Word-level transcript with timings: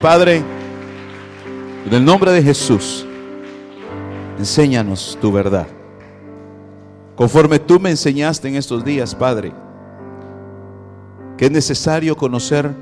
Padre, 0.00 0.42
en 1.84 1.92
el 1.92 2.02
nombre 2.02 2.32
de 2.32 2.42
Jesús, 2.42 3.06
enséñanos 4.38 5.18
tu 5.20 5.30
verdad. 5.30 5.66
Conforme 7.14 7.58
tú 7.58 7.78
me 7.78 7.90
enseñaste 7.90 8.48
en 8.48 8.56
estos 8.56 8.82
días, 8.82 9.14
Padre, 9.14 9.52
que 11.36 11.44
es 11.44 11.50
necesario 11.50 12.16
conocer 12.16 12.74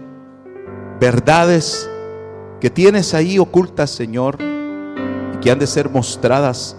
verdades 1.01 1.91
que 2.61 2.71
tienes 2.71 3.13
ahí 3.15 3.41
ocultas, 3.41 3.91
Señor, 3.91 4.39
y 5.35 5.39
que 5.39 5.51
han 5.51 5.59
de 5.59 5.67
ser 5.67 5.91
mostradas 5.91 6.77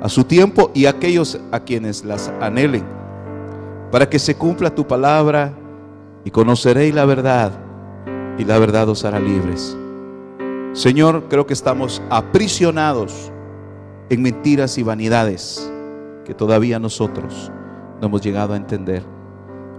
a 0.00 0.08
su 0.08 0.24
tiempo 0.24 0.70
y 0.72 0.86
a 0.86 0.90
aquellos 0.92 1.38
a 1.50 1.60
quienes 1.60 2.02
las 2.02 2.32
anhelen, 2.40 2.86
para 3.90 4.08
que 4.08 4.18
se 4.18 4.36
cumpla 4.36 4.74
tu 4.74 4.86
palabra 4.86 5.52
y 6.24 6.30
conoceréis 6.30 6.94
la 6.94 7.04
verdad 7.04 7.52
y 8.38 8.46
la 8.46 8.58
verdad 8.58 8.88
os 8.88 9.04
hará 9.04 9.20
libres. 9.20 9.76
Señor, 10.72 11.24
creo 11.28 11.46
que 11.46 11.52
estamos 11.52 12.02
aprisionados 12.08 13.30
en 14.08 14.22
mentiras 14.22 14.78
y 14.78 14.82
vanidades 14.82 15.70
que 16.24 16.32
todavía 16.32 16.78
nosotros 16.78 17.52
no 18.00 18.06
hemos 18.06 18.22
llegado 18.22 18.54
a 18.54 18.56
entender. 18.56 19.02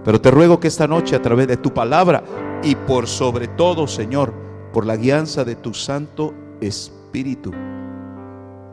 Pero 0.04 0.20
te 0.20 0.30
ruego 0.30 0.60
que 0.60 0.68
esta 0.68 0.86
noche 0.86 1.16
a 1.16 1.22
través 1.22 1.48
de 1.48 1.56
tu 1.56 1.74
palabra 1.74 2.22
y 2.62 2.76
por 2.76 3.08
sobre 3.08 3.48
todo, 3.48 3.88
Señor, 3.88 4.32
por 4.72 4.86
la 4.86 4.96
guianza 4.96 5.44
de 5.44 5.56
tu 5.56 5.74
Santo 5.74 6.32
Espíritu, 6.60 7.52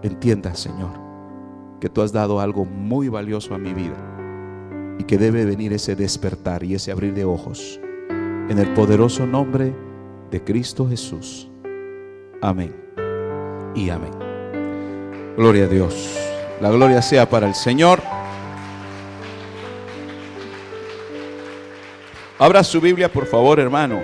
entiendas, 0.04 0.60
Señor, 0.60 0.92
que 1.80 1.90
tú 1.90 2.02
has 2.02 2.12
dado 2.12 2.40
algo 2.40 2.66
muy 2.66 3.10
valioso 3.10 3.56
a 3.56 3.58
mi 3.58 3.74
vida 3.74 3.98
y 5.00 5.04
que 5.06 5.18
debe 5.18 5.46
venir 5.46 5.74
ese 5.74 5.96
despertar 5.96 6.64
y 6.64 6.76
ese 6.76 6.92
abrir 6.92 7.16
de 7.16 7.26
ojos 7.26 7.80
en 8.50 8.60
el 8.60 8.72
poderoso 8.74 9.26
nombre 9.26 9.74
de 10.30 10.44
Cristo 10.44 10.88
Jesús. 10.88 11.51
Amén. 12.42 12.76
Y 13.76 13.90
amén. 13.92 14.12
Gloria 15.38 15.66
a 15.66 15.68
Dios. 15.68 16.18
La 16.60 16.72
gloria 16.72 17.02
sea 17.02 17.30
para 17.30 17.48
el 17.48 17.54
Señor. 17.54 18.02
Abra 22.40 22.64
su 22.64 22.82
Biblia, 22.82 23.12
por 23.12 23.28
favor, 23.28 23.60
hermano. 23.60 24.02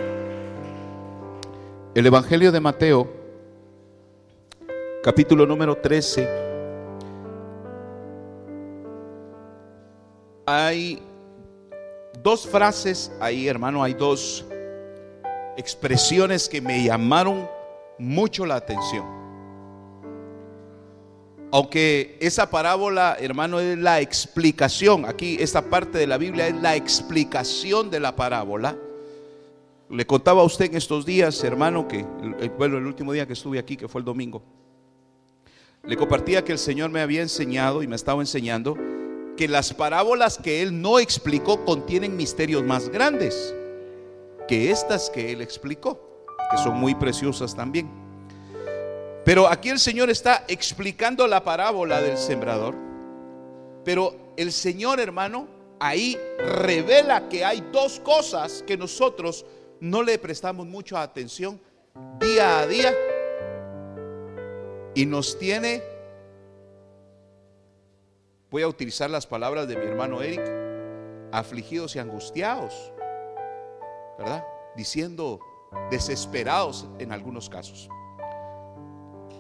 El 1.96 2.06
Evangelio 2.06 2.52
de 2.52 2.60
Mateo, 2.60 3.12
capítulo 5.04 5.48
número 5.48 5.76
13. 5.76 6.30
Hay 10.46 11.02
dos 12.22 12.48
frases 12.48 13.12
ahí, 13.20 13.48
hermano, 13.48 13.84
hay 13.84 13.96
dos 13.96 14.46
expresiones 15.58 16.48
que 16.48 16.62
me 16.62 16.84
llamaron 16.84 17.57
mucho 18.00 18.46
la 18.46 18.56
atención. 18.56 19.06
Aunque 21.52 22.18
esa 22.20 22.50
parábola, 22.50 23.16
hermano, 23.20 23.60
es 23.60 23.78
la 23.78 24.02
explicación, 24.02 25.06
aquí 25.06 25.38
esta 25.40 25.70
parte 25.70 25.98
de 25.98 26.06
la 26.06 26.18
Biblia 26.18 26.48
es 26.48 26.56
la 26.56 26.76
explicación 26.76 27.90
de 27.90 28.02
la 28.02 28.16
parábola. 28.16 28.78
Le 29.90 30.06
contaba 30.06 30.42
a 30.42 30.46
usted 30.46 30.66
en 30.66 30.76
estos 30.76 31.06
días, 31.06 31.42
hermano, 31.46 31.88
que, 31.88 32.06
bueno, 32.58 32.78
el 32.78 32.86
último 32.86 33.14
día 33.14 33.26
que 33.26 33.34
estuve 33.34 33.60
aquí, 33.60 33.78
que 33.78 33.88
fue 33.88 34.00
el 34.02 34.06
domingo, 34.06 34.44
le 35.86 35.96
compartía 35.96 36.44
que 36.44 36.52
el 36.52 36.58
Señor 36.58 36.90
me 36.90 37.00
había 37.00 37.22
enseñado 37.22 37.82
y 37.82 37.88
me 37.88 37.96
estaba 37.96 38.22
enseñando 38.22 38.76
que 39.38 39.48
las 39.48 39.74
parábolas 39.74 40.38
que 40.38 40.62
Él 40.62 40.82
no 40.82 41.00
explicó 41.00 41.64
contienen 41.64 42.18
misterios 42.18 42.64
más 42.64 42.90
grandes 42.90 43.56
que 44.50 44.72
estas 44.72 45.10
que 45.10 45.32
Él 45.32 45.42
explicó 45.42 46.07
que 46.50 46.58
son 46.58 46.78
muy 46.78 46.96
preciosas 46.96 47.56
también. 47.56 47.90
Pero 49.28 49.48
aquí 49.48 49.70
el 49.70 49.80
Señor 49.80 50.10
está 50.10 50.46
explicando 50.48 51.28
la 51.28 51.44
parábola 51.44 52.02
del 52.02 52.18
sembrador. 52.18 52.76
Pero 53.84 54.16
el 54.38 54.54
Señor, 54.54 55.00
hermano, 55.02 55.48
ahí 55.80 56.18
revela 56.40 57.28
que 57.28 57.44
hay 57.44 57.62
dos 57.72 58.00
cosas 58.00 58.64
que 58.66 58.78
nosotros 58.78 59.46
no 59.80 60.02
le 60.02 60.18
prestamos 60.18 60.66
mucha 60.66 61.02
atención 61.02 61.60
día 62.20 62.60
a 62.60 62.68
día. 62.68 62.94
Y 64.96 65.06
nos 65.06 65.38
tiene, 65.38 65.84
voy 68.50 68.64
a 68.64 68.68
utilizar 68.68 69.10
las 69.10 69.28
palabras 69.28 69.68
de 69.68 69.76
mi 69.76 69.86
hermano 69.86 70.22
Eric, 70.22 70.42
afligidos 71.32 71.96
y 71.96 72.00
angustiados, 72.00 72.94
¿verdad? 74.18 74.46
Diciendo, 74.76 75.40
desesperados 75.90 76.88
en 77.00 77.12
algunos 77.12 77.50
casos. 77.50 77.90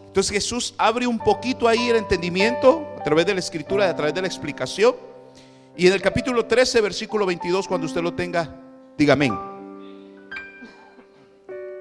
Entonces 0.08 0.32
Jesús 0.32 0.74
abre 0.78 1.06
un 1.06 1.20
poquito 1.20 1.68
ahí 1.68 1.90
el 1.90 1.98
entendimiento 1.98 2.88
a 2.98 3.04
través 3.04 3.26
de 3.26 3.34
la 3.34 3.40
escritura, 3.40 3.90
a 3.90 3.96
través 3.96 4.14
de 4.14 4.22
la 4.22 4.28
explicación. 4.28 4.96
Y 5.76 5.86
en 5.86 5.94
el 5.94 6.02
capítulo 6.02 6.46
13, 6.46 6.82
versículo 6.82 7.26
22, 7.26 7.68
cuando 7.68 7.86
usted 7.86 8.02
lo 8.02 8.14
tenga, 8.14 8.50
diga 8.98 9.14
amén. 9.14 9.38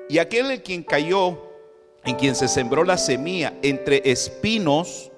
Y 0.09 0.19
aquel 0.19 0.51
en 0.51 0.61
quien 0.61 0.83
cayó, 0.83 1.39
en 2.05 2.17
quien 2.17 2.35
se 2.35 2.47
sembró 2.47 2.85
la 2.85 2.99
semilla 2.99 3.55
entre 3.63 4.03
espinos, 4.05 5.11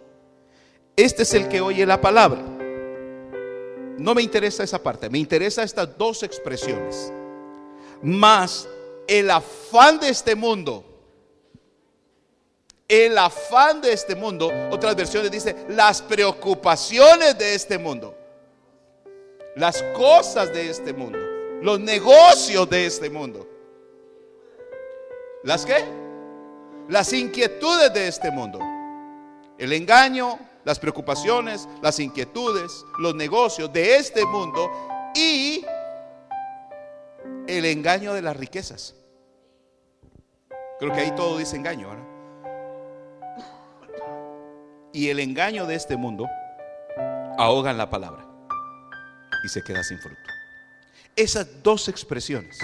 este 0.95 1.25
es 1.25 1.35
el 1.35 1.49
que 1.49 1.61
oye 1.61 1.85
la 1.85 2.01
palabra. 2.01 2.41
No 3.99 4.15
me 4.15 4.23
interesa 4.23 4.63
esa 4.63 4.81
parte, 4.81 5.11
me 5.11 5.19
interesa 5.19 5.65
estas 5.65 5.99
dos 5.99 6.23
expresiones. 6.23 7.13
Más 8.01 8.69
el 9.09 9.31
afán 9.31 9.99
de 9.99 10.11
este 10.11 10.35
mundo, 10.35 10.85
el 12.87 13.19
afán 13.19 13.81
de 13.81 13.93
este 13.93 14.15
mundo, 14.15 14.51
otras 14.71 14.95
versiones 14.95 15.31
dice, 15.31 15.57
las 15.69 16.01
preocupaciones 16.03 17.37
de 17.39 17.55
este 17.55 17.79
mundo, 17.79 18.15
las 19.57 19.83
cosas 19.95 20.53
de 20.53 20.71
este 20.71 20.93
mundo, 20.93 21.19
los 21.63 21.81
negocios 21.81 22.69
de 22.69 22.87
este 22.87 23.11
mundo. 23.11 23.49
¿Las 25.43 25.65
qué? 25.65 25.85
Las 26.89 27.13
inquietudes 27.13 27.93
de 27.93 28.09
este 28.09 28.31
mundo. 28.31 28.59
El 29.57 29.73
engaño, 29.73 30.39
las 30.65 30.79
preocupaciones, 30.79 31.69
las 31.83 31.99
inquietudes, 31.99 32.85
los 32.99 33.15
negocios 33.15 33.73
de 33.73 33.97
este 33.97 34.25
mundo 34.25 34.71
y 35.15 35.65
el 37.47 37.65
engaño 37.65 38.15
de 38.15 38.23
las 38.23 38.37
riquezas. 38.37 38.95
Creo 40.79 40.93
que 40.93 41.01
ahí 41.01 41.15
todo 41.15 41.39
dice 41.39 41.57
engaño. 41.57 41.89
Y 44.93 45.09
el 45.09 45.21
engaño 45.21 45.67
de 45.67 45.75
este 45.75 45.97
mundo 45.97 46.29
ahogan 47.37 47.77
la 47.77 47.91
palabra 47.91 48.25
y 49.45 49.49
se 49.49 49.63
queda 49.63 49.83
sin 49.83 49.99
fruto. 49.99 50.21
Esas 51.17 51.63
dos 51.63 51.89
expresiones 51.89 52.59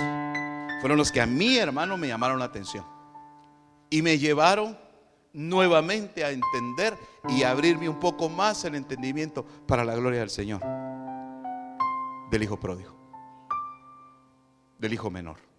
fueron 0.81 0.99
las 0.99 1.11
que 1.11 1.21
a 1.21 1.27
mi 1.27 1.59
hermano 1.59 1.97
me 1.97 2.09
llamaron 2.09 2.39
la 2.39 2.45
atención 2.45 2.84
y 3.91 4.03
me 4.03 4.19
llevaron 4.19 4.78
nuevamente 5.33 6.25
a 6.25 6.31
entender 6.31 6.97
y 7.28 7.43
abrirme 7.43 7.89
un 7.89 7.99
poco 7.99 8.28
más 8.28 8.65
el 8.65 8.77
entendimiento 8.77 9.45
para 9.67 9.84
la 9.84 9.97
gloria 9.97 10.21
del 10.21 10.31
Señor, 10.31 10.63
del 12.31 12.43
Hijo 12.43 12.59
pródigo, 12.59 12.95
del 14.78 14.93
Hijo 14.93 15.10
menor. 15.10 15.53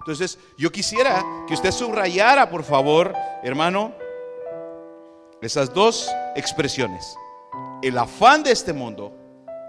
Entonces, 0.00 0.38
yo 0.56 0.72
quisiera 0.72 1.22
que 1.46 1.54
usted 1.54 1.70
subrayara, 1.70 2.48
por 2.48 2.64
favor, 2.64 3.14
hermano, 3.42 3.92
esas 5.42 5.72
dos 5.72 6.10
expresiones. 6.34 7.14
El 7.82 7.98
afán 7.98 8.42
de 8.42 8.50
este 8.50 8.72
mundo 8.72 9.12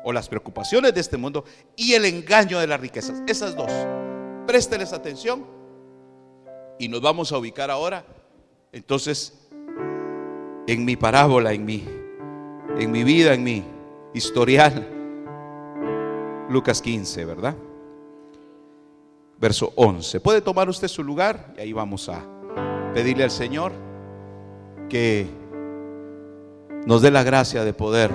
o 0.03 0.13
las 0.13 0.29
preocupaciones 0.29 0.93
de 0.93 1.01
este 1.01 1.17
mundo 1.17 1.43
y 1.75 1.93
el 1.93 2.05
engaño 2.05 2.59
de 2.59 2.67
las 2.67 2.79
riquezas. 2.79 3.21
Esas 3.27 3.55
dos. 3.55 3.71
Présteles 4.47 4.93
atención 4.93 5.45
y 6.79 6.87
nos 6.87 7.01
vamos 7.01 7.31
a 7.33 7.37
ubicar 7.37 7.69
ahora. 7.69 8.05
Entonces, 8.71 9.49
en 10.65 10.85
mi 10.85 10.95
parábola, 10.95 11.51
en 11.51 11.65
mi, 11.65 11.85
en 12.77 12.89
mi 12.89 13.03
vida, 13.03 13.33
en 13.33 13.43
mi 13.43 13.65
historial. 14.13 14.87
Lucas 16.49 16.81
15, 16.81 17.25
¿verdad? 17.25 17.55
Verso 19.41 19.73
11. 19.75 20.19
¿Puede 20.19 20.39
tomar 20.39 20.69
usted 20.69 20.87
su 20.87 21.03
lugar? 21.03 21.53
Y 21.57 21.61
ahí 21.61 21.73
vamos 21.73 22.07
a 22.07 22.23
pedirle 22.93 23.23
al 23.23 23.31
Señor 23.31 23.71
que 24.87 25.27
nos 26.85 27.01
dé 27.01 27.09
la 27.09 27.23
gracia 27.23 27.65
de 27.65 27.73
poder 27.73 28.11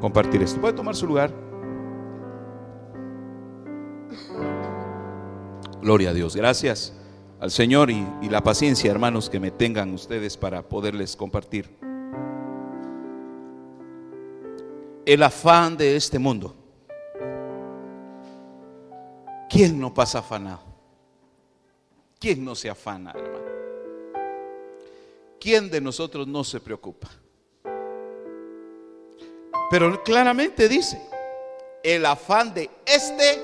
compartir 0.00 0.42
esto. 0.42 0.58
¿Puede 0.58 0.72
tomar 0.72 0.96
su 0.96 1.06
lugar? 1.06 1.30
Gloria 5.82 6.10
a 6.10 6.14
Dios. 6.14 6.34
Gracias 6.34 6.94
al 7.38 7.50
Señor 7.50 7.90
y, 7.90 8.06
y, 8.22 8.30
la 8.30 8.42
paciencia, 8.42 8.90
hermanos, 8.90 9.28
que 9.28 9.38
me 9.38 9.50
tengan 9.50 9.92
ustedes 9.92 10.38
para 10.38 10.62
poderles 10.62 11.14
compartir. 11.14 11.76
El 15.04 15.22
afán 15.24 15.76
de 15.76 15.96
este 15.96 16.18
mundo. 16.18 16.61
¿Quién 19.52 19.78
no 19.78 19.92
pasa 19.92 20.20
afanado? 20.20 20.62
¿Quién 22.18 22.42
no 22.42 22.54
se 22.54 22.70
afana, 22.70 23.10
hermano? 23.10 23.44
¿Quién 25.38 25.70
de 25.70 25.78
nosotros 25.78 26.26
no 26.26 26.42
se 26.42 26.58
preocupa? 26.58 27.10
Pero 29.70 30.02
claramente 30.02 30.70
dice, 30.70 31.02
el 31.82 32.06
afán 32.06 32.54
de 32.54 32.70
este 32.86 33.42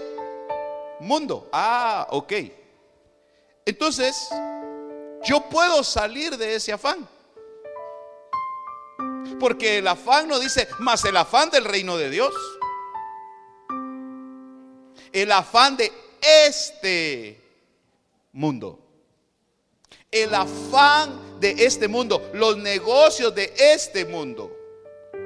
mundo. 1.00 1.50
Ah, 1.52 2.06
ok. 2.10 2.32
Entonces, 3.66 4.31
yo 5.25 5.43
puedo 5.50 5.84
salir 5.84 6.38
de 6.38 6.55
ese 6.55 6.72
afán. 6.72 7.06
Porque 9.38 9.76
el 9.78 9.88
afán 9.88 10.26
no 10.26 10.38
dice, 10.38 10.69
más 10.78 11.05
el 11.05 11.19
afán 11.19 11.50
del 11.50 11.66
reino 11.66 11.99
de 11.99 12.08
Dios. 12.08 12.32
El 15.12 15.32
afán 15.32 15.76
de 15.76 15.93
este 16.20 17.40
mundo. 18.32 18.78
El 20.10 20.34
afán 20.34 21.40
de 21.40 21.50
este 21.58 21.88
mundo. 21.88 22.31
Los 22.32 22.56
negocios 22.56 23.34
de 23.34 23.52
este 23.56 24.05
mundo. 24.05 24.55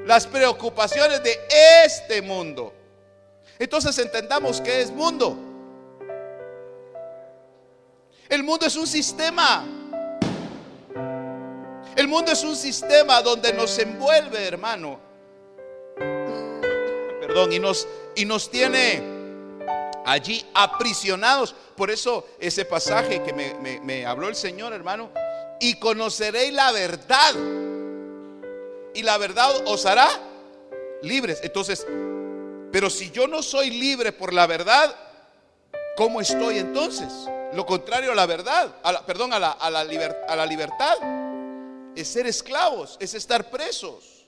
Las 0.06 0.26
preocupaciones 0.26 1.22
de 1.22 1.38
este 1.84 2.22
mundo. 2.22 2.72
Entonces 3.58 3.96
entendamos 3.98 4.60
que 4.60 4.80
es 4.80 4.90
mundo. 4.90 5.36
El 8.28 8.42
mundo 8.42 8.66
es 8.66 8.76
un 8.76 8.86
sistema. 8.86 9.64
El 11.94 12.08
mundo 12.08 12.32
es 12.32 12.42
un 12.42 12.56
sistema 12.56 13.20
donde 13.20 13.52
nos 13.52 13.78
envuelve, 13.78 14.46
hermano. 14.46 14.98
Perdón, 17.20 17.52
y 17.52 17.58
nos, 17.58 17.86
y 18.16 18.24
nos 18.24 18.50
tiene 18.50 19.11
allí 20.04 20.44
aprisionados. 20.54 21.54
Por 21.76 21.90
eso 21.90 22.26
ese 22.38 22.64
pasaje 22.64 23.22
que 23.22 23.32
me, 23.32 23.80
me 23.80 24.06
habló 24.06 24.28
el 24.28 24.36
Señor, 24.36 24.72
hermano, 24.72 25.10
y 25.60 25.74
conoceréis 25.78 26.52
la 26.52 26.72
verdad. 26.72 27.34
Y 28.94 29.02
la 29.02 29.16
verdad 29.18 29.50
os 29.66 29.86
hará 29.86 30.08
libres. 31.02 31.40
Entonces, 31.42 31.86
pero 32.72 32.88
si 32.88 33.10
yo 33.10 33.26
no 33.28 33.42
soy 33.42 33.70
libre 33.70 34.12
por 34.12 34.32
la 34.32 34.46
verdad, 34.46 34.94
¿cómo 35.96 36.20
estoy 36.20 36.58
entonces? 36.58 37.12
Lo 37.52 37.66
contrario 37.66 38.12
a 38.12 38.14
la 38.14 38.26
verdad, 38.26 38.74
perdón, 39.06 39.32
a 39.34 39.38
la, 39.38 39.52
a, 39.52 39.70
la 39.70 39.80
a 39.80 40.36
la 40.36 40.46
libertad, 40.46 40.96
es 41.94 42.08
ser 42.08 42.26
esclavos, 42.26 42.96
es 42.98 43.12
estar 43.12 43.50
presos. 43.50 44.26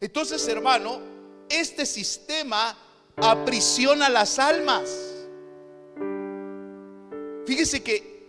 Entonces, 0.00 0.46
hermano, 0.46 1.00
este 1.48 1.84
sistema 1.84 2.76
aprisiona 3.22 4.08
las 4.08 4.38
almas. 4.38 5.26
Fíjese 7.46 7.82
que 7.82 8.26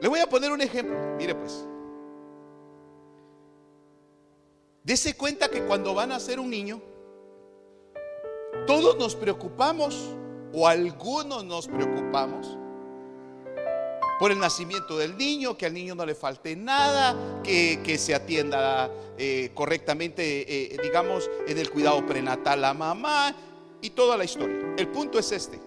le 0.00 0.08
voy 0.08 0.20
a 0.20 0.26
poner 0.28 0.52
un 0.52 0.60
ejemplo. 0.60 0.96
Mire 1.16 1.34
pues. 1.34 1.66
Dese 4.82 5.16
cuenta 5.16 5.48
que 5.48 5.64
cuando 5.64 5.94
van 5.94 6.12
a 6.12 6.20
ser 6.20 6.38
un 6.38 6.50
niño, 6.50 6.80
todos 8.66 8.96
nos 8.96 9.16
preocupamos 9.16 10.14
o 10.52 10.68
algunos 10.68 11.44
nos 11.44 11.66
preocupamos 11.66 12.56
por 14.18 14.30
el 14.32 14.38
nacimiento 14.38 14.96
del 14.96 15.16
niño, 15.16 15.56
que 15.56 15.66
al 15.66 15.74
niño 15.74 15.94
no 15.94 16.06
le 16.06 16.14
falte 16.14 16.56
nada, 16.56 17.42
que, 17.42 17.98
se 17.98 18.14
atienda 18.14 18.90
eh, 19.18 19.50
correctamente, 19.54 20.74
eh, 20.74 20.78
digamos, 20.82 21.30
en 21.46 21.58
el 21.58 21.70
cuidado 21.70 22.04
prenatal 22.06 22.64
a 22.64 22.74
mamá 22.74 23.34
y 23.80 23.90
toda 23.90 24.16
la 24.16 24.24
historia. 24.24 24.74
El 24.76 24.88
punto 24.88 25.18
es 25.18 25.32
este. 25.32 25.60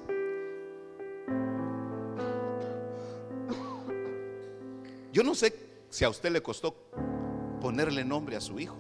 Yo 5.12 5.24
no 5.24 5.36
sé 5.36 5.54
si 5.90 6.06
a 6.06 6.10
usted 6.10 6.32
le 6.32 6.42
costó 6.42 6.76
ponerle 7.62 8.06
nombre 8.06 8.36
a 8.36 8.42
su 8.42 8.60
hijo. 8.60 8.78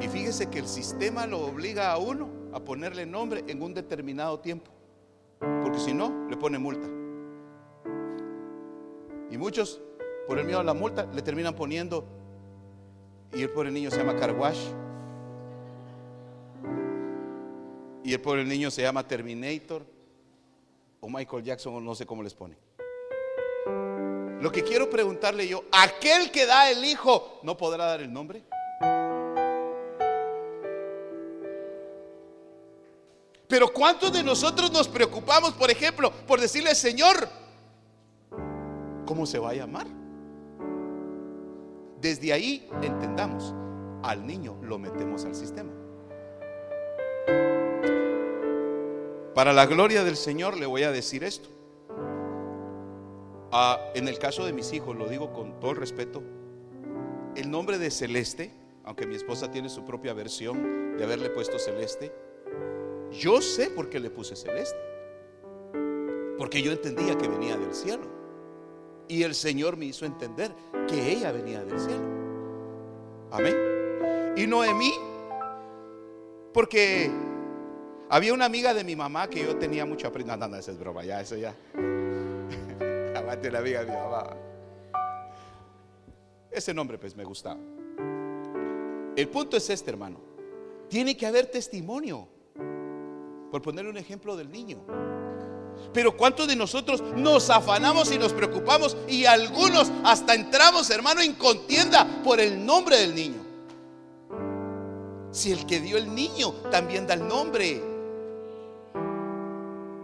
Y 0.00 0.08
fíjese 0.08 0.48
que 0.48 0.58
el 0.58 0.68
sistema 0.68 1.26
lo 1.26 1.40
obliga 1.40 1.92
a 1.92 1.98
uno 1.98 2.28
a 2.52 2.60
ponerle 2.60 3.06
nombre 3.06 3.44
en 3.46 3.62
un 3.62 3.74
determinado 3.74 4.40
tiempo. 4.40 4.70
Porque 5.62 5.78
si 5.78 5.92
no, 5.92 6.28
le 6.28 6.36
pone 6.36 6.58
multa. 6.58 6.86
Y 9.30 9.38
muchos, 9.38 9.80
por 10.26 10.38
el 10.38 10.44
miedo 10.44 10.60
a 10.60 10.64
la 10.64 10.74
multa, 10.74 11.06
le 11.06 11.22
terminan 11.22 11.54
poniendo, 11.54 12.04
y 13.32 13.42
el 13.42 13.50
pobre 13.50 13.70
niño 13.70 13.90
se 13.90 13.98
llama 13.98 14.16
Carwash. 14.16 14.68
Y 18.04 18.12
el 18.12 18.20
pobre 18.20 18.44
niño 18.44 18.70
se 18.70 18.82
llama 18.82 19.06
Terminator. 19.06 19.84
O 21.00 21.08
Michael 21.08 21.42
Jackson, 21.42 21.74
o 21.74 21.80
no 21.80 21.94
sé 21.94 22.06
cómo 22.06 22.22
les 22.22 22.34
pone. 22.34 22.56
Lo 24.40 24.52
que 24.52 24.62
quiero 24.62 24.90
preguntarle 24.90 25.48
yo, 25.48 25.64
aquel 25.72 26.30
que 26.30 26.46
da 26.46 26.70
el 26.70 26.84
hijo, 26.84 27.40
¿no 27.42 27.56
podrá 27.56 27.86
dar 27.86 28.00
el 28.00 28.12
nombre? 28.12 28.42
Pero 33.52 33.70
¿cuántos 33.70 34.10
de 34.14 34.22
nosotros 34.22 34.72
nos 34.72 34.88
preocupamos, 34.88 35.52
por 35.52 35.70
ejemplo, 35.70 36.10
por 36.26 36.40
decirle, 36.40 36.74
Señor, 36.74 37.28
¿cómo 39.04 39.26
se 39.26 39.38
va 39.38 39.50
a 39.50 39.52
llamar? 39.52 39.86
Desde 42.00 42.32
ahí 42.32 42.66
entendamos, 42.80 43.54
al 44.02 44.26
niño 44.26 44.56
lo 44.62 44.78
metemos 44.78 45.26
al 45.26 45.34
sistema. 45.34 45.70
Para 49.34 49.52
la 49.52 49.66
gloria 49.66 50.02
del 50.02 50.16
Señor 50.16 50.56
le 50.56 50.64
voy 50.64 50.84
a 50.84 50.90
decir 50.90 51.22
esto. 51.22 51.50
Ah, 53.52 53.78
en 53.94 54.08
el 54.08 54.18
caso 54.18 54.46
de 54.46 54.54
mis 54.54 54.72
hijos, 54.72 54.96
lo 54.96 55.10
digo 55.10 55.34
con 55.34 55.60
todo 55.60 55.72
el 55.72 55.76
respeto, 55.76 56.22
el 57.36 57.50
nombre 57.50 57.76
de 57.76 57.90
Celeste, 57.90 58.50
aunque 58.82 59.06
mi 59.06 59.14
esposa 59.14 59.50
tiene 59.50 59.68
su 59.68 59.84
propia 59.84 60.14
versión 60.14 60.96
de 60.96 61.04
haberle 61.04 61.28
puesto 61.28 61.58
Celeste, 61.58 62.14
yo 63.12 63.40
sé 63.40 63.70
por 63.70 63.88
qué 63.88 64.00
le 64.00 64.10
puse 64.10 64.36
celeste. 64.36 64.78
Porque 66.38 66.62
yo 66.62 66.72
entendía 66.72 67.16
que 67.16 67.28
venía 67.28 67.56
del 67.56 67.74
cielo. 67.74 68.04
Y 69.08 69.22
el 69.22 69.34
Señor 69.34 69.76
me 69.76 69.86
hizo 69.86 70.06
entender 70.06 70.52
que 70.88 71.12
ella 71.12 71.32
venía 71.32 71.62
del 71.62 71.78
cielo. 71.78 72.04
Amén. 73.30 74.34
Y 74.36 74.46
Noemí, 74.46 74.92
porque 76.52 77.10
había 78.08 78.32
una 78.32 78.46
amiga 78.46 78.74
de 78.74 78.84
mi 78.84 78.96
mamá 78.96 79.28
que 79.28 79.42
yo 79.44 79.56
tenía 79.56 79.84
mucho 79.84 80.08
aprendido. 80.08 80.36
No, 80.36 80.48
no, 80.48 80.56
esa 80.56 80.70
es 80.70 80.78
broma, 80.78 81.04
ya, 81.04 81.20
eso 81.20 81.36
ya. 81.36 81.54
Aguante 83.14 83.50
la 83.50 83.58
amiga 83.58 83.84
de 83.84 83.86
mi 83.86 83.96
mamá. 83.96 84.36
Ese 86.50 86.74
nombre 86.74 86.98
pues 86.98 87.16
me 87.16 87.24
gustaba. 87.24 87.60
El 89.16 89.28
punto 89.28 89.56
es 89.56 89.68
este, 89.70 89.90
hermano. 89.90 90.20
Tiene 90.88 91.16
que 91.16 91.26
haber 91.26 91.46
testimonio 91.46 92.28
por 93.52 93.60
poner 93.60 93.86
un 93.86 93.98
ejemplo 93.98 94.34
del 94.34 94.50
niño. 94.50 94.78
Pero 95.92 96.16
¿cuántos 96.16 96.48
de 96.48 96.56
nosotros 96.56 97.02
nos 97.14 97.50
afanamos 97.50 98.10
y 98.10 98.16
nos 98.18 98.32
preocupamos 98.32 98.96
y 99.06 99.26
algunos 99.26 99.92
hasta 100.04 100.34
entramos, 100.34 100.88
hermano, 100.88 101.20
en 101.20 101.34
contienda 101.34 102.22
por 102.24 102.40
el 102.40 102.64
nombre 102.64 102.96
del 102.96 103.14
niño? 103.14 103.42
Si 105.32 105.52
el 105.52 105.66
que 105.66 105.80
dio 105.80 105.98
el 105.98 106.14
niño 106.14 106.52
también 106.70 107.06
da 107.06 107.12
el 107.12 107.28
nombre. 107.28 107.82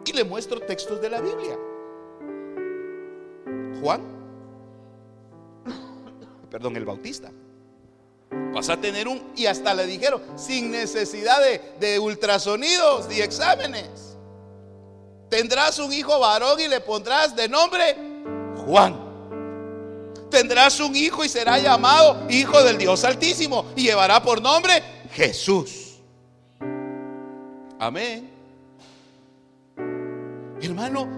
Y 0.05 0.13
le 0.13 0.25
muestro 0.25 0.61
textos 0.61 1.01
de 1.01 1.09
la 1.09 1.23
Biblia. 1.23 1.59
Juan, 3.81 4.03
perdón, 6.51 6.77
el 6.77 6.85
Bautista. 6.85 7.33
Vas 8.31 8.69
a 8.69 8.77
tener 8.77 9.09
un, 9.09 9.33
y 9.37 9.47
hasta 9.47 9.75
le 9.75 9.87
dijeron, 9.87 10.23
sin 10.37 10.71
necesidad 10.71 11.39
de, 11.79 11.99
ultrasonidos 11.99 13.07
y 13.11 13.21
exámenes. 13.21 14.17
Tendrás 15.29 15.79
un 15.79 15.93
hijo 15.93 16.19
varón 16.19 16.59
y 16.59 16.69
le 16.69 16.81
pondrás 16.81 17.37
de 17.37 17.49
nombre 17.49 17.97
Juan. 18.65 19.09
Tendrás 20.31 20.81
un 20.81 20.95
hijo 20.95 21.25
y 21.25 21.29
será 21.29 21.59
llamado 21.59 22.27
Hijo 22.29 22.63
del 22.63 22.77
Dios 22.77 23.05
Altísimo 23.05 23.67
y 23.77 23.85
llevará 23.85 24.23
por 24.23 24.43
nombre 24.43 24.83
Jesús. 25.13 25.97
Amén. 27.79 28.31
Hermano, 30.61 31.18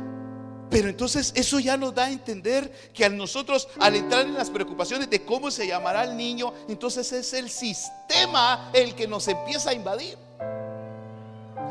pero 0.70 0.88
entonces 0.88 1.32
eso 1.34 1.58
ya 1.58 1.76
nos 1.76 1.94
da 1.94 2.04
a 2.04 2.10
entender 2.10 2.70
que 2.94 3.04
a 3.04 3.08
nosotros, 3.08 3.68
al 3.80 3.96
entrar 3.96 4.24
en 4.24 4.34
las 4.34 4.50
preocupaciones 4.50 5.10
de 5.10 5.24
cómo 5.24 5.50
se 5.50 5.66
llamará 5.66 6.04
el 6.04 6.16
niño, 6.16 6.54
entonces 6.68 7.10
es 7.12 7.32
el 7.34 7.50
sistema 7.50 8.70
el 8.72 8.94
que 8.94 9.08
nos 9.08 9.26
empieza 9.26 9.70
a 9.70 9.74
invadir. 9.74 10.16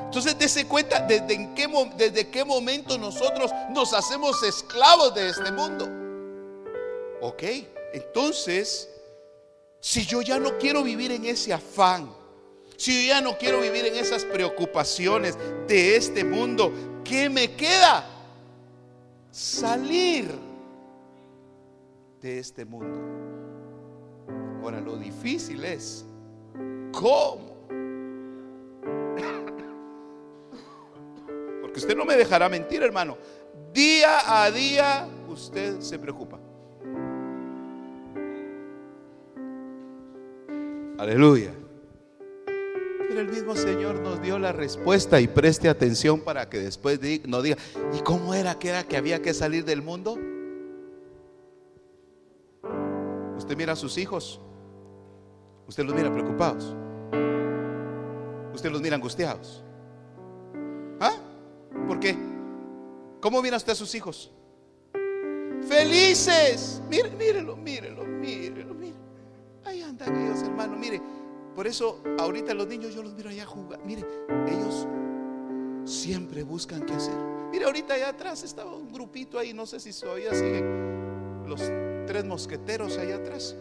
Entonces, 0.06 0.38
dése 0.38 0.65
cuenta 0.65 1.00
desde, 1.01 1.53
qué, 1.56 1.68
desde 1.96 2.29
qué 2.29 2.44
momento 2.44 2.98
nosotros 2.98 3.51
nos 3.70 3.94
hacemos 3.94 4.41
esclavos 4.44 5.13
de 5.13 5.29
este 5.29 5.51
mundo. 5.51 5.88
Ok, 7.22 7.44
entonces, 7.94 8.89
si 9.79 10.06
yo 10.06 10.22
ya 10.22 10.39
no 10.39 10.58
quiero 10.58 10.84
vivir 10.84 11.12
en 11.12 11.25
ese 11.25 11.53
afán, 11.53 12.12
si 12.75 13.08
yo 13.08 13.13
ya 13.13 13.22
no 13.22 13.38
quiero 13.38 13.62
vivir 13.62 13.86
en 13.86 13.96
esas 13.96 14.25
preocupaciones 14.25 15.38
de 15.68 15.96
este 15.96 16.24
mundo, 16.24 16.74
¿qué 17.03 17.29
me 17.29 17.56
queda? 17.56 18.19
Salir 19.31 20.27
de 22.21 22.39
este 22.39 22.65
mundo. 22.65 23.00
Ahora, 24.62 24.81
lo 24.81 24.98
difícil 24.98 25.63
es, 25.63 26.05
¿cómo? 26.91 27.57
Porque 31.62 31.79
usted 31.79 31.95
no 31.95 32.03
me 32.05 32.15
dejará 32.15 32.50
mentir, 32.50 32.83
hermano. 32.83 33.17
Día 33.74 34.43
a 34.43 34.51
día 34.51 35.07
usted 35.27 35.79
se 35.79 35.98
preocupa. 36.00 36.39
Aleluya. 40.98 41.53
El 43.20 43.28
mismo 43.28 43.54
Señor 43.54 44.00
nos 44.00 44.22
dio 44.22 44.40
la 44.40 44.54
respuesta 44.54 45.20
y 45.20 45.28
preste 45.28 45.68
atención 45.68 46.22
para 46.22 46.50
que 46.50 46.58
después 46.58 47.02
no 47.28 47.42
diga, 47.42 47.58
¿y 47.94 48.00
cómo 48.02 48.34
era 48.34 48.58
que 48.58 48.70
era 48.70 48.84
que 48.84 48.96
había 48.96 49.22
que 49.22 49.34
salir 49.34 49.66
del 49.66 49.82
mundo? 49.82 50.18
Usted 53.38 53.58
mira 53.58 53.74
a 53.74 53.76
sus 53.76 53.98
hijos, 53.98 54.40
usted 55.68 55.84
los 55.84 55.94
mira 55.94 56.10
preocupados, 56.14 56.74
usted 58.54 58.72
los 58.72 58.82
mira 58.82 58.96
angustiados. 58.96 59.66
¿Ah? 61.02 61.16
¿Por 61.88 62.00
qué? 62.00 62.16
¿Cómo 63.20 63.42
mira 63.42 63.58
usted 63.58 63.74
a 63.74 63.76
sus 63.76 63.94
hijos? 63.96 64.32
Felices. 65.68 66.82
Mire, 66.90 67.10
mírelo, 67.12 67.58
mírelo, 67.58 68.06
mírelo, 68.06 68.74
mire. 68.74 68.96
Ahí 69.66 69.82
andan 69.82 70.16
ellos, 70.16 70.42
hermano. 70.42 70.78
Mire, 70.78 71.02
por 71.56 71.68
eso 71.68 72.01
ahorita 72.18 72.53
los 72.53 72.68
niños 72.68 72.94
yo 72.94 73.03
los 73.03 73.13
miro 73.13 73.29
allá 73.29 73.46
jugar. 73.46 73.79
Mire, 73.86 74.06
ellos 74.48 74.88
siempre 75.86 76.44
buscan 76.44 76.86
qué 76.86 76.94
hacer. 76.94 77.15
Mire, 77.51 77.65
ahorita 77.65 77.96
allá 77.96 78.10
atrás 78.10 78.44
estaba 78.44 78.75
un 78.75 78.91
grupito 78.91 79.39
ahí, 79.39 79.53
no 79.53 79.65
sé 79.65 79.79
si 79.79 79.91
todavía 80.00 80.34
siguen 80.34 81.48
los 81.48 81.62
tres 82.06 82.25
mosqueteros 82.25 82.98
allá 82.98 83.15
atrás. 83.15 83.56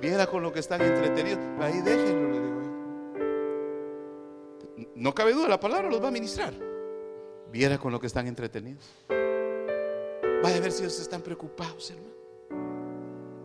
Viera 0.00 0.26
con 0.26 0.42
lo 0.42 0.52
que 0.52 0.60
están 0.60 0.82
entretenidos. 0.82 1.38
Ahí 1.60 1.80
déjenlo, 1.80 2.30
le 2.30 2.40
digo. 2.40 2.54
No 4.94 5.14
cabe 5.14 5.32
duda, 5.32 5.48
la 5.48 5.60
palabra 5.60 5.88
los 5.88 6.02
va 6.02 6.08
a 6.08 6.10
ministrar. 6.10 6.52
Viera 7.50 7.78
con 7.78 7.90
lo 7.92 8.00
que 8.00 8.06
están 8.06 8.26
entretenidos. 8.26 8.84
Vaya 10.42 10.56
a 10.56 10.60
ver 10.60 10.72
si 10.72 10.82
ellos 10.82 11.00
están 11.00 11.22
preocupados, 11.22 11.90
hermano. 11.90 12.14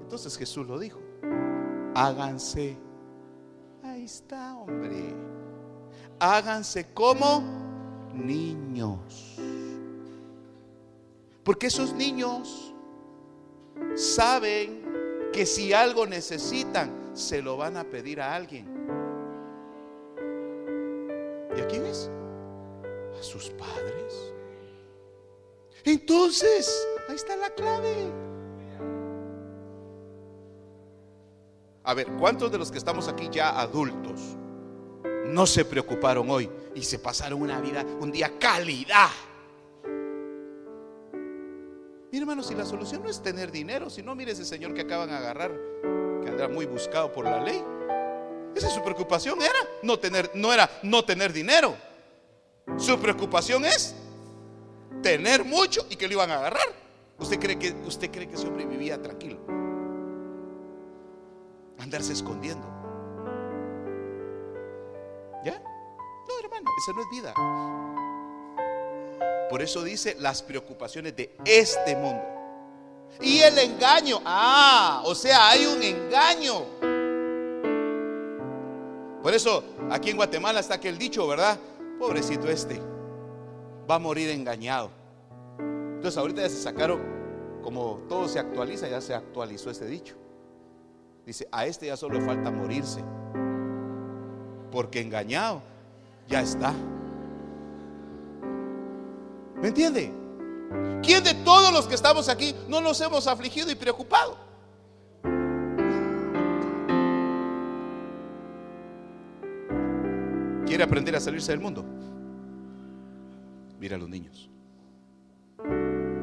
Entonces 0.01 0.37
Jesús 0.37 0.67
lo 0.67 0.77
dijo. 0.77 0.99
Háganse. 1.95 2.88
Hombre. 4.31 5.13
Háganse 6.19 6.93
como 6.93 7.43
niños. 8.13 9.37
Porque 11.43 11.67
esos 11.67 11.93
niños 11.93 12.73
saben 13.95 15.29
que 15.31 15.45
si 15.45 15.73
algo 15.73 16.05
necesitan, 16.05 17.11
se 17.13 17.41
lo 17.41 17.57
van 17.57 17.77
a 17.77 17.83
pedir 17.83 18.19
a 18.19 18.35
alguien. 18.35 18.67
¿Y 21.55 21.61
a 21.61 21.67
quiénes? 21.67 22.09
A 23.19 23.23
sus 23.23 23.49
padres. 23.51 24.33
Entonces, 25.83 26.87
ahí 27.07 27.15
está 27.15 27.35
la 27.35 27.49
clave. 27.51 28.28
A 31.89 31.95
ver, 31.95 32.05
¿cuántos 32.19 32.51
de 32.51 32.59
los 32.59 32.71
que 32.71 32.77
estamos 32.77 33.07
aquí 33.07 33.29
ya 33.31 33.59
adultos 33.59 34.21
no 35.25 35.47
se 35.47 35.65
preocuparon 35.65 36.29
hoy 36.29 36.47
y 36.75 36.83
se 36.83 36.99
pasaron 36.99 37.41
una 37.41 37.59
vida, 37.59 37.83
un 37.99 38.11
día 38.11 38.31
calidad? 38.37 39.09
Mire, 42.11 42.21
hermano, 42.21 42.43
si 42.43 42.53
la 42.53 42.63
solución 42.63 43.01
no 43.01 43.09
es 43.09 43.23
tener 43.23 43.51
dinero, 43.51 43.89
si 43.89 44.03
no, 44.03 44.13
mire 44.13 44.33
ese 44.33 44.45
señor 44.45 44.75
que 44.75 44.81
acaban 44.81 45.09
de 45.09 45.15
agarrar, 45.15 45.51
que 46.21 46.29
andará 46.29 46.47
muy 46.47 46.67
buscado 46.67 47.11
por 47.11 47.25
la 47.25 47.41
ley. 47.43 47.59
Esa 48.55 48.67
es 48.67 48.73
su 48.73 48.83
preocupación 48.83 49.41
era 49.41 49.67
no 49.81 49.97
tener, 49.97 50.29
no 50.35 50.53
era 50.53 50.69
no 50.83 51.03
tener 51.03 51.33
dinero. 51.33 51.75
Su 52.77 52.99
preocupación 52.99 53.65
es 53.65 53.95
tener 55.01 55.43
mucho 55.43 55.87
y 55.89 55.95
que 55.95 56.07
lo 56.07 56.13
iban 56.13 56.29
a 56.29 56.35
agarrar. 56.35 56.67
¿Usted 57.17 57.39
cree 57.39 57.57
que, 57.57 57.71
usted 57.87 58.11
cree 58.11 58.27
que 58.27 58.35
ese 58.35 58.45
hombre 58.45 58.67
vivía 58.67 59.01
tranquilo? 59.01 59.58
Andarse 61.79 62.13
escondiendo. 62.13 62.67
¿Ya? 65.43 65.59
No, 65.59 66.39
hermano, 66.43 66.69
esa 66.77 66.93
no 66.93 67.01
es 67.01 67.09
vida. 67.09 67.33
Por 69.49 69.61
eso 69.61 69.83
dice 69.83 70.15
las 70.19 70.43
preocupaciones 70.43 71.15
de 71.15 71.35
este 71.43 71.95
mundo. 71.95 72.21
Y 73.21 73.39
el 73.39 73.57
engaño. 73.57 74.21
Ah, 74.23 75.01
o 75.05 75.15
sea, 75.15 75.49
hay 75.49 75.65
un 75.65 75.81
engaño. 75.81 76.65
Por 79.23 79.33
eso 79.33 79.63
aquí 79.89 80.11
en 80.11 80.17
Guatemala 80.17 80.59
está 80.59 80.75
aquel 80.75 80.97
dicho, 80.97 81.27
¿verdad? 81.27 81.57
Pobrecito 81.97 82.47
este, 82.47 82.79
va 83.89 83.95
a 83.95 83.99
morir 83.99 84.29
engañado. 84.29 84.91
Entonces 85.59 86.17
ahorita 86.17 86.41
ya 86.41 86.49
se 86.49 86.61
sacaron, 86.61 87.01
como 87.61 87.99
todo 88.07 88.29
se 88.29 88.39
actualiza, 88.39 88.87
ya 88.87 89.01
se 89.01 89.13
actualizó 89.13 89.69
este 89.69 89.85
dicho. 89.85 90.15
Dice, 91.29 91.47
a 91.51 91.67
este 91.67 91.85
ya 91.85 91.95
solo 91.95 92.19
le 92.19 92.25
falta 92.25 92.49
morirse. 92.49 93.03
Porque 94.71 94.99
engañado 94.99 95.61
ya 96.27 96.41
está. 96.41 96.73
¿Me 99.61 99.67
entiende? 99.67 100.11
¿Quién 101.03 101.23
de 101.23 101.35
todos 101.45 101.71
los 101.71 101.85
que 101.87 101.93
estamos 101.93 102.29
aquí 102.29 102.55
no 102.67 102.81
nos 102.81 102.99
hemos 103.01 103.27
afligido 103.27 103.69
y 103.69 103.75
preocupado? 103.75 104.37
¿Quiere 110.65 110.83
aprender 110.83 111.15
a 111.15 111.19
salirse 111.19 111.51
del 111.51 111.61
mundo? 111.61 111.85
Mira 113.79 113.97
a 113.97 113.99
los 113.99 114.09
niños. 114.09 114.49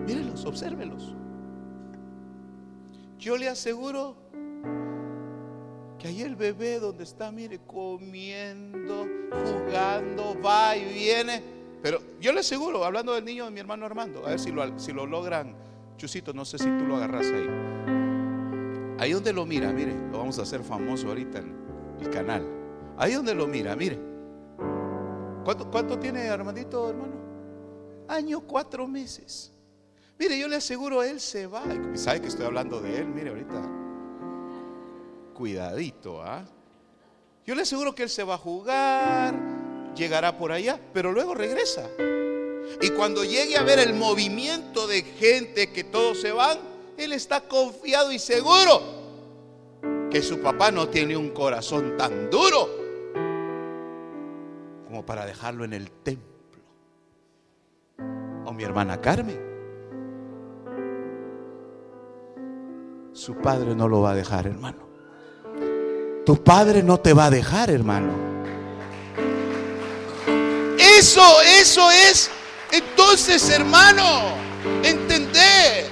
Mírenlos, 0.05 0.45
obsérvelos. 0.45 1.15
Yo 3.21 3.37
le 3.37 3.49
aseguro 3.49 4.27
ahí 6.07 6.23
el 6.23 6.37
bebé 6.37 6.79
donde 6.79 7.05
está, 7.05 7.31
mire, 7.31 7.61
comiendo, 7.67 9.07
jugando, 9.31 10.37
va 10.45 10.77
y 10.77 10.85
viene. 10.93 11.43
Pero 11.83 12.01
yo 12.21 12.33
le 12.33 12.41
aseguro, 12.41 12.85
hablando 12.85 13.15
del 13.15 13.25
niño 13.25 13.45
de 13.45 13.51
mi 13.51 13.61
hermano 13.61 13.87
Armando, 13.87 14.27
a 14.27 14.31
ver 14.31 14.41
si 14.41 14.51
lo, 14.51 14.79
si 14.79 14.93
lo 14.93 15.07
logran, 15.07 15.55
Chusito, 15.97 16.33
no 16.33 16.45
sé 16.45 16.59
si 16.59 16.65
tú 16.65 16.85
lo 16.85 16.97
agarras 16.97 17.27
ahí. 17.27 17.49
Ahí 18.99 19.13
donde 19.13 19.33
lo 19.33 19.47
mira, 19.47 19.73
mire, 19.73 19.95
lo 20.11 20.19
vamos 20.19 20.39
a 20.39 20.43
hacer 20.43 20.63
famoso 20.63 21.09
ahorita 21.09 21.39
en 21.39 21.55
el 22.01 22.11
canal. 22.11 22.47
Ahí 22.97 23.13
donde 23.13 23.35
lo 23.35 23.47
mira, 23.47 23.77
mire. 23.77 23.99
¿Cuánto, 25.45 25.71
cuánto 25.71 25.99
tiene 25.99 26.29
Armandito, 26.29 26.89
hermano? 26.89 27.15
Año, 28.09 28.41
cuatro 28.41 28.89
meses. 28.89 29.53
Mire, 30.19 30.39
yo 30.39 30.49
le 30.49 30.57
aseguro, 30.57 31.03
él 31.03 31.21
se 31.21 31.47
va. 31.47 31.63
¿Sabe 31.95 32.23
que 32.23 32.29
estoy 32.29 32.47
hablando 32.47 32.81
de 32.81 32.99
él? 32.99 33.07
Mire, 33.07 33.31
ahorita. 33.31 33.86
Cuidadito, 35.37 36.23
¿ah? 36.23 36.45
Yo 37.47 37.55
le 37.55 37.63
aseguro 37.63 37.95
que 37.95 38.03
él 38.05 38.09
se 38.09 38.25
va 38.25 38.35
a 38.35 38.39
jugar, 38.39 39.35
llegará 39.95 40.37
por 40.37 40.51
allá, 40.51 40.81
pero 40.93 41.13
luego 41.13 41.35
regresa. 41.35 41.89
Y 42.81 42.91
cuando 42.91 43.23
llegue 43.23 43.57
a 43.57 43.63
ver 43.63 43.79
el 43.79 43.95
movimiento 43.95 44.87
de 44.87 45.03
gente 45.03 45.73
que 45.73 45.85
todos 45.85 46.21
se 46.21 46.33
van, 46.33 46.59
él 46.97 47.13
está 47.13 47.43
confiado 47.43 48.11
y 48.13 48.19
seguro 48.19 48.81
que 50.11 50.23
su 50.23 50.41
papá 50.41 50.71
no 50.71 50.89
tiene 50.89 51.17
un 51.17 51.31
corazón 51.31 51.97
tan 51.97 52.31
duro 52.31 52.69
como 54.87 55.05
para 55.05 55.27
dejarlo 55.27 55.65
en 55.65 55.75
el 55.75 55.91
templo. 55.91 56.63
O 58.47 58.53
mi 58.53 58.65
hermana 58.65 59.01
Carmen. 59.01 59.45
Su 63.13 63.35
padre 63.37 63.75
no 63.75 63.89
lo 63.89 64.01
va 64.01 64.13
a 64.13 64.15
dejar, 64.15 64.47
hermano. 64.47 64.86
Tu 66.27 66.43
padre 66.43 66.83
no 66.83 66.99
te 66.99 67.13
va 67.13 67.27
a 67.27 67.31
dejar, 67.31 67.71
hermano. 67.71 68.13
Eso, 70.77 71.41
eso 71.43 71.89
es, 71.93 72.29
Entonces, 72.73 73.49
hermano, 73.49 74.35
entender. 74.83 75.89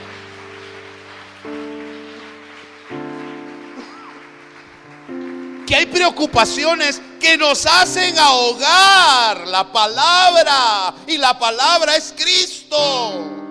Que 5.69 5.77
hay 5.77 5.87
preocupaciones 5.87 7.01
que 7.21 7.39
nos 7.39 7.65
hacen 7.65 8.19
ahogar 8.19 9.47
la 9.47 9.71
palabra. 9.73 10.95
Y 11.07 11.17
la 11.17 11.39
palabra 11.39 11.95
es 11.95 12.13
Cristo. 12.17 13.44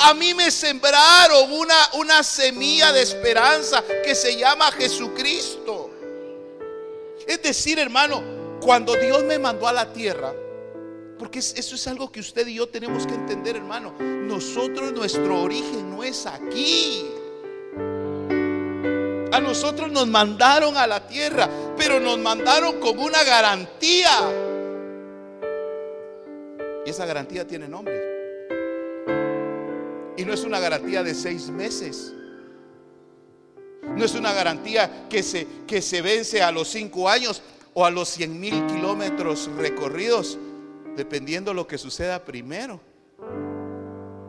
A 0.00 0.14
mí 0.14 0.32
me 0.32 0.50
sembraron 0.50 1.52
una, 1.52 1.74
una 1.94 2.22
semilla 2.22 2.92
de 2.92 3.02
esperanza 3.02 3.82
que 4.04 4.14
se 4.14 4.36
llama 4.36 4.70
Jesucristo. 4.72 5.90
Es 7.26 7.42
decir, 7.42 7.78
hermano, 7.80 8.22
cuando 8.60 8.94
Dios 8.94 9.24
me 9.24 9.38
mandó 9.38 9.66
a 9.66 9.72
la 9.72 9.92
tierra, 9.92 10.32
porque 11.18 11.40
eso 11.40 11.74
es 11.74 11.86
algo 11.88 12.12
que 12.12 12.20
usted 12.20 12.46
y 12.46 12.54
yo 12.54 12.68
tenemos 12.68 13.06
que 13.06 13.14
entender, 13.14 13.56
hermano. 13.56 13.92
Nosotros, 13.98 14.92
nuestro 14.92 15.42
origen 15.42 15.90
no 15.90 16.04
es 16.04 16.26
aquí. 16.26 17.04
A 19.32 19.40
nosotros 19.40 19.90
nos 19.90 20.06
mandaron 20.06 20.76
a 20.76 20.86
la 20.86 21.06
tierra, 21.08 21.48
pero 21.76 21.98
nos 21.98 22.18
mandaron 22.18 22.78
con 22.78 22.98
una 22.98 23.24
garantía. 23.24 24.10
Y 26.86 26.90
esa 26.90 27.04
garantía 27.04 27.44
tiene 27.46 27.68
nombre. 27.68 28.17
Y 30.18 30.24
no 30.24 30.32
es 30.32 30.42
una 30.42 30.58
garantía 30.58 31.04
de 31.04 31.14
seis 31.14 31.48
meses. 31.48 32.12
No 33.84 34.04
es 34.04 34.16
una 34.16 34.32
garantía 34.32 35.06
que 35.08 35.22
se, 35.22 35.46
que 35.64 35.80
se 35.80 36.02
vence 36.02 36.42
a 36.42 36.50
los 36.50 36.66
cinco 36.66 37.08
años 37.08 37.40
o 37.72 37.86
a 37.86 37.90
los 37.92 38.08
cien 38.08 38.40
mil 38.40 38.66
kilómetros 38.66 39.48
recorridos, 39.56 40.36
dependiendo 40.96 41.54
lo 41.54 41.68
que 41.68 41.78
suceda 41.78 42.24
primero. 42.24 42.80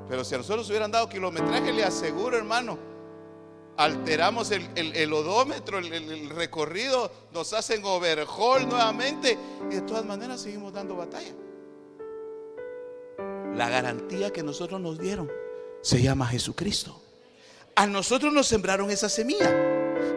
Pero 0.08 0.24
si 0.24 0.36
a 0.36 0.38
nosotros 0.38 0.70
hubieran 0.70 0.92
dado 0.92 1.10
kilometraje, 1.10 1.74
le 1.74 1.84
aseguro, 1.84 2.38
hermano, 2.38 2.78
alteramos 3.76 4.52
el, 4.52 5.12
odómetro, 5.12 5.80
el, 5.80 5.92
el, 5.92 6.30
recorrido, 6.30 7.12
nos 7.34 7.52
hacen 7.54 7.84
overhaul 7.84 8.70
nuevamente 8.70 9.40
y 9.72 9.74
de 9.74 9.82
todas 9.82 10.06
maneras 10.06 10.40
seguimos 10.40 10.72
dando 10.72 10.96
batalla. 10.96 11.34
La 13.56 13.70
garantía 13.70 14.32
que 14.32 14.44
nosotros 14.44 14.80
nos 14.80 15.00
dieron 15.00 15.49
se 15.82 16.02
llama 16.02 16.28
Jesucristo. 16.28 17.02
A 17.76 17.88
nosotros 17.88 18.34
nos 18.34 18.48
sembraron 18.48 18.92
esa 18.92 19.10
semilla. 19.10 19.50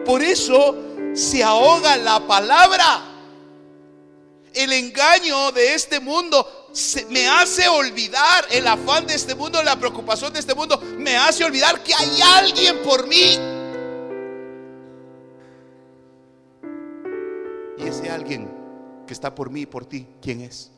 Por 0.05 0.21
eso 0.21 0.75
se 1.13 1.43
ahoga 1.43 1.95
la 1.97 2.25
palabra. 2.27 3.09
El 4.53 4.71
engaño 4.73 5.51
de 5.51 5.73
este 5.73 5.99
mundo 5.99 6.69
me 7.09 7.27
hace 7.27 7.67
olvidar 7.67 8.45
el 8.51 8.67
afán 8.67 9.07
de 9.07 9.15
este 9.15 9.33
mundo, 9.33 9.63
la 9.63 9.79
preocupación 9.79 10.33
de 10.33 10.39
este 10.39 10.53
mundo, 10.53 10.79
me 10.97 11.15
hace 11.15 11.43
olvidar 11.43 11.81
que 11.81 11.93
hay 11.93 12.21
alguien 12.21 12.83
por 12.83 13.07
mí. 13.07 13.39
Y 17.77 17.87
ese 17.87 18.09
alguien 18.09 18.51
que 19.07 19.13
está 19.13 19.33
por 19.33 19.49
mí 19.49 19.61
y 19.61 19.65
por 19.65 19.85
ti, 19.85 20.07
¿quién 20.21 20.41
es? 20.41 20.71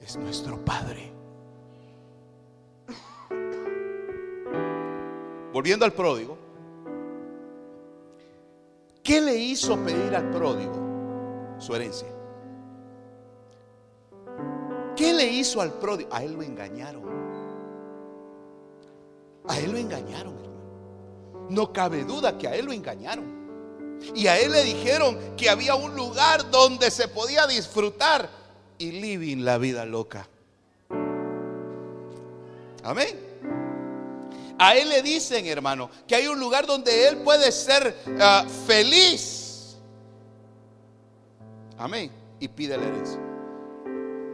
Es 0.00 0.16
nuestro 0.16 0.64
Padre. 0.64 1.23
Volviendo 5.54 5.84
al 5.84 5.92
pródigo, 5.92 6.36
¿qué 9.04 9.20
le 9.20 9.36
hizo 9.36 9.76
pedir 9.84 10.12
al 10.16 10.28
pródigo 10.30 11.54
su 11.60 11.72
herencia? 11.76 12.08
¿Qué 14.96 15.14
le 15.14 15.26
hizo 15.26 15.60
al 15.60 15.74
pródigo? 15.74 16.12
A 16.12 16.24
él 16.24 16.32
lo 16.32 16.42
engañaron. 16.42 17.04
A 19.46 19.60
él 19.60 19.70
lo 19.70 19.78
engañaron, 19.78 20.34
hermano. 20.34 21.46
No 21.50 21.72
cabe 21.72 22.02
duda 22.02 22.36
que 22.36 22.48
a 22.48 22.56
él 22.56 22.66
lo 22.66 22.72
engañaron. 22.72 24.00
Y 24.12 24.26
a 24.26 24.40
él 24.40 24.50
le 24.50 24.64
dijeron 24.64 25.36
que 25.36 25.48
había 25.48 25.76
un 25.76 25.94
lugar 25.94 26.50
donde 26.50 26.90
se 26.90 27.06
podía 27.06 27.46
disfrutar 27.46 28.28
y 28.76 28.90
living 28.90 29.44
la 29.44 29.58
vida 29.58 29.84
loca. 29.84 30.26
Amén. 32.82 33.23
A 34.58 34.76
él 34.76 34.88
le 34.88 35.02
dicen, 35.02 35.46
hermano, 35.46 35.90
que 36.06 36.14
hay 36.14 36.26
un 36.26 36.38
lugar 36.38 36.66
donde 36.66 37.08
él 37.08 37.18
puede 37.18 37.50
ser 37.50 37.96
ah, 38.20 38.46
feliz. 38.66 39.76
Amén. 41.76 42.10
Y 42.38 42.48
pide 42.48 42.76
la 42.76 42.86
herencia. 42.86 43.20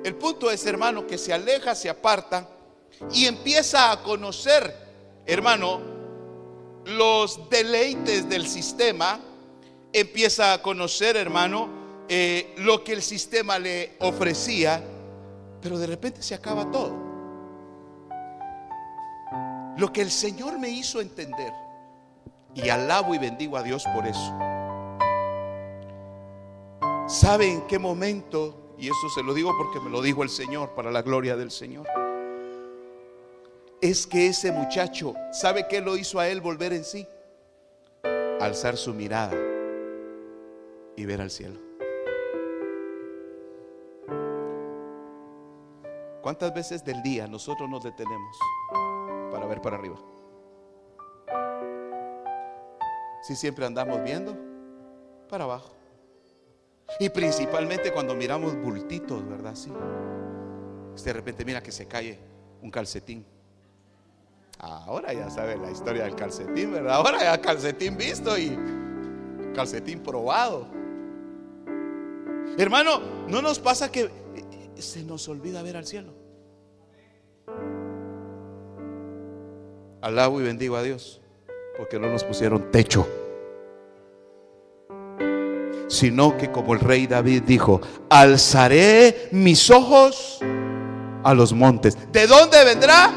El 0.04 0.14
punto 0.16 0.50
es, 0.50 0.64
hermano, 0.66 1.06
que 1.06 1.18
se 1.18 1.32
aleja, 1.32 1.74
se 1.74 1.88
aparta 1.88 2.48
y 3.12 3.26
empieza 3.26 3.90
a 3.90 4.02
conocer, 4.02 4.74
hermano, 5.26 5.80
los 6.84 7.48
deleites 7.48 8.28
del 8.28 8.46
sistema. 8.46 9.20
Empieza 9.92 10.52
a 10.52 10.62
conocer, 10.62 11.16
hermano, 11.16 11.68
eh, 12.08 12.54
lo 12.58 12.84
que 12.84 12.92
el 12.92 13.02
sistema 13.02 13.58
le 13.58 13.96
ofrecía. 14.00 14.82
Pero 15.62 15.78
de 15.78 15.86
repente 15.86 16.22
se 16.22 16.34
acaba 16.34 16.70
todo. 16.70 17.09
Lo 19.80 19.90
que 19.94 20.02
el 20.02 20.10
Señor 20.10 20.58
me 20.58 20.68
hizo 20.68 21.00
entender. 21.00 21.54
Y 22.54 22.68
alabo 22.68 23.14
y 23.14 23.18
bendigo 23.18 23.56
a 23.56 23.62
Dios 23.62 23.82
por 23.94 24.06
eso. 24.06 24.38
¿Sabe 27.08 27.50
en 27.50 27.66
qué 27.66 27.78
momento? 27.78 28.74
Y 28.76 28.88
eso 28.88 29.08
se 29.14 29.22
lo 29.22 29.32
digo 29.32 29.56
porque 29.56 29.80
me 29.80 29.88
lo 29.88 30.02
dijo 30.02 30.22
el 30.22 30.28
Señor 30.28 30.74
para 30.74 30.90
la 30.90 31.00
gloria 31.00 31.34
del 31.34 31.50
Señor. 31.50 31.86
Es 33.80 34.06
que 34.06 34.26
ese 34.26 34.52
muchacho, 34.52 35.14
¿sabe 35.32 35.66
qué 35.66 35.80
lo 35.80 35.96
hizo 35.96 36.20
a 36.20 36.28
él 36.28 36.42
volver 36.42 36.74
en 36.74 36.84
sí? 36.84 37.06
Alzar 38.38 38.76
su 38.76 38.92
mirada 38.92 39.34
y 40.94 41.06
ver 41.06 41.22
al 41.22 41.30
cielo. 41.30 41.58
¿Cuántas 46.20 46.52
veces 46.52 46.84
del 46.84 47.02
día 47.02 47.26
nosotros 47.26 47.66
nos 47.70 47.82
detenemos? 47.82 48.36
Para 49.40 49.48
ver 49.54 49.62
para 49.62 49.76
arriba. 49.76 49.96
Si 53.22 53.34
siempre 53.36 53.64
andamos 53.64 54.02
viendo 54.02 54.36
para 55.28 55.44
abajo. 55.44 55.72
Y 56.98 57.08
principalmente 57.08 57.92
cuando 57.92 58.14
miramos 58.14 58.54
bultitos, 58.60 59.26
¿verdad? 59.28 59.54
Sí. 59.54 59.72
De 61.04 61.12
repente 61.12 61.44
mira 61.44 61.62
que 61.62 61.72
se 61.72 61.86
cae 61.86 62.18
un 62.60 62.70
calcetín. 62.70 63.24
Ahora 64.58 65.14
ya 65.14 65.30
sabe 65.30 65.56
la 65.56 65.70
historia 65.70 66.04
del 66.04 66.14
calcetín, 66.14 66.72
¿verdad? 66.72 66.96
Ahora 66.96 67.22
ya 67.22 67.40
calcetín 67.40 67.96
visto 67.96 68.36
y 68.36 68.58
calcetín 69.54 70.02
probado. 70.02 70.66
Hermano, 72.58 73.00
no 73.28 73.40
nos 73.40 73.58
pasa 73.58 73.90
que 73.90 74.10
se 74.76 75.02
nos 75.04 75.26
olvida 75.28 75.62
ver 75.62 75.78
al 75.78 75.86
cielo. 75.86 76.19
Alabo 80.02 80.40
y 80.40 80.44
bendigo 80.44 80.76
a 80.76 80.82
Dios, 80.82 81.20
porque 81.76 81.98
no 81.98 82.08
nos 82.08 82.24
pusieron 82.24 82.70
techo, 82.72 83.06
sino 85.88 86.38
que 86.38 86.50
como 86.50 86.72
el 86.72 86.80
rey 86.80 87.06
David 87.06 87.42
dijo, 87.42 87.82
alzaré 88.08 89.28
mis 89.30 89.68
ojos 89.68 90.38
a 91.22 91.34
los 91.34 91.52
montes. 91.52 91.98
¿De 92.10 92.26
dónde 92.26 92.64
vendrá? 92.64 93.12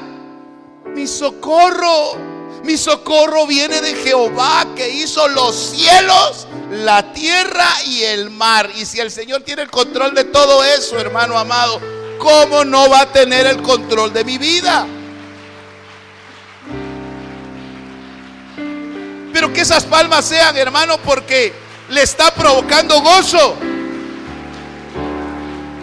Mi 0.93 1.07
socorro. 1.07 2.33
Mi 2.65 2.75
socorro 2.75 3.47
viene 3.47 3.79
de 3.79 3.93
Jehová 3.95 4.67
que 4.75 4.89
hizo 4.89 5.27
los 5.29 5.55
cielos, 5.55 6.47
la 6.69 7.13
tierra 7.13 7.67
y 7.85 8.03
el 8.03 8.29
mar. 8.29 8.69
Y 8.75 8.85
si 8.85 8.99
el 8.99 9.09
Señor 9.09 9.43
tiene 9.43 9.61
el 9.61 9.71
control 9.71 10.13
de 10.13 10.25
todo 10.25 10.63
eso, 10.65 10.99
hermano 10.99 11.37
amado, 11.37 11.79
¿cómo 12.19 12.65
no 12.65 12.89
va 12.89 13.01
a 13.01 13.11
tener 13.11 13.47
el 13.47 13.61
control 13.61 14.11
de 14.11 14.25
mi 14.25 14.37
vida? 14.37 14.85
Que 19.53 19.61
esas 19.61 19.85
palmas 19.85 20.25
sean, 20.25 20.57
hermano, 20.57 20.97
porque 20.97 21.53
le 21.89 22.01
está 22.01 22.33
provocando 22.33 22.99
gozo. 23.01 23.55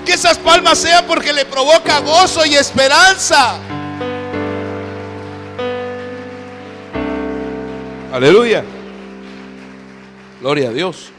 Que 0.04 0.12
esas 0.12 0.38
palmas 0.38 0.78
sean 0.78 1.06
porque 1.06 1.32
le 1.32 1.44
provoca 1.44 2.00
gozo 2.00 2.44
y 2.44 2.54
esperanza. 2.54 3.58
Aleluya. 8.12 8.64
Gloria 10.40 10.70
a 10.70 10.72
Dios. 10.72 11.12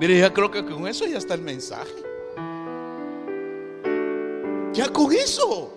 Mire, 0.00 0.18
ya 0.18 0.32
creo 0.32 0.50
que 0.50 0.64
con 0.64 0.86
eso 0.88 1.06
ya 1.06 1.18
está 1.18 1.34
el 1.34 1.42
mensaje. 1.42 1.92
Ya 4.72 4.88
con 4.88 5.12
eso. 5.12 5.73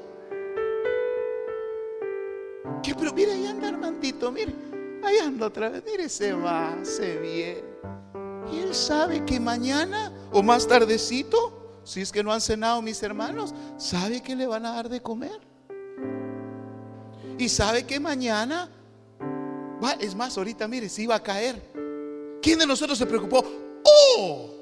Pero 2.96 3.14
mire, 3.14 3.34
ahí 3.34 3.46
anda 3.46 3.70
Armandito, 3.70 4.32
mire. 4.32 4.54
Ahí 5.04 5.18
anda 5.18 5.48
otra 5.48 5.70
vez. 5.70 5.84
Mire, 5.86 6.10
se 6.10 6.34
va, 6.34 6.78
se 6.84 7.18
viene. 7.18 7.64
Y 8.52 8.60
Él 8.60 8.74
sabe 8.74 9.26
que 9.26 9.40
mañana 9.40 10.12
o 10.32 10.42
más 10.42 10.68
tardecito, 10.68 11.82
si 11.84 12.02
es 12.02 12.12
que 12.12 12.24
no 12.24 12.32
han 12.32 12.42
cenado 12.42 12.82
mis 12.82 13.02
hermanos, 13.04 13.54
sabe 13.78 14.22
que 14.22 14.36
le 14.36 14.48
van 14.48 14.66
a 14.66 14.74
dar 14.74 14.90
de 14.90 15.02
comer. 15.02 15.40
Y 17.38 17.50
sabe 17.50 17.86
que 17.86 18.00
mañana, 18.00 18.70
va, 19.84 19.94
es 19.94 20.16
más, 20.16 20.38
ahorita 20.38 20.68
mire, 20.68 20.90
si 20.90 21.04
iba 21.04 21.16
a 21.16 21.24
caer. 21.24 21.62
¿Quién 22.42 22.60
de 22.60 22.66
nosotros 22.66 22.98
se 22.98 23.06
preocupó? 23.06 23.44
¡Oh! 23.84 24.54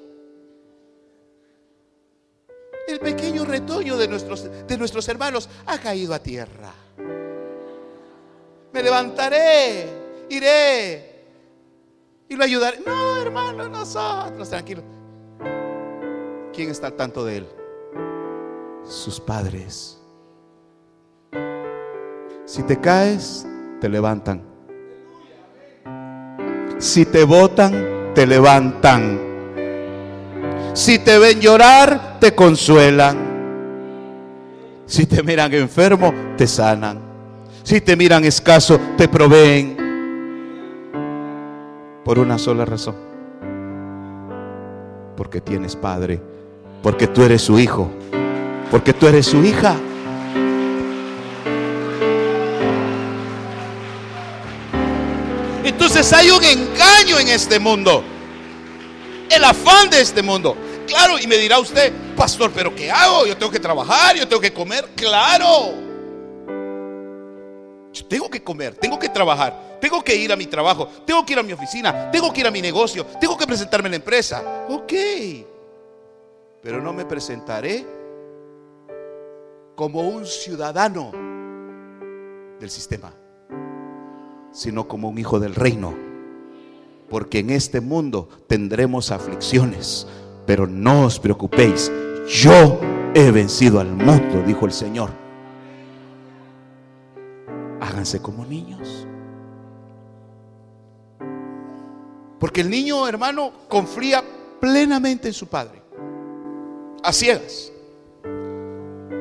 El 2.88 2.99
pequeño 2.99 3.45
retoño 3.45 3.97
de 3.97 4.07
nuestros, 4.07 4.43
de 4.67 4.77
nuestros 4.77 5.07
hermanos 5.07 5.49
ha 5.65 5.77
caído 5.79 6.13
a 6.13 6.19
tierra. 6.19 6.84
Me 8.75 8.83
levantaré, 8.83 9.88
iré 10.29 11.23
y 12.27 12.35
lo 12.35 12.43
ayudaré. 12.43 12.81
No, 12.85 13.21
hermano, 13.21 13.69
nosotros, 13.69 14.49
tranquilo. 14.49 14.83
¿Quién 16.53 16.69
está 16.69 16.88
al 16.88 16.93
tanto 16.93 17.23
de 17.23 17.38
él? 17.38 17.47
Sus 18.83 19.21
padres. 19.21 19.97
Si 22.43 22.63
te 22.63 22.77
caes, 22.81 23.47
te 23.79 23.88
levantan. 23.88 24.43
Si 26.77 27.05
te 27.05 27.23
botan, 27.23 28.11
te 28.13 28.27
levantan. 28.27 29.21
Si 30.73 30.99
te 30.99 31.17
ven 31.17 31.39
llorar, 31.39 32.19
te 32.19 32.35
consuelan. 32.35 33.17
Si 34.85 35.05
te 35.05 35.23
miran 35.23 35.53
enfermo, 35.53 36.13
te 36.35 36.45
sanan. 36.45 37.04
Si 37.65 37.82
te 37.82 37.95
miran 37.95 38.23
escaso, 38.25 38.80
te 38.95 39.08
proveen. 39.08 39.75
Por 42.06 42.19
una 42.19 42.38
sola 42.38 42.63
razón. 42.63 42.95
Porque 45.17 45.41
tienes 45.41 45.75
padre. 45.75 46.21
Porque 46.84 47.08
tú 47.08 47.23
eres 47.23 47.41
su 47.41 47.58
hijo. 47.58 47.89
Porque 48.69 48.93
tú 48.93 49.08
eres 49.08 49.25
su 49.25 49.43
hija. 49.43 49.75
Entonces 55.63 56.13
hay 56.13 56.30
un 56.30 56.43
engaño 56.43 57.17
en 57.17 57.30
este 57.30 57.58
mundo. 57.58 58.04
El 59.28 59.43
afán 59.43 59.89
de 59.89 60.01
este 60.01 60.21
mundo. 60.21 60.56
Claro, 60.86 61.17
y 61.17 61.25
me 61.25 61.38
dirá 61.38 61.58
usted, 61.58 61.91
pastor, 62.15 62.51
pero 62.54 62.75
¿qué 62.75 62.91
hago? 62.91 63.25
Yo 63.25 63.36
tengo 63.36 63.51
que 63.51 63.60
trabajar, 63.60 64.15
yo 64.15 64.28
tengo 64.28 64.39
que 64.39 64.54
comer. 64.54 64.88
Claro. 64.95 65.84
Tengo 68.03 68.29
que 68.29 68.43
comer, 68.43 68.75
tengo 68.75 68.99
que 68.99 69.10
trabajar, 69.10 69.77
tengo 69.79 70.03
que 70.03 70.15
ir 70.15 70.31
a 70.31 70.36
mi 70.36 70.45
trabajo, 70.45 70.88
tengo 71.05 71.25
que 71.25 71.34
ir 71.34 71.39
a 71.39 71.43
mi 71.43 71.53
oficina, 71.53 72.12
tengo 72.12 72.34
que 72.34 72.41
ir 72.41 72.47
a 72.47 72.51
mi 72.51 72.62
negocio, 72.62 73.05
tengo 73.19 73.38
que 73.38 73.47
presentarme 73.47 73.88
en 73.88 73.91
la 73.91 73.97
empresa. 73.97 74.65
Ok. 74.69 74.93
Pero 76.62 76.81
no 76.81 76.93
me 76.93 77.05
presentaré 77.05 77.86
como 79.75 80.01
un 80.01 80.25
ciudadano 80.25 81.12
del 82.60 82.69
sistema, 82.69 83.13
sino 84.51 84.88
como 84.88 85.10
un 85.10 85.17
hijo 85.17 85.39
del 85.39 85.55
reino. 85.55 85.93
Porque 87.10 87.39
en 87.39 87.51
este 87.51 87.81
mundo 87.81 88.27
tendremos 88.47 89.12
aflicciones 89.12 90.08
pero 90.45 90.67
no 90.67 91.05
os 91.05 91.19
preocupéis, 91.19 91.91
yo 92.27 92.79
he 93.13 93.31
vencido 93.31 93.79
al 93.79 93.91
mundo, 93.91 94.43
dijo 94.45 94.65
el 94.65 94.71
Señor. 94.71 95.24
Háganse 97.85 98.21
como 98.21 98.45
niños. 98.45 99.07
Porque 102.39 102.61
el 102.61 102.69
niño, 102.69 103.07
hermano, 103.07 103.51
confía 103.67 104.23
plenamente 104.59 105.27
en 105.27 105.33
su 105.33 105.47
padre. 105.47 105.81
A 107.03 107.13
ciegas. 107.13 107.71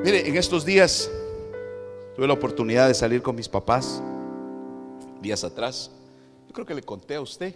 Mire, 0.05 0.29
en 0.29 0.37
estos 0.37 0.65
días 0.65 1.11
tuve 2.17 2.27
la 2.27 2.35
oportunidad 2.35 2.89
de 2.89 2.95
salir 2.95 3.23
con 3.23 3.37
mis 3.37 3.49
papás, 3.49 4.03
días 5.21 5.45
atrás. 5.45 5.91
Yo 6.47 6.53
creo 6.53 6.67
que 6.67 6.75
le 6.75 6.83
conté 6.83 7.15
a 7.15 7.21
usted 7.21 7.55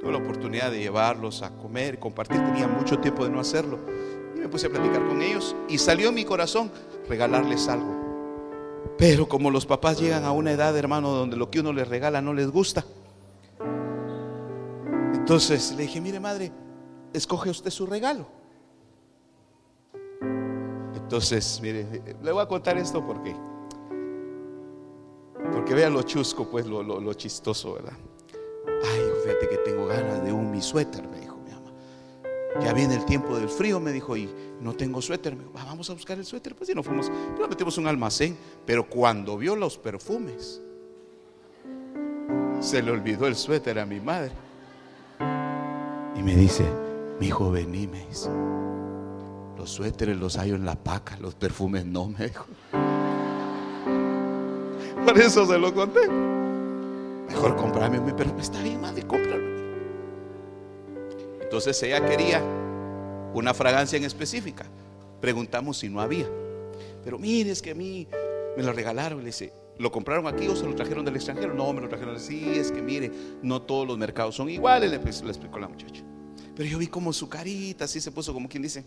Tuve 0.00 0.12
la 0.12 0.18
oportunidad 0.18 0.70
de 0.70 0.78
llevarlos 0.78 1.42
a 1.42 1.50
comer 1.50 1.98
compartir. 1.98 2.36
Tenía 2.36 2.68
mucho 2.68 2.98
tiempo 2.98 3.24
de 3.24 3.30
no 3.30 3.40
hacerlo. 3.40 3.78
Y 4.34 4.40
me 4.40 4.48
puse 4.48 4.66
a 4.66 4.70
platicar 4.70 5.06
con 5.06 5.22
ellos. 5.22 5.56
Y 5.68 5.78
salió 5.78 6.10
en 6.10 6.14
mi 6.14 6.24
corazón 6.24 6.70
regalarles 7.08 7.68
algo. 7.68 8.05
Pero 8.98 9.28
como 9.28 9.50
los 9.50 9.66
papás 9.66 10.00
llegan 10.00 10.24
a 10.24 10.32
una 10.32 10.52
edad, 10.52 10.76
hermano, 10.76 11.10
donde 11.10 11.36
lo 11.36 11.50
que 11.50 11.60
uno 11.60 11.72
les 11.72 11.86
regala 11.86 12.20
no 12.22 12.32
les 12.32 12.50
gusta. 12.50 12.84
Entonces 15.14 15.74
le 15.76 15.82
dije, 15.82 16.00
mire 16.00 16.20
madre, 16.20 16.52
escoge 17.12 17.50
usted 17.50 17.70
su 17.70 17.86
regalo. 17.86 18.26
Entonces, 20.94 21.60
mire, 21.62 21.86
le 22.22 22.32
voy 22.32 22.42
a 22.42 22.46
contar 22.46 22.78
esto 22.78 23.04
porque, 23.06 23.34
porque 25.52 25.74
vean 25.74 25.92
lo 25.92 26.02
chusco, 26.02 26.46
pues 26.48 26.66
lo, 26.66 26.82
lo 26.82 27.14
chistoso, 27.14 27.74
¿verdad? 27.74 27.92
Ay, 28.84 29.00
fíjate 29.24 29.48
que 29.48 29.56
tengo 29.58 29.86
ganas 29.86 30.24
de 30.24 30.32
un 30.32 30.50
mi 30.50 30.62
suéter, 30.62 31.06
mamá. 31.06 31.25
Ya 32.62 32.72
viene 32.72 32.94
el 32.94 33.04
tiempo 33.04 33.36
del 33.36 33.48
frío, 33.48 33.78
me 33.80 33.92
dijo, 33.92 34.16
y 34.16 34.28
no 34.60 34.74
tengo 34.74 35.02
suéter. 35.02 35.36
Me 35.36 35.44
dijo, 35.44 35.52
vamos 35.54 35.88
a 35.90 35.92
buscar 35.92 36.18
el 36.18 36.24
suéter. 36.24 36.54
Pues 36.54 36.70
y 36.70 36.74
nos 36.74 36.86
fuimos, 36.86 37.10
nos 37.38 37.48
metimos 37.48 37.78
un 37.78 37.86
almacén. 37.86 38.36
Pero 38.64 38.88
cuando 38.88 39.36
vio 39.36 39.56
los 39.56 39.78
perfumes, 39.78 40.62
se 42.60 42.82
le 42.82 42.90
olvidó 42.90 43.26
el 43.26 43.36
suéter 43.36 43.78
a 43.78 43.86
mi 43.86 44.00
madre. 44.00 44.32
Y 46.16 46.22
me 46.22 46.34
dice, 46.34 46.64
mi 47.20 47.26
hijo, 47.26 47.50
vení, 47.50 47.86
me 47.86 48.06
dice. 48.06 48.30
Los 49.56 49.70
suéteres 49.70 50.16
los 50.16 50.36
hay 50.36 50.50
en 50.50 50.64
la 50.64 50.76
paca, 50.76 51.16
los 51.18 51.34
perfumes 51.34 51.84
no, 51.84 52.08
me 52.08 52.28
dijo. 52.28 52.46
Por 55.04 55.18
eso 55.18 55.46
se 55.46 55.58
lo 55.58 55.72
conté. 55.74 56.08
Mejor 57.28 57.56
comprarme 57.56 58.00
mi 58.00 58.12
perfume. 58.12 58.42
Está 58.42 58.62
bien, 58.62 58.80
madre, 58.80 59.02
cómpralo. 59.06 59.65
Entonces 61.56 61.82
ella 61.84 62.04
quería 62.06 62.42
una 63.32 63.54
fragancia 63.54 63.96
en 63.96 64.04
específica. 64.04 64.66
Preguntamos 65.22 65.78
si 65.78 65.88
no 65.88 66.02
había. 66.02 66.28
Pero 67.02 67.18
mire, 67.18 67.50
es 67.50 67.62
que 67.62 67.70
a 67.70 67.74
mí 67.74 68.06
me 68.58 68.62
lo 68.62 68.74
regalaron. 68.74 69.20
Le 69.20 69.26
dice, 69.26 69.54
¿lo 69.78 69.90
compraron 69.90 70.26
aquí 70.26 70.46
o 70.48 70.54
se 70.54 70.66
lo 70.66 70.74
trajeron 70.74 71.02
del 71.06 71.16
extranjero? 71.16 71.54
No, 71.54 71.72
me 71.72 71.80
lo 71.80 71.88
trajeron. 71.88 72.20
Sí, 72.20 72.58
es 72.58 72.70
que 72.70 72.82
mire, 72.82 73.10
no 73.40 73.62
todos 73.62 73.86
los 73.86 73.96
mercados 73.96 74.34
son 74.34 74.50
iguales, 74.50 74.90
le, 74.90 74.96
explicó 74.98 75.58
la 75.58 75.68
muchacha. 75.68 76.04
Pero 76.54 76.68
yo 76.68 76.76
vi 76.76 76.88
como 76.88 77.10
su 77.14 77.26
carita, 77.26 77.86
así 77.86 78.02
se 78.02 78.12
puso 78.12 78.34
como 78.34 78.50
quien 78.50 78.62
dice, 78.62 78.84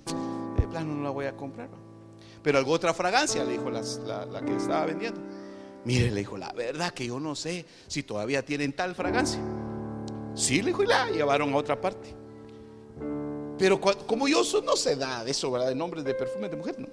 de 0.56 0.68
plano 0.68 0.94
no 0.94 1.02
la 1.02 1.10
voy 1.10 1.26
a 1.26 1.36
comprar. 1.36 1.70
Pero 2.44 2.60
algo 2.60 2.72
otra 2.72 2.94
fragancia, 2.94 3.44
le 3.46 3.54
dijo 3.54 3.72
la 3.72 3.82
que 4.46 4.56
estaba 4.56 4.86
vendiendo. 4.86 5.20
Mire, 5.86 6.12
le 6.12 6.20
dijo, 6.20 6.38
la 6.38 6.54
verdad 6.54 6.94
que 6.94 7.08
yo 7.08 7.20
no 7.20 7.34
sé 7.34 7.66
si 7.88 8.04
todavía 8.04 8.46
tienen 8.46 8.74
tal 8.74 8.94
fragancia. 8.94 9.42
Sí, 10.36 10.62
le 10.62 10.68
dijo, 10.68 10.84
y 10.84 10.86
la 10.86 11.10
llevaron 11.10 11.52
a 11.52 11.58
otra 11.58 11.82
parte. 11.82 12.19
Pero 13.60 13.80
como 13.80 14.28
yo 14.30 14.42
no 14.64 14.78
se 14.78 14.96
da 14.96 15.24
eso, 15.28 15.52
¿verdad? 15.52 15.68
De 15.68 15.76
nombres 15.76 16.06
de 16.06 16.14
perfumes 16.14 16.50
de 16.50 16.58
mujer, 16.58 16.80
¿no? 16.80 16.88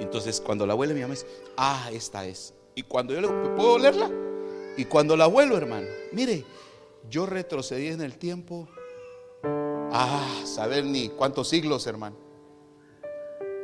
Entonces, 0.00 0.40
cuando 0.40 0.66
la 0.66 0.72
abuela 0.72 0.92
mi 0.92 1.00
mamá 1.00 1.14
dice, 1.14 1.26
ah, 1.56 1.88
esta 1.92 2.26
es. 2.26 2.52
Y 2.74 2.82
cuando 2.82 3.14
yo 3.14 3.20
le 3.20 3.28
¿puedo 3.28 3.74
olerla? 3.74 4.10
Y 4.76 4.84
cuando 4.86 5.16
la 5.16 5.24
abuelo, 5.24 5.56
hermano, 5.56 5.86
mire, 6.12 6.44
yo 7.08 7.26
retrocedí 7.26 7.86
en 7.86 8.00
el 8.00 8.18
tiempo, 8.18 8.68
ah, 9.92 10.42
saber 10.44 10.84
ni 10.84 11.08
cuántos 11.10 11.48
siglos, 11.48 11.86
hermano. 11.86 12.16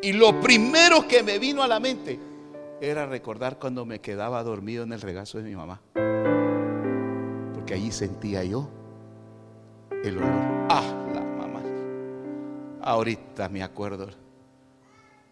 Y 0.03 0.13
lo 0.13 0.41
primero 0.41 1.07
que 1.09 1.25
me 1.25 1.41
vino 1.41 1.65
a 1.65 1.69
la 1.69 1.81
mente, 1.81 2.19
era 2.81 3.07
recordar 3.07 3.59
cuando 3.59 3.85
me 3.85 4.01
quedaba 4.01 4.43
dormido 4.43 4.85
en 4.85 4.93
el 4.93 5.01
regazo 5.01 5.39
de 5.39 5.45
mi 5.45 5.55
mamá. 5.55 5.83
Porque 7.55 7.75
allí 7.75 7.91
sentía 7.91 8.45
yo 8.45 8.71
el 10.03 10.17
olor. 10.17 10.31
Ah. 10.71 10.90
Ahorita 12.83 13.49
me 13.49 13.63
acuerdo 13.63 14.09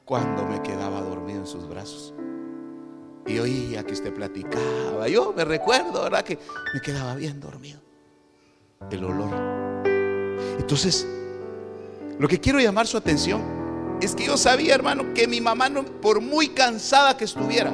cuando 0.04 0.44
me 0.46 0.62
quedaba 0.62 1.00
dormido 1.00 1.40
en 1.40 1.46
sus 1.46 1.68
brazos. 1.68 2.14
Y 3.26 3.38
oía 3.38 3.84
que 3.84 3.92
usted 3.92 4.12
platicaba. 4.14 5.06
Yo 5.08 5.34
me 5.36 5.44
recuerdo, 5.44 6.02
¿verdad? 6.02 6.24
Que 6.24 6.38
me 6.72 6.80
quedaba 6.80 7.14
bien 7.14 7.40
dormido. 7.40 7.80
El 8.90 9.04
olor. 9.04 9.30
Entonces, 10.58 11.06
lo 12.18 12.26
que 12.26 12.40
quiero 12.40 12.58
llamar 12.58 12.86
su 12.86 12.96
atención 12.96 13.98
es 14.00 14.14
que 14.14 14.26
yo 14.26 14.36
sabía, 14.36 14.74
hermano, 14.74 15.12
que 15.12 15.26
mi 15.26 15.40
mamá, 15.40 15.68
no, 15.68 15.84
por 15.84 16.20
muy 16.20 16.48
cansada 16.48 17.16
que 17.16 17.24
estuviera, 17.24 17.70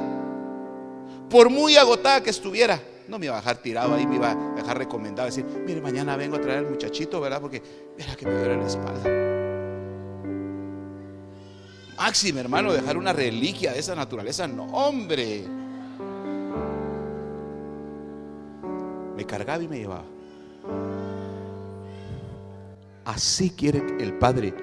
por 1.29 1.49
muy 1.49 1.77
agotada 1.77 2.21
que 2.21 2.31
estuviera, 2.31 2.81
no 3.07 3.19
me 3.19 3.27
iba 3.27 3.35
a 3.35 3.39
dejar 3.39 3.57
tirado 3.57 3.93
ahí, 3.93 4.07
me 4.07 4.15
iba 4.15 4.31
a 4.31 4.55
dejar 4.55 4.77
recomendado, 4.77 5.27
decir, 5.27 5.45
mire, 5.65 5.81
mañana 5.81 6.17
vengo 6.17 6.35
a 6.35 6.41
traer 6.41 6.59
al 6.59 6.69
muchachito, 6.69 7.21
¿verdad? 7.21 7.39
Porque 7.39 7.61
verá 7.97 8.15
que 8.15 8.25
me 8.25 8.33
duele 8.33 8.57
la 8.57 8.67
espalda. 8.67 9.44
Máximo, 11.97 12.39
hermano, 12.39 12.73
dejar 12.73 12.97
una 12.97 13.13
reliquia 13.13 13.71
de 13.71 13.79
esa 13.79 13.95
naturaleza, 13.95 14.47
no, 14.47 14.65
hombre. 14.65 15.45
Me 19.15 19.25
cargaba 19.25 19.63
y 19.63 19.67
me 19.67 19.77
llevaba. 19.77 20.03
Así 23.05 23.51
quiere 23.51 23.81
el 23.99 24.17
Padre 24.17 24.53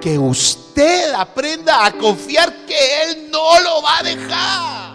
que 0.00 0.18
usted 0.18 1.12
aprenda 1.14 1.86
a 1.86 1.92
confiar 1.92 2.66
que 2.66 3.02
Él 3.02 3.30
no 3.30 3.60
lo 3.60 3.82
va 3.82 3.98
a 3.98 4.02
dejar. 4.02 4.86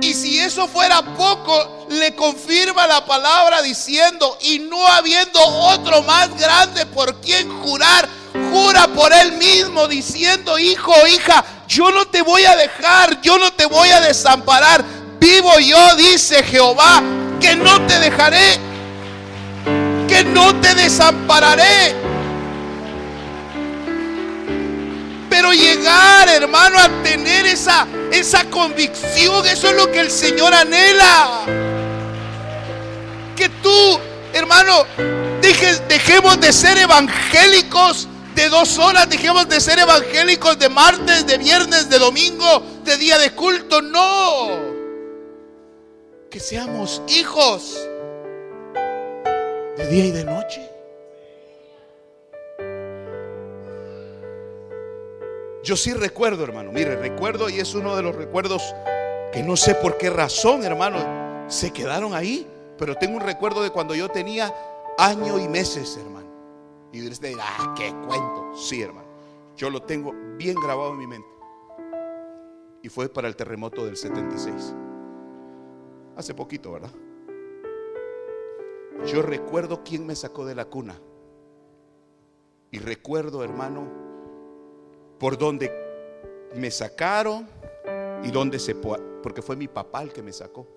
Y 0.00 0.12
si 0.12 0.38
eso 0.38 0.66
fuera 0.66 1.02
poco, 1.14 1.86
le 1.88 2.14
confirma 2.14 2.86
la 2.86 3.06
palabra 3.06 3.62
diciendo, 3.62 4.36
y 4.40 4.58
no 4.58 4.86
habiendo 4.86 5.40
otro 5.40 6.02
más 6.02 6.36
grande 6.38 6.84
por 6.86 7.20
quien 7.20 7.48
jurar, 7.62 8.08
jura 8.50 8.88
por 8.88 9.12
Él 9.12 9.32
mismo 9.32 9.86
diciendo, 9.86 10.58
hijo, 10.58 10.94
hija, 11.06 11.44
yo 11.68 11.90
no 11.90 12.06
te 12.06 12.22
voy 12.22 12.44
a 12.44 12.56
dejar, 12.56 13.20
yo 13.20 13.38
no 13.38 13.52
te 13.52 13.66
voy 13.66 13.90
a 13.90 14.00
desamparar. 14.00 14.84
Vivo 15.20 15.58
yo, 15.58 15.96
dice 15.96 16.42
Jehová, 16.42 17.02
que 17.40 17.54
no 17.54 17.80
te 17.86 17.98
dejaré, 17.98 18.58
que 20.08 20.24
no 20.24 20.54
te 20.60 20.74
desampararé. 20.74 21.94
Pero 25.30 25.52
llegar, 25.52 26.28
hermano, 26.28 26.78
a 26.78 26.88
tener 27.02 27.46
esa, 27.46 27.86
esa 28.12 28.44
convicción, 28.50 29.46
eso 29.46 29.68
es 29.68 29.76
lo 29.76 29.90
que 29.90 30.00
el 30.00 30.10
Señor 30.10 30.54
anhela. 30.54 31.40
Que 33.34 33.48
tú, 33.48 33.98
hermano, 34.32 34.84
dejemos 35.88 36.40
de 36.40 36.52
ser 36.52 36.78
evangélicos 36.78 38.08
de 38.34 38.48
dos 38.48 38.78
horas, 38.78 39.08
dejemos 39.08 39.48
de 39.48 39.60
ser 39.60 39.78
evangélicos 39.78 40.58
de 40.58 40.68
martes, 40.68 41.26
de 41.26 41.38
viernes, 41.38 41.88
de 41.88 41.98
domingo, 41.98 42.62
de 42.84 42.96
día 42.96 43.18
de 43.18 43.32
culto. 43.34 43.80
No. 43.80 44.48
Que 46.30 46.40
seamos 46.40 47.02
hijos 47.08 47.88
de 49.76 49.86
día 49.88 50.06
y 50.06 50.10
de 50.10 50.24
noche. 50.24 50.70
Yo 55.62 55.76
sí 55.76 55.94
recuerdo, 55.94 56.44
hermano, 56.44 56.72
mire, 56.72 56.94
recuerdo 56.96 57.48
y 57.48 57.58
es 57.58 57.74
uno 57.74 57.96
de 57.96 58.02
los 58.02 58.14
recuerdos 58.14 58.74
que 59.32 59.42
no 59.42 59.56
sé 59.56 59.74
por 59.74 59.96
qué 59.96 60.10
razón, 60.10 60.62
hermano, 60.62 61.48
se 61.48 61.72
quedaron 61.72 62.14
ahí, 62.14 62.46
pero 62.78 62.96
tengo 62.96 63.16
un 63.16 63.22
recuerdo 63.22 63.62
de 63.62 63.70
cuando 63.70 63.94
yo 63.94 64.10
tenía 64.10 64.54
año 64.98 65.38
y 65.38 65.48
meses, 65.48 65.96
hermano. 65.96 66.23
Y 66.94 67.08
usted 67.08 67.30
dirá, 67.30 67.44
ah, 67.44 67.74
qué 67.76 67.92
cuento. 68.06 68.54
Sí, 68.54 68.80
hermano, 68.80 69.08
yo 69.56 69.68
lo 69.68 69.82
tengo 69.82 70.14
bien 70.36 70.54
grabado 70.54 70.92
en 70.92 70.98
mi 70.98 71.08
mente. 71.08 71.28
Y 72.82 72.88
fue 72.88 73.08
para 73.08 73.26
el 73.26 73.34
terremoto 73.34 73.84
del 73.84 73.96
76. 73.96 74.72
Hace 76.14 76.34
poquito, 76.34 76.70
¿verdad? 76.70 76.92
Yo 79.06 79.22
recuerdo 79.22 79.82
quién 79.82 80.06
me 80.06 80.14
sacó 80.14 80.46
de 80.46 80.54
la 80.54 80.66
cuna. 80.66 80.94
Y 82.70 82.78
recuerdo, 82.78 83.42
hermano, 83.42 83.88
por 85.18 85.36
dónde 85.36 85.72
me 86.54 86.70
sacaron 86.70 87.48
y 88.22 88.30
dónde 88.30 88.60
se 88.60 88.76
porque 88.76 89.42
fue 89.42 89.56
mi 89.56 89.66
papá 89.66 90.02
el 90.02 90.12
que 90.12 90.22
me 90.22 90.32
sacó. 90.32 90.68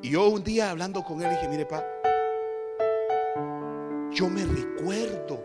Y 0.00 0.10
yo 0.10 0.28
un 0.28 0.44
día 0.44 0.70
hablando 0.70 1.02
con 1.02 1.20
él 1.22 1.30
dije, 1.30 1.48
mire, 1.48 1.66
papá, 1.66 1.99
yo 4.12 4.28
me 4.28 4.44
recuerdo 4.44 5.44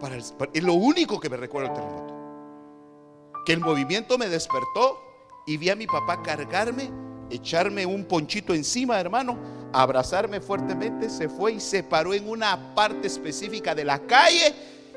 para 0.00 0.16
es 0.16 0.62
lo 0.62 0.74
único 0.74 1.18
que 1.18 1.28
me 1.28 1.36
recuerdo 1.36 1.68
el 1.68 1.74
terremoto. 1.74 2.14
Que 3.44 3.52
el 3.52 3.60
movimiento 3.60 4.18
me 4.18 4.28
despertó 4.28 5.00
y 5.46 5.56
vi 5.56 5.70
a 5.70 5.76
mi 5.76 5.86
papá 5.86 6.22
cargarme, 6.22 6.90
echarme 7.30 7.86
un 7.86 8.04
ponchito 8.04 8.54
encima, 8.54 9.00
hermano, 9.00 9.38
abrazarme 9.72 10.40
fuertemente, 10.40 11.08
se 11.08 11.28
fue 11.28 11.52
y 11.52 11.60
se 11.60 11.82
paró 11.82 12.12
en 12.12 12.28
una 12.28 12.74
parte 12.74 13.06
específica 13.06 13.74
de 13.74 13.84
la 13.84 14.00
calle 14.06 14.54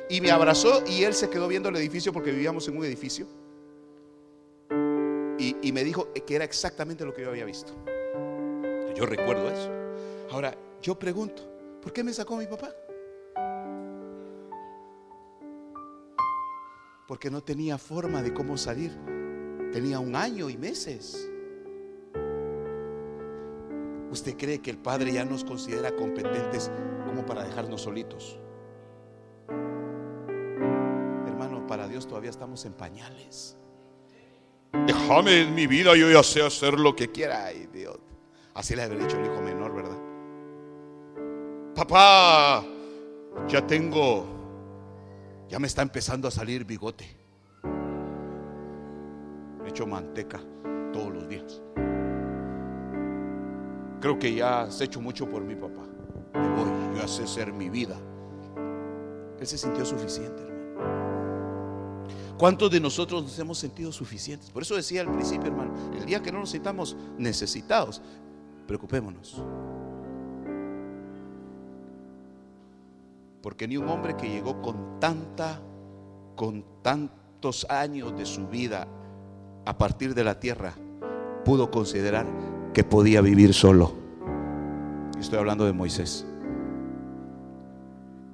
y 0.09 0.21
me 0.21 0.31
abrazó 0.31 0.83
y 0.87 1.03
él 1.03 1.13
se 1.13 1.29
quedó 1.29 1.47
viendo 1.47 1.69
el 1.69 1.75
edificio 1.75 2.11
porque 2.11 2.31
vivíamos 2.31 2.67
en 2.67 2.77
un 2.77 2.85
edificio. 2.85 3.27
Y, 5.37 5.71
me 5.71 5.85
dijo 5.85 6.09
que 6.27 6.35
era 6.35 6.43
exactamente 6.43 7.05
lo 7.05 7.13
que 7.13 7.21
yo 7.21 7.29
había 7.29 7.45
visto. 7.45 7.71
Yo 8.93 9.05
recuerdo 9.05 9.49
eso. 9.49 9.71
Ahora, 10.31 10.53
yo 10.81 10.99
pregunto, 10.99 11.43
¿por 11.81 11.93
qué 11.93 12.03
me 12.03 12.11
sacó 12.11 12.35
mi 12.35 12.45
papá? 12.45 12.73
Porque 17.09 17.29
no 17.29 17.41
tenía 17.41 17.77
forma 17.77 18.21
de 18.21 18.33
cómo 18.33 18.55
salir. 18.55 18.97
Tenía 19.73 19.99
un 19.99 20.15
año 20.15 20.49
y 20.49 20.57
meses. 20.57 21.29
¿Usted 24.09 24.37
cree 24.37 24.61
que 24.61 24.71
el 24.71 24.77
Padre 24.77 25.11
ya 25.11 25.25
nos 25.25 25.43
considera 25.43 25.93
competentes 25.93 26.71
como 27.05 27.25
para 27.25 27.43
dejarnos 27.43 27.81
solitos? 27.81 28.39
para 31.69 31.87
Dios 31.87 32.07
todavía 32.07 32.31
estamos 32.31 32.65
en 32.65 32.73
pañales. 32.73 33.55
Déjame 34.87 35.41
en 35.41 35.53
mi 35.53 35.67
vida, 35.67 35.95
yo 35.95 36.09
ya 36.09 36.23
sé 36.23 36.41
hacer 36.41 36.79
lo 36.79 36.95
que 36.95 37.11
quiera. 37.11 37.45
Ay, 37.45 37.69
Dios. 37.71 37.99
Así 38.55 38.75
le 38.75 38.81
había 38.81 38.97
dicho 38.97 39.17
el 39.19 39.25
hijo 39.27 39.39
menor, 39.39 39.75
¿verdad? 39.75 39.97
Papá, 41.75 42.65
ya 43.47 43.65
tengo, 43.67 44.25
ya 45.49 45.57
me 45.59 45.67
está 45.67 45.81
empezando 45.81 46.27
a 46.27 46.31
salir 46.31 46.63
bigote. 46.63 47.05
Me 49.63 49.69
echo 49.69 49.87
manteca 49.87 50.39
todos 50.93 51.11
los 51.11 51.27
días. 51.27 51.61
Creo 53.99 54.17
que 54.17 54.33
ya 54.33 54.61
has 54.61 54.79
hecho 54.79 55.01
mucho 55.01 55.27
por 55.27 55.43
mi 55.43 55.55
papá. 55.55 55.81
Me 56.33 56.49
voy, 56.49 56.97
yo 56.97 57.07
sé 57.07 57.27
ser 57.27 57.51
mi 57.51 57.69
vida. 57.69 57.97
Él 59.39 59.47
se 59.47 59.57
sintió 59.57 59.83
suficiente. 59.85 60.47
¿Cuántos 62.37 62.71
de 62.71 62.79
nosotros 62.79 63.23
nos 63.23 63.37
hemos 63.39 63.57
sentido 63.57 63.91
suficientes? 63.91 64.51
Por 64.51 64.61
eso 64.61 64.75
decía 64.75 65.01
al 65.01 65.11
principio, 65.11 65.47
hermano, 65.47 65.73
el 65.93 66.05
día 66.05 66.21
que 66.21 66.31
no 66.31 66.39
nos 66.39 66.51
sintamos 66.51 66.95
necesitados, 67.17 68.01
preocupémonos. 68.67 69.43
Porque 73.41 73.67
ni 73.67 73.77
un 73.77 73.87
hombre 73.87 74.15
que 74.17 74.29
llegó 74.29 74.61
con 74.61 74.99
tanta, 74.99 75.61
con 76.35 76.65
tantos 76.81 77.65
años 77.69 78.17
de 78.17 78.25
su 78.25 78.47
vida 78.47 78.87
a 79.65 79.77
partir 79.77 80.13
de 80.13 80.23
la 80.23 80.39
tierra, 80.39 80.73
pudo 81.45 81.71
considerar 81.71 82.25
que 82.73 82.83
podía 82.83 83.21
vivir 83.21 83.53
solo. 83.53 83.93
Estoy 85.19 85.39
hablando 85.39 85.65
de 85.65 85.73
Moisés. 85.73 86.25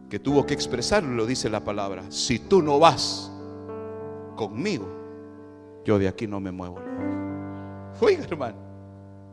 Que 0.10 0.20
tuvo 0.20 0.46
que 0.46 0.54
expresarlo, 0.54 1.12
lo 1.12 1.26
dice 1.26 1.50
la 1.50 1.63
palabra. 1.63 2.04
Si 2.10 2.39
tú 2.39 2.62
no 2.62 2.80
vas, 2.80 3.32
conmigo, 4.36 4.88
yo 5.84 5.98
de 5.98 6.08
aquí 6.08 6.28
no 6.28 6.39
me 6.39 6.52
muevo. 6.52 6.80
Oiga, 8.00 8.24
hermano, 8.24 8.58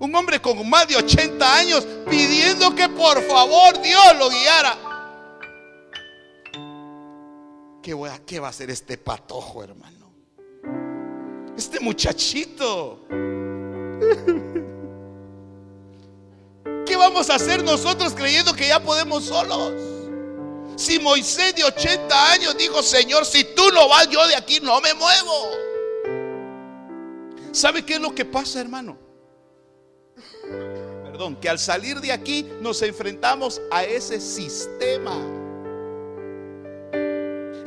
un 0.00 0.14
hombre 0.14 0.40
con 0.40 0.68
más 0.68 0.88
de 0.88 0.96
80 0.96 1.56
años 1.56 1.86
pidiendo 2.08 2.74
que 2.74 2.88
por 2.88 3.20
favor 3.22 3.80
Dios 3.82 4.18
lo 4.18 4.30
guiara. 4.30 4.91
¿Qué, 7.82 7.92
voy 7.94 8.10
a, 8.10 8.18
¿Qué 8.24 8.38
va 8.38 8.46
a 8.46 8.50
hacer 8.50 8.70
este 8.70 8.96
patojo, 8.96 9.64
hermano? 9.64 10.12
Este 11.56 11.80
muchachito. 11.80 13.00
¿Qué 16.86 16.96
vamos 16.96 17.28
a 17.28 17.34
hacer 17.34 17.64
nosotros 17.64 18.14
creyendo 18.14 18.54
que 18.54 18.68
ya 18.68 18.80
podemos 18.80 19.24
solos? 19.24 19.72
Si 20.76 21.00
Moisés 21.00 21.56
de 21.56 21.64
80 21.64 22.32
años 22.32 22.56
dijo, 22.56 22.82
Señor, 22.82 23.26
si 23.26 23.42
tú 23.54 23.64
no 23.74 23.88
vas, 23.88 24.08
yo 24.08 24.26
de 24.28 24.36
aquí 24.36 24.60
no 24.60 24.80
me 24.80 24.94
muevo. 24.94 25.50
¿Sabe 27.50 27.84
qué 27.84 27.94
es 27.94 28.00
lo 28.00 28.14
que 28.14 28.24
pasa, 28.24 28.60
hermano? 28.60 28.96
Perdón, 31.02 31.34
que 31.36 31.48
al 31.48 31.58
salir 31.58 32.00
de 32.00 32.12
aquí 32.12 32.48
nos 32.60 32.80
enfrentamos 32.82 33.60
a 33.70 33.82
ese 33.84 34.20
sistema. 34.20 35.41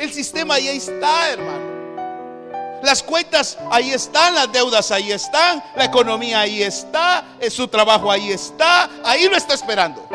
El 0.06 0.14
sistema 0.14 0.56
ahí 0.56 0.68
está, 0.70 1.30
hermano. 1.32 2.82
Las 2.84 3.02
cuentas 3.04 3.58
ahí 3.72 3.92
están, 3.92 4.36
las 4.36 4.52
deudas 4.52 4.92
ahí 4.92 5.12
están, 5.12 5.64
la 5.76 5.86
economía 5.86 6.42
ahí 6.42 6.62
está, 6.62 7.26
su 7.50 7.68
trabajo 7.68 8.12
ahí 8.12 8.32
está, 8.32 8.90
ahí 9.04 9.28
lo 9.28 9.36
está 9.36 9.56
esperando 9.56 10.08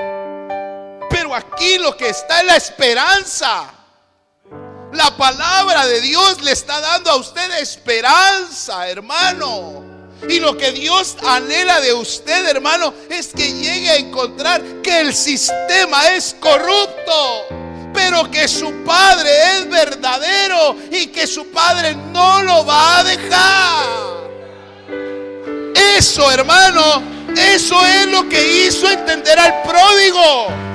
aquí 1.34 1.78
lo 1.78 1.96
que 1.96 2.08
está 2.08 2.40
es 2.40 2.46
la 2.46 2.56
esperanza. 2.56 3.70
La 4.92 5.16
palabra 5.16 5.86
de 5.86 6.00
Dios 6.00 6.42
le 6.42 6.52
está 6.52 6.80
dando 6.80 7.10
a 7.10 7.16
usted 7.16 7.58
esperanza, 7.60 8.88
hermano. 8.88 9.84
Y 10.28 10.40
lo 10.40 10.56
que 10.56 10.72
Dios 10.72 11.16
anhela 11.22 11.80
de 11.80 11.94
usted, 11.94 12.46
hermano, 12.48 12.92
es 13.08 13.28
que 13.28 13.52
llegue 13.52 13.90
a 13.90 13.96
encontrar 13.96 14.62
que 14.82 15.00
el 15.00 15.14
sistema 15.14 16.10
es 16.10 16.36
corrupto, 16.40 17.46
pero 17.92 18.30
que 18.30 18.48
su 18.48 18.84
Padre 18.84 19.30
es 19.54 19.70
verdadero 19.70 20.76
y 20.90 21.06
que 21.08 21.26
su 21.26 21.50
Padre 21.50 21.94
no 21.94 22.42
lo 22.42 22.64
va 22.64 22.98
a 22.98 23.04
dejar. 23.04 23.86
Eso, 25.96 26.30
hermano, 26.30 27.02
eso 27.36 27.84
es 27.84 28.06
lo 28.06 28.28
que 28.28 28.66
hizo 28.66 28.88
entender 28.88 29.38
al 29.38 29.62
pródigo. 29.62 30.70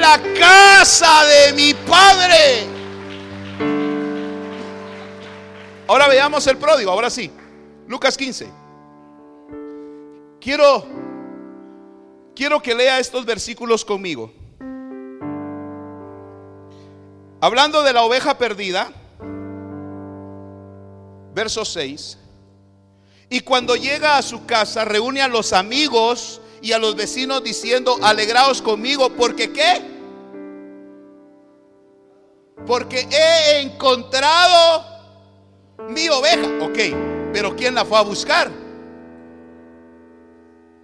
la 0.00 0.18
casa 0.38 1.24
de 1.26 1.52
mi 1.52 1.74
padre. 1.74 2.66
Ahora 5.86 6.08
veamos 6.08 6.46
el 6.46 6.56
pródigo, 6.56 6.90
ahora 6.90 7.10
sí. 7.10 7.30
Lucas 7.86 8.16
15. 8.16 8.50
Quiero 10.40 10.86
quiero 12.40 12.62
que 12.62 12.74
lea 12.74 12.98
estos 12.98 13.26
versículos 13.26 13.84
conmigo. 13.84 14.32
Hablando 17.38 17.82
de 17.82 17.92
la 17.92 18.02
oveja 18.02 18.38
perdida, 18.38 18.90
verso 21.34 21.66
6. 21.66 22.16
Y 23.28 23.40
cuando 23.40 23.76
llega 23.76 24.16
a 24.16 24.22
su 24.22 24.46
casa, 24.46 24.86
reúne 24.86 25.20
a 25.20 25.28
los 25.28 25.52
amigos 25.52 26.40
y 26.62 26.72
a 26.72 26.78
los 26.78 26.96
vecinos 26.96 27.44
diciendo, 27.44 27.98
alegraos 28.00 28.62
conmigo, 28.62 29.10
porque 29.10 29.52
qué? 29.52 29.82
Porque 32.66 33.06
he 33.10 33.60
encontrado 33.60 34.86
mi 35.90 36.08
oveja. 36.08 36.48
Ok, 36.62 36.78
pero 37.34 37.54
¿quién 37.54 37.74
la 37.74 37.84
fue 37.84 37.98
a 37.98 38.02
buscar? 38.02 38.50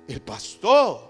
El 0.07 0.21
pastor. 0.21 1.06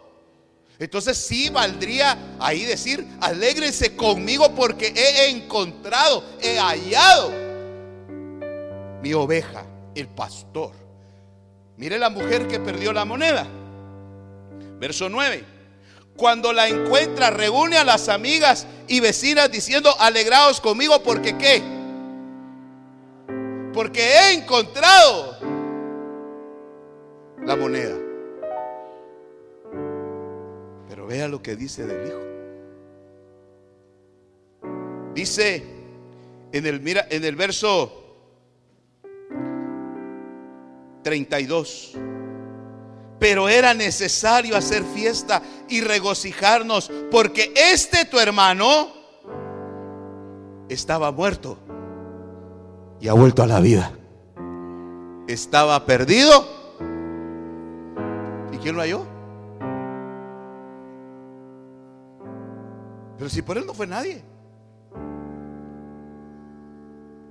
Entonces 0.79 1.17
sí 1.17 1.49
valdría 1.49 2.37
ahí 2.39 2.65
decir, 2.65 3.07
alégrense 3.21 3.97
conmigo 3.97 4.55
porque 4.55 4.93
he 4.95 5.31
encontrado, 5.31 6.23
he 6.41 6.59
hallado 6.59 7.33
mi 9.03 9.15
oveja, 9.15 9.65
el 9.95 10.09
pastor. 10.09 10.73
Mire 11.79 11.99
la 11.99 12.11
mujer 12.11 12.47
que 12.47 12.61
perdió 12.61 12.93
la 12.93 13.05
moneda. 13.05 13.47
Verso 14.79 15.09
9. 15.09 15.45
Cuando 16.17 16.53
la 16.53 16.69
encuentra, 16.69 17.31
reúne 17.31 17.79
a 17.79 17.85
las 17.85 18.09
amigas 18.09 18.67
y 18.89 19.01
vecinas 19.01 19.51
diciendo, 19.51 19.95
alegraos 19.99 20.61
conmigo 20.61 21.03
porque 21.03 21.37
qué? 21.37 21.63
Porque 23.73 24.01
he 24.01 24.33
encontrado 24.33 25.39
la 27.45 27.57
moneda. 27.57 28.06
Vea 31.07 31.29
lo 31.29 31.43
que 31.43 31.55
dice 31.55 31.87
del 31.87 32.09
hijo. 32.09 32.21
Dice 35.15 35.65
en 36.53 36.67
el, 36.67 36.81
mira, 36.81 37.07
en 37.09 37.25
el 37.25 37.37
verso 37.37 38.03
32. 41.03 41.93
Pero 43.19 43.49
era 43.49 43.73
necesario 43.73 44.57
hacer 44.57 44.83
fiesta 44.83 45.43
y 45.69 45.81
regocijarnos 45.81 46.91
porque 47.11 47.55
este 47.57 48.05
tu 48.05 48.19
hermano 48.19 48.93
estaba 50.69 51.13
muerto 51.13 51.59
y 53.01 53.09
ha 53.09 53.15
vuelto 53.15 53.43
a 53.43 53.47
la 53.47 53.61
vida. 53.61 53.93
Estaba 55.29 55.87
perdido. 55.87 56.47
¿Y 58.53 58.59
quién 58.59 58.75
lo 58.75 58.83
halló? 58.83 59.16
Pero 63.19 63.31
si 63.31 63.43
por 63.43 63.57
él 63.59 63.67
no 63.67 63.75
fue 63.75 63.87
nadie. 63.87 64.23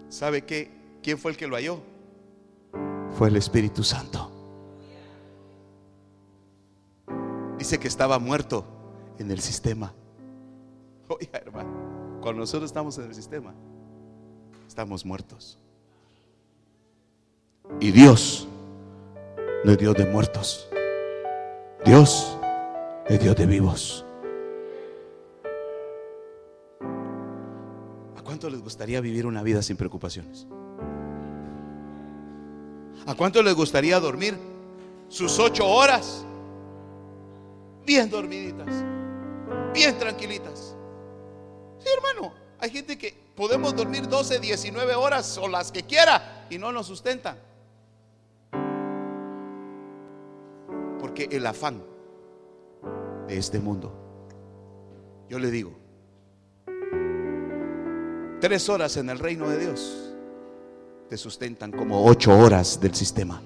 ¿Sabe 0.09 0.43
qué? 0.43 0.71
¿Quién 1.03 1.17
fue 1.17 1.31
el 1.31 1.37
que 1.37 1.47
lo 1.47 1.55
halló? 1.55 1.79
Fue 3.17 3.29
el 3.29 3.35
Espíritu 3.35 3.83
Santo. 3.83 4.31
Dice 7.57 7.79
que 7.79 7.87
estaba 7.87 8.19
muerto 8.19 8.65
en 9.19 9.31
el 9.31 9.39
sistema. 9.39 9.93
Oiga, 11.07 11.39
hermano, 11.39 12.19
cuando 12.21 12.41
nosotros 12.41 12.69
estamos 12.69 12.97
en 12.97 13.05
el 13.05 13.15
sistema, 13.15 13.53
estamos 14.67 15.05
muertos. 15.05 15.59
Y 17.79 17.91
Dios 17.91 18.47
no 19.63 19.71
es 19.71 19.77
Dios 19.77 19.95
de 19.95 20.05
muertos. 20.05 20.67
Dios 21.85 22.37
es 23.07 23.19
Dios 23.19 23.35
de 23.35 23.45
vivos. 23.45 24.05
Cuánto 28.35 28.49
les 28.49 28.61
gustaría 28.61 28.99
vivir 28.99 29.25
una 29.25 29.41
vida 29.43 29.61
sin 29.61 29.77
preocupaciones? 29.77 30.45
¿A 33.05 33.15
cuánto 33.15 33.41
les 33.41 33.53
gustaría 33.53 33.97
dormir 33.97 34.37
sus 35.07 35.39
ocho 35.39 35.65
horas? 35.65 36.25
Bien 37.85 38.09
dormiditas, 38.09 38.67
bien 39.73 39.97
tranquilitas. 39.97 40.75
Sí, 41.79 41.87
hermano, 41.95 42.33
hay 42.59 42.71
gente 42.71 42.97
que 42.97 43.15
podemos 43.37 43.73
dormir 43.73 44.05
12, 44.05 44.39
19 44.41 44.95
horas 44.95 45.37
o 45.37 45.47
las 45.47 45.71
que 45.71 45.83
quiera 45.83 46.45
y 46.49 46.57
no 46.57 46.73
nos 46.73 46.87
sustentan. 46.87 47.37
Porque 50.99 51.29
el 51.31 51.47
afán 51.47 51.81
de 53.29 53.37
este 53.37 53.59
mundo, 53.59 53.93
yo 55.29 55.39
le 55.39 55.49
digo, 55.51 55.84
tres 58.45 58.69
horas 58.69 58.95
en 58.97 59.09
el 59.09 59.17
reino 59.17 59.49
de 59.49 59.57
Dios 59.57 60.13
te 61.09 61.17
sustentan 61.17 61.71
como 61.71 62.05
ocho 62.05 62.37
horas 62.37 62.79
del 62.79 62.93
sistema. 62.93 63.41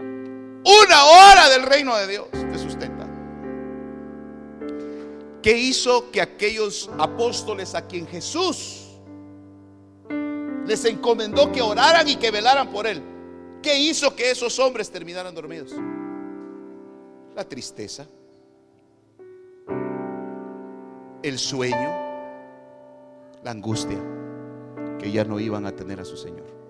Una 0.00 1.04
hora 1.04 1.48
del 1.50 1.62
reino 1.62 1.96
de 1.96 2.08
Dios 2.08 2.26
te 2.32 2.58
sustenta. 2.58 3.06
¿Qué 5.40 5.56
hizo 5.56 6.10
que 6.10 6.20
aquellos 6.20 6.90
apóstoles 6.98 7.76
a 7.76 7.86
quien 7.86 8.08
Jesús 8.08 8.88
les 10.66 10.84
encomendó 10.84 11.52
que 11.52 11.62
oraran 11.62 12.08
y 12.08 12.16
que 12.16 12.32
velaran 12.32 12.72
por 12.72 12.88
él? 12.88 13.00
¿Qué 13.62 13.78
hizo 13.78 14.16
que 14.16 14.32
esos 14.32 14.58
hombres 14.58 14.90
terminaran 14.90 15.32
dormidos? 15.32 15.70
La 17.36 17.44
tristeza, 17.44 18.04
el 21.22 21.38
sueño, 21.38 21.88
la 23.44 23.52
angustia, 23.52 23.98
que 25.00 25.10
ya 25.10 25.24
no 25.24 25.40
iban 25.40 25.66
a 25.66 25.72
tener 25.72 26.00
a 26.00 26.04
su 26.04 26.16
Señor 26.16 26.60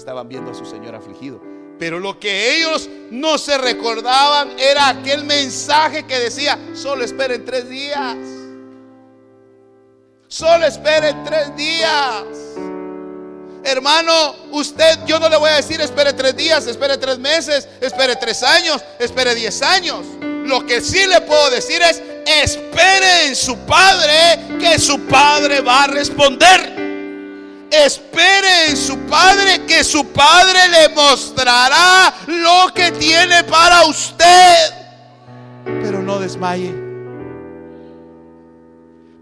estaban 0.00 0.28
viendo 0.28 0.50
a 0.50 0.54
su 0.54 0.64
Señor 0.64 0.94
afligido. 0.94 1.40
Pero 1.78 1.98
lo 1.98 2.18
que 2.18 2.56
ellos 2.56 2.88
no 3.10 3.38
se 3.38 3.56
recordaban 3.56 4.58
era 4.58 4.88
aquel 4.88 5.24
mensaje 5.24 6.04
que 6.04 6.18
decía, 6.18 6.58
solo 6.74 7.04
esperen 7.04 7.44
tres 7.44 7.68
días. 7.68 8.16
Solo 10.28 10.66
esperen 10.66 11.24
tres 11.24 11.56
días. 11.56 12.24
Hermano, 13.62 14.34
usted, 14.52 15.00
yo 15.06 15.18
no 15.18 15.28
le 15.28 15.36
voy 15.36 15.50
a 15.50 15.56
decir 15.56 15.80
espere 15.80 16.12
tres 16.12 16.34
días, 16.34 16.66
espere 16.66 16.96
tres 16.96 17.18
meses, 17.18 17.68
espere 17.80 18.16
tres 18.16 18.42
años, 18.42 18.82
espere 18.98 19.34
diez 19.34 19.60
años. 19.62 20.06
Lo 20.20 20.64
que 20.66 20.80
sí 20.80 21.06
le 21.06 21.20
puedo 21.22 21.50
decir 21.50 21.80
es, 21.82 22.02
espere 22.26 23.26
en 23.26 23.36
su 23.36 23.56
Padre, 23.58 24.58
que 24.58 24.78
su 24.78 25.00
Padre 25.06 25.60
va 25.60 25.84
a 25.84 25.86
responder. 25.88 26.79
Espere 27.70 28.70
en 28.70 28.76
su 28.76 28.98
Padre 29.06 29.64
que 29.64 29.84
su 29.84 30.04
Padre 30.06 30.68
le 30.68 30.88
mostrará 30.94 32.12
lo 32.26 32.74
que 32.74 32.90
tiene 32.90 33.44
para 33.44 33.86
usted. 33.86 34.74
Pero 35.64 36.02
no 36.02 36.18
desmaye. 36.18 36.74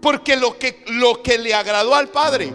Porque 0.01 0.35
lo 0.35 0.57
que, 0.57 0.83
lo 0.87 1.21
que 1.21 1.37
le 1.37 1.53
agradó 1.53 1.93
al 1.93 2.07
Padre 2.09 2.51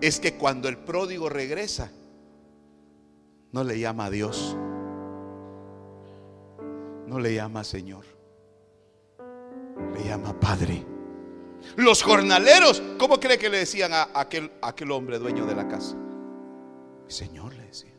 es 0.00 0.18
que 0.18 0.34
cuando 0.34 0.68
el 0.68 0.78
pródigo 0.78 1.28
regresa, 1.28 1.92
no 3.52 3.62
le 3.62 3.78
llama 3.78 4.06
a 4.06 4.10
Dios, 4.10 4.56
no 7.06 7.20
le 7.20 7.34
llama 7.34 7.62
Señor 7.62 8.17
le 9.94 10.04
llama 10.04 10.38
Padre. 10.38 10.84
Los 11.76 12.02
jornaleros, 12.02 12.82
¿cómo 12.98 13.20
cree 13.20 13.38
que 13.38 13.48
le 13.48 13.58
decían 13.58 13.92
a 13.92 14.08
aquel, 14.14 14.50
aquel 14.62 14.90
hombre 14.90 15.18
dueño 15.18 15.46
de 15.46 15.54
la 15.54 15.68
casa? 15.68 15.96
Señor 17.06 17.54
le 17.54 17.64
decía. 17.64 17.92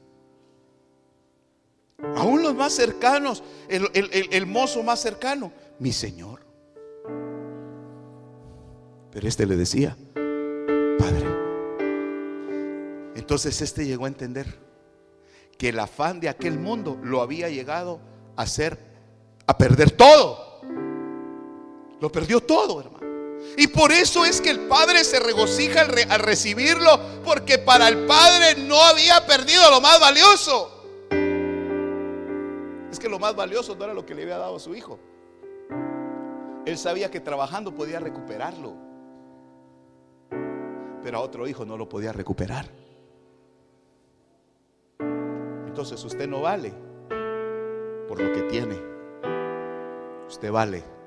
Aún 2.15 2.41
los 2.41 2.55
más 2.55 2.73
cercanos, 2.73 3.43
el, 3.67 3.89
el 3.93 4.45
mozo 4.45 4.83
más 4.83 5.01
cercano, 5.01 5.51
mi 5.79 5.91
Señor. 5.91 6.39
Pero 9.11 9.27
este 9.27 9.45
le 9.45 9.57
decía, 9.57 9.97
Padre. 10.97 11.25
Entonces 13.15 13.61
este 13.61 13.85
llegó 13.85 14.05
a 14.05 14.07
entender 14.07 14.59
que 15.57 15.69
el 15.69 15.79
afán 15.79 16.19
de 16.19 16.29
aquel 16.29 16.57
mundo 16.57 16.97
lo 17.03 17.21
había 17.21 17.49
llegado 17.49 17.99
a 18.37 18.43
hacer, 18.43 18.79
a 19.45 19.57
perder 19.57 19.91
todo. 19.91 20.48
Lo 21.99 22.11
perdió 22.11 22.41
todo, 22.41 22.79
hermano. 22.79 23.09
Y 23.57 23.67
por 23.67 23.91
eso 23.91 24.25
es 24.25 24.41
que 24.41 24.49
el 24.49 24.67
Padre 24.67 25.03
se 25.03 25.19
regocija 25.19 25.81
al, 25.81 26.19
recibirlo, 26.19 26.99
porque 27.23 27.57
para 27.57 27.87
el 27.87 28.05
Padre 28.05 28.61
no 28.61 28.81
había 28.81 29.25
perdido 29.25 29.69
lo 29.69 29.81
más 29.81 29.99
valioso. 29.99 30.71
Es 32.91 32.99
que 32.99 33.09
lo 33.09 33.19
más 33.19 33.35
valioso 33.35 33.75
no 33.75 33.83
era 33.83 33.93
lo 33.93 34.05
que 34.05 34.15
le 34.15 34.23
había 34.23 34.37
dado 34.37 34.55
a 34.55 34.59
su 34.59 34.75
hijo. 34.75 34.99
Él 36.65 36.77
sabía 36.77 37.09
que 37.11 37.19
trabajando 37.19 37.73
podía 37.73 37.99
recuperarlo. 37.99 38.75
Pero 41.03 41.17
a 41.17 41.21
otro 41.21 41.47
hijo 41.47 41.65
no 41.65 41.77
lo 41.77 41.87
podía 41.87 42.11
recuperar. 42.11 42.65
Entonces 45.67 46.03
usted 46.03 46.27
no 46.27 46.41
vale 46.41 46.73
por 48.07 48.21
lo 48.21 48.33
que 48.33 48.41
tiene. 48.43 48.77
Usted 50.27 50.51
vale 50.51 50.98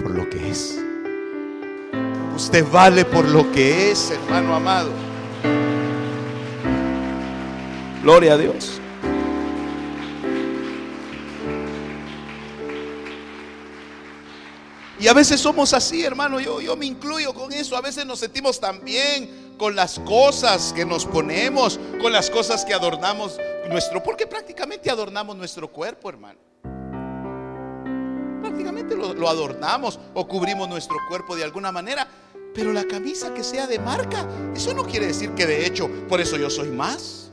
por 0.00 0.10
lo 0.10 0.28
que 0.28 0.50
es. 0.50 0.78
Usted 2.34 2.64
vale 2.70 3.04
por 3.04 3.24
lo 3.28 3.50
que 3.52 3.90
es, 3.90 4.10
hermano 4.10 4.54
amado. 4.54 4.90
Gloria 8.02 8.34
a 8.34 8.36
Dios. 8.36 8.80
Y 14.98 15.06
a 15.06 15.12
veces 15.12 15.40
somos 15.40 15.74
así, 15.74 16.02
hermano. 16.02 16.40
Yo, 16.40 16.60
yo 16.60 16.76
me 16.76 16.86
incluyo 16.86 17.34
con 17.34 17.52
eso. 17.52 17.76
A 17.76 17.80
veces 17.80 18.06
nos 18.06 18.20
sentimos 18.20 18.58
tan 18.58 18.82
bien 18.84 19.54
con 19.58 19.76
las 19.76 19.98
cosas 20.00 20.72
que 20.72 20.84
nos 20.84 21.06
ponemos, 21.06 21.78
con 22.00 22.12
las 22.12 22.30
cosas 22.30 22.64
que 22.64 22.74
adornamos 22.74 23.38
nuestro, 23.68 24.02
porque 24.02 24.26
prácticamente 24.26 24.90
adornamos 24.90 25.36
nuestro 25.36 25.68
cuerpo, 25.68 26.08
hermano. 26.08 26.38
Lo, 29.16 29.28
adornamos 29.28 29.98
o 30.14 30.26
cubrimos 30.26 30.68
nuestro 30.68 30.96
cuerpo 31.08 31.36
de 31.36 31.44
alguna 31.44 31.72
manera. 31.72 32.06
Pero 32.54 32.72
la 32.72 32.84
camisa 32.84 33.34
que 33.34 33.42
sea 33.42 33.66
de 33.66 33.78
marca, 33.78 34.28
eso 34.54 34.74
no 34.74 34.84
quiere 34.84 35.06
decir 35.06 35.30
que 35.30 35.46
de 35.46 35.66
hecho 35.66 35.88
por 36.08 36.20
eso 36.20 36.36
yo 36.36 36.48
soy 36.48 36.68
más. 36.68 37.30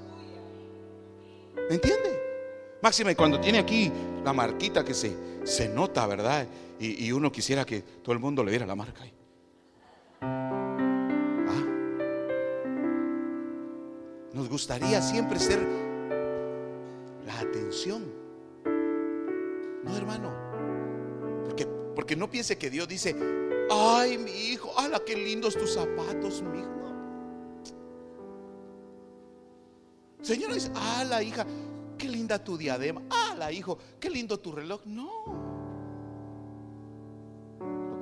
¿Me 1.70 1.76
entiende? 1.76 2.20
Máxima, 2.82 3.12
y 3.12 3.16
cuando 3.16 3.40
tiene 3.40 3.60
aquí 3.60 3.92
la 4.26 4.34
marquita 4.34 4.84
que 4.84 4.94
se, 4.94 5.16
se 5.44 5.70
nota, 5.70 6.06
¿verdad? 6.08 6.48
Y, 6.80 7.12
uno 7.12 7.32
quisiera 7.32 7.64
que 7.64 7.82
todo 7.82 8.14
el 8.14 8.20
mundo 8.20 8.44
le 8.44 8.50
viera 8.50 8.66
la 8.66 8.76
marca 8.76 9.04
ahí. 9.04 9.14
¿Ah? 10.22 11.64
Nos 14.34 14.50
gustaría 14.50 15.00
siempre 15.00 15.40
ser 15.40 15.60
la 17.24 17.40
atención. 17.40 18.12
No, 19.84 19.96
hermano. 19.96 20.51
Porque, 21.46 21.66
porque 21.96 22.16
no 22.16 22.30
piense 22.30 22.58
que 22.58 22.70
Dios 22.70 22.88
dice, 22.88 23.16
ay, 23.70 24.18
mi 24.18 24.32
hijo, 24.32 24.78
ala, 24.78 25.02
qué 25.06 25.16
lindos 25.16 25.56
tus 25.56 25.74
zapatos, 25.74 26.42
mi 26.42 26.60
hijo. 26.60 26.70
Señora 30.22 30.54
dice, 30.54 30.72
ala, 30.76 31.24
hija, 31.24 31.46
qué 31.98 32.08
linda 32.08 32.44
tu 32.44 32.58
diadema. 32.58 33.02
Ala, 33.10 33.52
hijo, 33.52 33.78
qué 34.00 34.10
lindo 34.10 34.40
tu 34.40 34.52
reloj. 34.52 34.82
No 34.86 35.52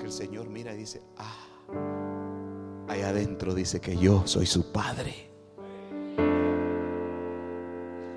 el 0.10 0.14
Señor 0.14 0.50
mira 0.50 0.74
y 0.74 0.78
dice, 0.78 1.04
ah, 1.18 1.46
allá 2.88 3.10
adentro 3.10 3.54
dice 3.54 3.80
que 3.80 3.96
yo 3.96 4.26
soy 4.26 4.48
su 4.48 4.72
padre. 4.72 5.30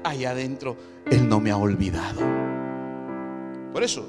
Allá 0.03 0.31
adentro 0.31 0.77
Él 1.11 1.29
no 1.29 1.39
me 1.39 1.51
ha 1.51 1.59
olvidado. 1.59 2.21
Por 3.75 3.83
eso, 3.83 4.07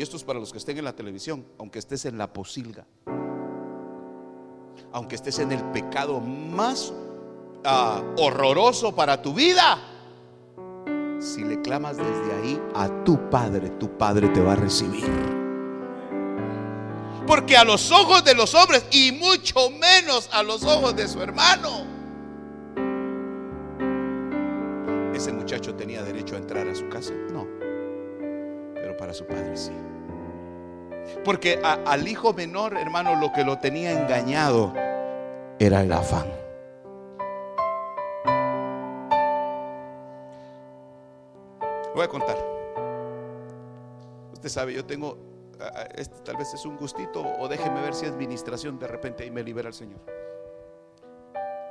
y 0.00 0.02
esto 0.02 0.16
es 0.16 0.24
para 0.24 0.40
los 0.40 0.50
que 0.50 0.56
estén 0.56 0.78
en 0.78 0.84
la 0.86 0.96
televisión, 0.96 1.44
aunque 1.58 1.78
estés 1.78 2.06
en 2.06 2.16
la 2.16 2.32
posilga, 2.32 2.86
aunque 4.92 5.14
estés 5.14 5.40
en 5.40 5.52
el 5.52 5.62
pecado 5.72 6.20
más 6.20 6.90
ah, 7.66 8.02
horroroso 8.16 8.94
para 8.94 9.20
tu 9.20 9.34
vida, 9.34 9.76
si 11.20 11.44
le 11.44 11.60
clamas 11.60 11.98
desde 11.98 12.32
ahí 12.32 12.62
a 12.74 13.04
tu 13.04 13.28
Padre, 13.28 13.68
tu 13.78 13.98
Padre 13.98 14.30
te 14.30 14.40
va 14.40 14.54
a 14.54 14.56
recibir. 14.56 15.04
Porque 17.26 17.58
a 17.58 17.64
los 17.64 17.92
ojos 17.92 18.24
de 18.24 18.34
los 18.34 18.54
hombres 18.54 18.86
y 18.90 19.12
mucho 19.12 19.68
menos 19.68 20.30
a 20.32 20.42
los 20.42 20.64
ojos 20.64 20.96
de 20.96 21.08
su 21.08 21.20
hermano, 21.20 21.84
ese 25.14 25.30
muchacho 25.30 25.74
tenía 25.74 26.02
derecho 26.02 26.36
a 26.36 26.38
entrar 26.38 26.66
a 26.66 26.74
su 26.74 26.88
casa. 26.88 27.12
No. 27.30 27.69
Para 29.10 29.18
su 29.18 29.26
padre 29.26 29.56
sí. 29.56 29.72
Porque 31.24 31.60
al 31.64 32.06
hijo 32.06 32.32
menor, 32.32 32.76
hermano, 32.76 33.16
lo 33.16 33.32
que 33.32 33.42
lo 33.42 33.58
tenía 33.58 33.90
engañado 33.90 34.72
era 35.58 35.80
el 35.80 35.90
afán. 35.90 36.26
Voy 41.92 42.04
a 42.04 42.08
contar. 42.08 42.36
Usted 44.32 44.48
sabe, 44.48 44.74
yo 44.74 44.84
tengo 44.84 45.18
este 45.96 46.20
tal 46.20 46.36
vez 46.36 46.54
es 46.54 46.64
un 46.64 46.76
gustito 46.76 47.20
o 47.40 47.48
déjeme 47.48 47.80
ver 47.80 47.94
si 47.94 48.06
administración 48.06 48.78
de 48.78 48.86
repente 48.86 49.26
y 49.26 49.32
me 49.32 49.42
libera 49.42 49.66
el 49.66 49.74
Señor. 49.74 50.00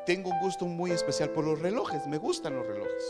Tengo 0.06 0.30
un 0.30 0.42
gusto 0.42 0.66
muy 0.66 0.92
especial 0.92 1.30
por 1.30 1.46
los 1.46 1.58
relojes, 1.58 2.06
me 2.06 2.18
gustan 2.18 2.58
los 2.58 2.68
relojes. 2.68 3.08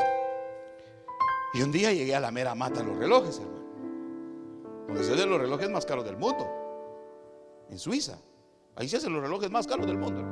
Y 1.56 1.64
un 1.64 1.72
día 1.72 1.92
llegué 1.92 2.14
a 2.14 2.20
la 2.20 2.30
mera 2.30 2.54
mata 2.54 2.84
los 2.84 2.96
relojes, 2.96 3.40
hermano. 3.40 3.59
Donde 4.90 5.04
se 5.04 5.16
de 5.16 5.28
los 5.28 5.40
relojes 5.40 5.70
más 5.70 5.86
caros 5.86 6.04
del 6.04 6.18
mundo. 6.18 6.50
En 7.70 7.78
Suiza. 7.78 8.18
Ahí 8.76 8.90
se 8.90 8.98
hacen 8.98 9.14
los 9.14 9.22
relojes 9.22 9.52
más 9.52 9.68
caros 9.68 9.86
del 9.86 9.98
mundo. 9.98 10.24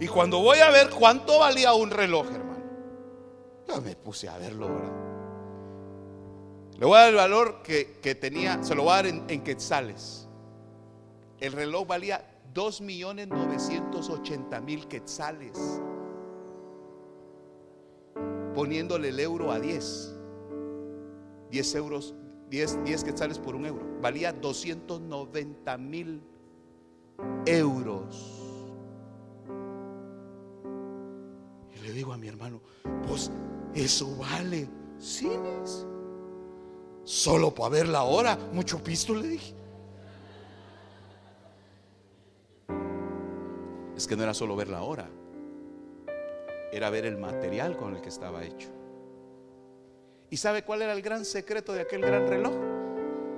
Y 0.00 0.08
cuando 0.08 0.40
voy 0.40 0.58
a 0.58 0.70
ver 0.70 0.88
cuánto 0.90 1.38
valía 1.38 1.72
un 1.74 1.90
reloj, 1.90 2.26
hermano, 2.32 2.64
yo 3.68 3.80
me 3.82 3.94
puse 3.94 4.28
a 4.28 4.38
verlo, 4.38 4.68
¿verdad? 4.68 4.90
Le 6.78 6.86
voy 6.86 6.96
a 6.96 7.00
dar 7.00 7.10
el 7.10 7.16
valor 7.16 7.62
que, 7.62 8.16
tenía, 8.20 8.64
se 8.64 8.74
lo 8.74 8.84
voy 8.84 8.92
a 8.92 8.96
dar 8.96 9.06
en, 9.06 9.44
quetzales. 9.44 10.26
El 11.38 11.52
reloj 11.52 11.86
valía 11.86 12.26
2.980.000 12.54 14.88
quetzales. 14.88 15.58
Poniéndole 18.54 19.10
el 19.10 19.20
euro 19.20 19.52
a 19.52 19.60
10. 19.60 20.16
10 21.50 21.74
euros, 21.74 22.14
10, 22.52 22.84
10 22.84 23.04
quetzales 23.04 23.38
por 23.38 23.54
un 23.54 23.64
euro. 23.64 23.82
Valía 24.02 24.30
290 24.30 25.78
mil 25.78 26.22
euros. 27.46 28.42
Y 31.74 31.82
le 31.82 31.92
digo 31.94 32.12
a 32.12 32.18
mi 32.18 32.28
hermano, 32.28 32.60
pues 33.08 33.30
eso 33.74 34.14
vale 34.18 34.68
cines. 34.98 35.86
Solo 37.04 37.54
para 37.54 37.70
ver 37.70 37.88
la 37.88 38.02
hora. 38.02 38.38
Mucho 38.52 38.84
pisto 38.84 39.14
le 39.14 39.28
dije. 39.28 39.54
Es 43.96 44.06
que 44.06 44.14
no 44.14 44.24
era 44.24 44.34
solo 44.34 44.56
ver 44.56 44.68
la 44.68 44.82
hora. 44.82 45.08
Era 46.70 46.90
ver 46.90 47.06
el 47.06 47.16
material 47.16 47.78
con 47.78 47.96
el 47.96 48.02
que 48.02 48.10
estaba 48.10 48.44
hecho. 48.44 48.81
¿Y 50.32 50.38
sabe 50.38 50.62
cuál 50.62 50.80
era 50.80 50.94
el 50.94 51.02
gran 51.02 51.26
secreto 51.26 51.74
de 51.74 51.82
aquel 51.82 52.00
gran 52.00 52.26
reloj? 52.26 52.54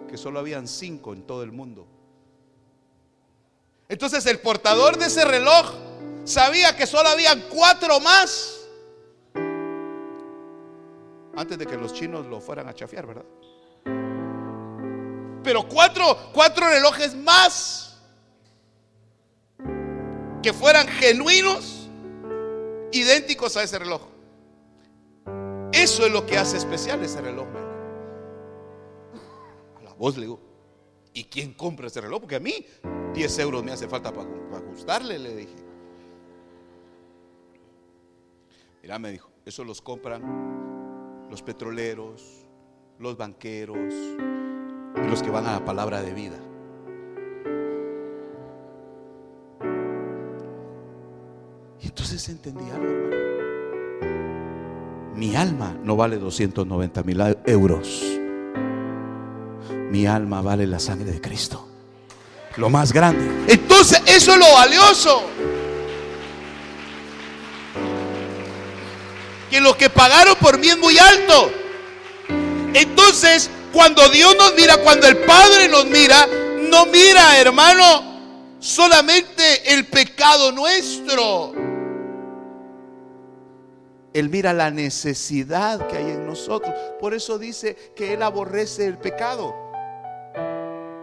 Que 0.09 0.16
solo 0.16 0.38
habían 0.38 0.68
cinco 0.68 1.12
en 1.12 1.26
todo 1.26 1.42
el 1.42 1.51
mundo. 1.51 1.88
Entonces 3.88 4.24
el 4.26 4.38
portador 4.38 4.97
de 4.97 5.07
ese 5.07 5.24
reloj 5.24 5.74
sabía 6.22 6.76
que 6.76 6.86
solo 6.86 7.09
habían 7.09 7.49
cuatro 7.51 7.99
más. 7.99 8.61
Antes 11.34 11.59
de 11.59 11.66
que 11.66 11.76
los 11.76 11.92
chinos 11.92 12.26
lo 12.26 12.40
fueran 12.40 12.68
a 12.68 12.74
chafiar, 12.74 13.09
¿verdad? 13.09 13.24
pero 15.42 15.68
cuatro, 15.68 16.30
cuatro 16.32 16.68
relojes 16.68 17.12
más 17.16 17.99
que 20.45 20.53
fueran 20.53 20.86
genuinos, 20.86 21.88
idénticos 22.92 23.57
a 23.57 23.64
ese 23.64 23.80
reloj. 23.80 24.14
Eso 25.75 26.07
es 26.07 26.12
lo 26.12 26.25
que 26.25 26.39
hace 26.39 26.57
especial 26.57 27.03
ese 27.03 27.20
reloj. 27.20 27.49
A 29.77 29.83
la 29.83 29.93
voz 29.95 30.16
le 30.16 30.22
digo, 30.22 30.41
¿y 31.12 31.25
quién 31.25 31.53
compra 31.53 31.89
ese 31.89 32.01
reloj? 32.01 32.20
Porque 32.20 32.37
a 32.37 32.41
mí 32.41 32.64
10 33.12 33.39
euros 33.41 33.64
me 33.64 33.72
hace 33.72 33.89
falta 33.89 34.12
para, 34.12 34.29
ajustarle, 34.57 35.18
le 35.18 35.35
dije. 35.35 35.57
Mira, 38.83 39.01
me 39.01 39.11
dijo, 39.11 39.31
eso 39.45 39.64
los 39.64 39.83
compran 39.83 40.45
los 41.29 41.43
petroleros, 41.43 42.47
los 43.01 43.16
banqueros, 43.16 43.93
y 44.97 45.09
los 45.09 45.22
que 45.25 45.31
van 45.31 45.47
a 45.47 45.55
la 45.55 45.64
palabra 45.64 46.03
de 46.03 46.14
vida. 46.14 46.39
Y 51.81 51.87
entonces 51.87 52.29
entendí 52.29 52.70
algo, 52.70 52.87
hermano. 52.87 53.25
Mi 55.17 55.37
alma 55.37 55.77
no 55.83 55.97
vale 55.97 56.19
290 56.19 57.03
mil 57.05 57.37
euros. 57.47 58.03
Mi 59.91 60.07
alma 60.07 60.43
vale 60.43 60.67
la 60.67 60.81
sangre 60.81 61.11
de 61.12 61.21
Cristo. 61.21 61.69
Lo 62.57 62.69
más 62.69 62.93
grande. 62.93 63.53
Entonces 63.53 64.03
eso 64.07 64.33
es 64.33 64.39
lo 64.39 64.53
valioso. 64.53 65.23
Que 69.51 69.61
lo 69.61 69.77
que 69.77 69.89
pagaron 69.89 70.35
por 70.37 70.59
mí 70.59 70.69
es 70.69 70.79
muy 70.79 70.99
alto. 70.99 71.51
Entonces, 72.75 73.51
cuando 73.73 74.09
Dios 74.09 74.35
nos 74.37 74.55
mira, 74.55 74.79
cuando 74.79 75.07
el 75.07 75.19
Padre 75.19 75.69
nos 75.69 75.87
mira, 75.87 76.27
no 76.71 76.87
mira, 76.87 77.39
hermano, 77.39 78.57
solamente 78.59 79.73
el 79.73 79.87
pecado 79.87 80.51
nuestro. 80.51 81.64
Él 84.15 84.31
mira 84.31 84.53
la 84.53 84.71
necesidad 84.71 85.89
que 85.89 85.97
hay 85.97 86.12
en 86.12 86.25
nosotros. 86.25 86.73
Por 87.01 87.15
eso 87.15 87.37
dice 87.37 87.77
que 87.97 88.15
Él 88.15 88.23
aborrece 88.23 88.87
el 88.87 88.97
pecado, 88.97 89.53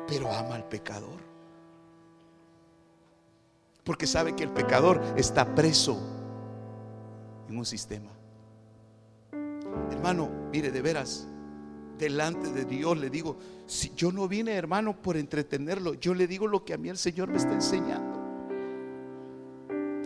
pero 0.07 0.31
ama 0.31 0.55
al 0.55 0.67
pecador. 0.69 1.19
Porque 3.83 4.07
sabe 4.07 4.33
que 4.33 4.43
el 4.43 4.51
pecador 4.51 5.01
está 5.17 5.53
preso 5.53 5.99
en 7.49 7.57
un 7.57 7.65
sistema. 7.65 8.09
Hermano, 9.91 10.29
mire, 10.49 10.71
de 10.71 10.81
veras, 10.81 11.27
delante 11.97 12.49
de 12.53 12.63
Dios 12.63 12.97
le 12.97 13.09
digo, 13.09 13.37
si 13.67 13.91
yo 13.93 14.13
no 14.13 14.29
vine, 14.29 14.53
hermano, 14.53 14.95
por 15.01 15.17
entretenerlo, 15.17 15.95
yo 15.95 16.13
le 16.13 16.27
digo 16.27 16.47
lo 16.47 16.63
que 16.63 16.73
a 16.73 16.77
mí 16.77 16.87
el 16.87 16.97
Señor 16.97 17.27
me 17.27 17.37
está 17.37 17.51
enseñando. 17.51 18.21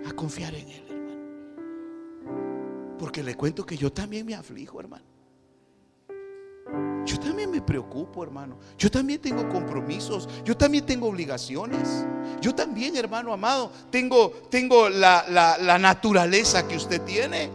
A 0.07 0.13
confiar 0.13 0.55
en 0.55 0.69
Él. 0.69 0.84
Porque 2.97 3.23
le 3.23 3.35
cuento 3.35 3.65
que 3.65 3.77
yo 3.77 3.91
también 3.91 4.25
me 4.25 4.35
aflijo, 4.35 4.79
hermano. 4.79 5.05
Yo 7.05 7.19
también 7.19 7.51
me 7.51 7.61
preocupo, 7.61 8.23
hermano. 8.23 8.57
Yo 8.77 8.89
también 8.89 9.21
tengo 9.21 9.47
compromisos. 9.47 10.27
Yo 10.43 10.57
también 10.57 10.85
tengo 10.85 11.07
obligaciones. 11.07 12.05
Yo 12.41 12.55
también, 12.55 12.95
hermano 12.95 13.31
amado, 13.31 13.71
tengo, 13.91 14.31
tengo 14.49 14.89
la, 14.89 15.25
la 15.29 15.77
naturaleza 15.77 16.67
que 16.67 16.75
usted 16.75 17.01
tiene. 17.01 17.49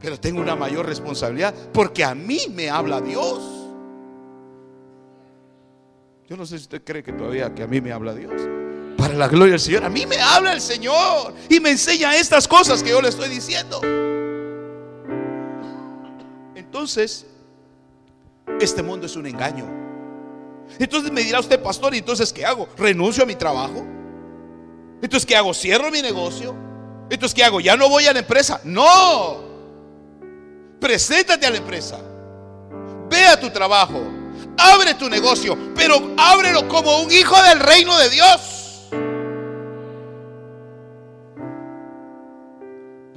Pero 0.00 0.18
tengo 0.18 0.40
una 0.40 0.56
mayor 0.56 0.84
responsabilidad 0.84 1.54
porque 1.72 2.04
a 2.04 2.14
mí 2.14 2.40
me 2.50 2.68
habla 2.68 3.00
Dios. 3.00 3.62
Yo 6.28 6.36
no 6.36 6.44
sé 6.44 6.58
si 6.58 6.64
usted 6.64 6.82
cree 6.82 7.02
que 7.02 7.12
todavía 7.12 7.54
que 7.54 7.62
a 7.62 7.66
mí 7.66 7.80
me 7.80 7.92
habla 7.92 8.14
Dios. 8.14 8.32
Para 8.96 9.14
la 9.14 9.28
gloria 9.28 9.52
del 9.52 9.60
Señor, 9.60 9.84
a 9.84 9.88
mí 9.88 10.06
me 10.06 10.20
habla 10.20 10.52
el 10.54 10.60
Señor 10.60 11.34
y 11.48 11.60
me 11.60 11.70
enseña 11.70 12.16
estas 12.16 12.48
cosas 12.48 12.82
que 12.82 12.90
yo 12.90 13.00
le 13.00 13.08
estoy 13.08 13.28
diciendo. 13.28 13.80
Entonces, 16.72 17.26
este 18.58 18.82
mundo 18.82 19.04
es 19.04 19.14
un 19.14 19.26
engaño. 19.26 19.66
Entonces 20.78 21.12
me 21.12 21.20
dirá 21.20 21.38
usted, 21.38 21.62
pastor, 21.62 21.94
¿y 21.94 21.98
entonces 21.98 22.32
qué 22.32 22.46
hago? 22.46 22.66
¿Renuncio 22.78 23.24
a 23.24 23.26
mi 23.26 23.34
trabajo? 23.34 23.84
Entonces, 25.02 25.26
¿qué 25.26 25.36
hago? 25.36 25.52
¿Cierro 25.52 25.90
mi 25.90 26.00
negocio? 26.00 26.56
Entonces, 27.10 27.34
¿qué 27.34 27.44
hago? 27.44 27.60
¿Ya 27.60 27.76
no 27.76 27.90
voy 27.90 28.06
a 28.06 28.14
la 28.14 28.20
empresa? 28.20 28.58
No. 28.64 29.42
Preséntate 30.80 31.44
a 31.44 31.50
la 31.50 31.58
empresa. 31.58 31.98
Ve 33.10 33.22
a 33.26 33.38
tu 33.38 33.50
trabajo. 33.50 34.02
Abre 34.56 34.94
tu 34.94 35.10
negocio. 35.10 35.58
Pero 35.76 36.14
ábrelo 36.16 36.66
como 36.68 37.02
un 37.02 37.12
hijo 37.12 37.36
del 37.42 37.60
reino 37.60 37.98
de 37.98 38.08
Dios. 38.08 38.61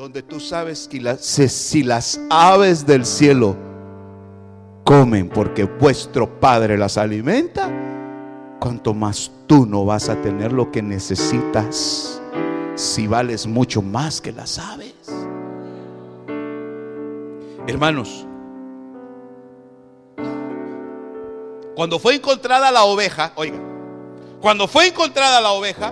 Donde 0.05 0.21
tú 0.21 0.39
sabes 0.39 0.87
que 0.87 1.17
si 1.49 1.81
las 1.81 2.21
aves 2.29 2.85
del 2.85 3.07
cielo 3.07 3.57
comen 4.83 5.27
porque 5.27 5.63
vuestro 5.63 6.39
Padre 6.39 6.77
las 6.77 6.99
alimenta, 6.99 7.71
cuanto 8.59 8.93
más 8.93 9.31
tú 9.47 9.65
no 9.65 9.83
vas 9.83 10.09
a 10.09 10.21
tener 10.21 10.51
lo 10.51 10.71
que 10.71 10.83
necesitas 10.83 12.21
si 12.75 13.07
vales 13.07 13.47
mucho 13.47 13.81
más 13.81 14.21
que 14.21 14.31
las 14.31 14.59
aves. 14.59 14.93
Hermanos, 17.65 18.27
cuando 21.75 21.97
fue 21.97 22.13
encontrada 22.13 22.69
la 22.69 22.83
oveja, 22.83 23.33
oiga, 23.37 23.57
cuando 24.39 24.67
fue 24.67 24.85
encontrada 24.85 25.41
la 25.41 25.49
oveja, 25.49 25.91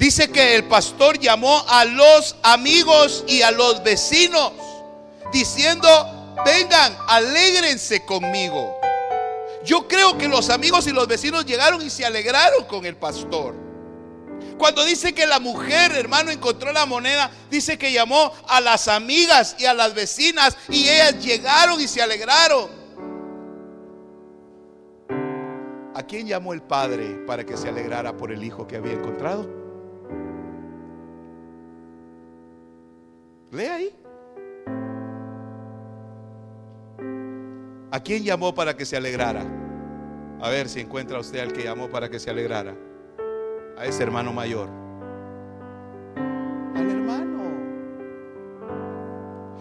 dice 0.00 0.30
que 0.30 0.56
el 0.56 0.64
pastor 0.64 1.18
llamó 1.18 1.62
a 1.68 1.84
los 1.84 2.34
amigos 2.42 3.22
y 3.28 3.42
a 3.42 3.50
los 3.50 3.84
vecinos, 3.84 4.52
diciendo, 5.30 6.34
vengan, 6.44 6.96
alégrense 7.06 8.04
conmigo. 8.06 8.80
Yo 9.62 9.86
creo 9.86 10.16
que 10.16 10.26
los 10.26 10.48
amigos 10.48 10.86
y 10.86 10.92
los 10.92 11.06
vecinos 11.06 11.44
llegaron 11.44 11.82
y 11.82 11.90
se 11.90 12.06
alegraron 12.06 12.64
con 12.64 12.86
el 12.86 12.96
pastor. 12.96 13.54
Cuando 14.56 14.86
dice 14.86 15.12
que 15.12 15.26
la 15.26 15.38
mujer, 15.38 15.92
hermano, 15.92 16.30
encontró 16.30 16.72
la 16.72 16.86
moneda, 16.86 17.30
dice 17.50 17.76
que 17.76 17.92
llamó 17.92 18.32
a 18.48 18.62
las 18.62 18.88
amigas 18.88 19.54
y 19.58 19.66
a 19.66 19.74
las 19.74 19.92
vecinas 19.92 20.56
y 20.70 20.88
ellas 20.88 21.22
llegaron 21.22 21.78
y 21.78 21.86
se 21.86 22.00
alegraron. 22.00 22.70
¿A 25.94 26.02
quién 26.04 26.26
llamó 26.26 26.54
el 26.54 26.62
padre 26.62 27.22
para 27.26 27.44
que 27.44 27.58
se 27.58 27.68
alegrara 27.68 28.16
por 28.16 28.32
el 28.32 28.42
hijo 28.42 28.66
que 28.66 28.76
había 28.76 28.94
encontrado? 28.94 29.59
Lea 33.52 33.74
ahí. 33.74 33.94
¿A 37.90 38.00
quién 38.00 38.22
llamó 38.22 38.54
para 38.54 38.76
que 38.76 38.84
se 38.84 38.96
alegrara? 38.96 39.44
A 40.40 40.48
ver 40.48 40.68
si 40.68 40.80
encuentra 40.80 41.18
usted 41.18 41.40
al 41.40 41.52
que 41.52 41.64
llamó 41.64 41.90
para 41.90 42.08
que 42.08 42.20
se 42.20 42.30
alegrara 42.30 42.74
a 43.76 43.84
ese 43.84 44.02
hermano 44.02 44.32
mayor. 44.32 44.68
Al 46.76 46.90
hermano. 46.90 47.42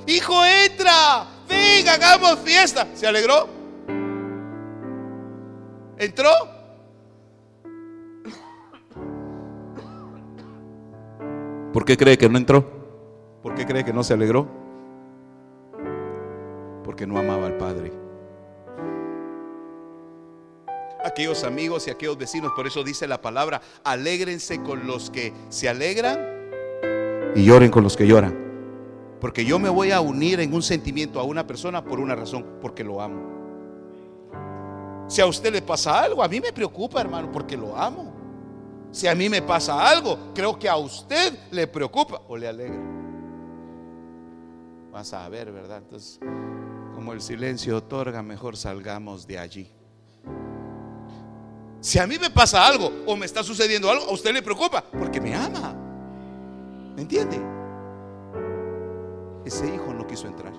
Hijo, 0.06 0.46
entra. 0.46 1.26
Venga, 1.48 1.94
hagamos 1.96 2.40
fiesta. 2.40 2.88
¿Se 2.94 3.08
alegró? 3.08 3.50
¿Entró? 5.98 6.30
¿Por 11.74 11.86
qué 11.86 11.98
cree 11.98 12.18
que 12.18 12.30
no 12.30 12.38
entró? 12.38 12.79
¿Por 13.42 13.56
qué 13.56 13.66
cree 13.66 13.84
que 13.84 13.94
no 13.94 14.04
se 14.04 14.14
alegró? 14.14 14.48
Porque 16.84 17.08
no 17.08 17.18
amaba 17.18 17.46
al 17.46 17.58
Padre 17.58 17.92
aquellos 21.04 21.44
amigos 21.44 21.88
y 21.88 21.92
aquellos 21.92 22.18
vecinos. 22.18 22.52
Por 22.56 22.68
eso 22.68 22.84
dice 22.84 23.08
la 23.08 23.22
palabra, 23.22 23.62
alégrense 23.84 24.62
con 24.62 24.88
los 24.88 25.10
que 25.10 25.34
se 25.50 25.68
alegran 25.68 26.20
y 27.36 27.44
lloren 27.44 27.70
con 27.70 27.84
los 27.84 27.98
que 27.98 28.08
lloran. 28.08 28.48
Porque 29.20 29.44
yo 29.44 29.60
me 29.60 29.70
voy 29.70 29.92
a 29.92 30.00
unir 30.00 30.40
en 30.40 30.54
un 30.54 30.62
sentimiento 30.62 31.20
a 31.20 31.24
una 31.24 31.46
persona 31.46 31.84
por 31.84 32.00
una 32.00 32.16
razón, 32.16 32.46
porque 32.62 32.84
lo 32.84 33.02
amo. 33.02 33.38
Si 35.08 35.22
a 35.22 35.26
usted 35.26 35.52
le 35.52 35.62
pasa 35.62 36.02
algo, 36.02 36.24
a 36.24 36.28
mí 36.28 36.40
me 36.40 36.54
preocupa, 36.54 37.02
hermano, 37.02 37.32
porque 37.32 37.58
lo 37.58 37.76
amo. 37.76 38.14
Si 38.92 39.08
a 39.08 39.16
mí 39.16 39.28
me 39.28 39.42
pasa 39.42 39.90
algo, 39.90 40.18
creo 40.34 40.58
que 40.58 40.70
a 40.70 40.78
usted 40.78 41.38
le 41.52 41.68
preocupa 41.68 42.22
o 42.28 42.38
le 42.38 42.48
alegra. 42.48 42.80
Vas 44.92 45.14
a 45.14 45.28
ver, 45.30 45.52
¿verdad? 45.52 45.78
Entonces, 45.80 46.20
como 46.94 47.14
el 47.14 47.22
silencio 47.22 47.78
otorga, 47.78 48.22
mejor 48.22 48.58
salgamos 48.58 49.28
de 49.28 49.40
allí. 49.40 49.72
Si 51.80 51.98
a 52.00 52.08
mí 52.08 52.18
me 52.20 52.30
pasa 52.30 52.66
algo 52.66 52.92
o 53.06 53.16
me 53.16 53.26
está 53.26 53.44
sucediendo 53.44 53.90
algo, 53.90 54.06
a 54.06 54.14
usted 54.14 54.34
le 54.34 54.42
preocupa 54.42 54.84
porque 54.98 55.22
me 55.22 55.34
ama. 55.34 55.74
¿Me 56.96 57.04
entiende? 57.04 57.40
Ese 59.46 59.74
hijo 59.74 59.94
no 59.94 60.06
quiso 60.06 60.28
entrar. 60.28 60.54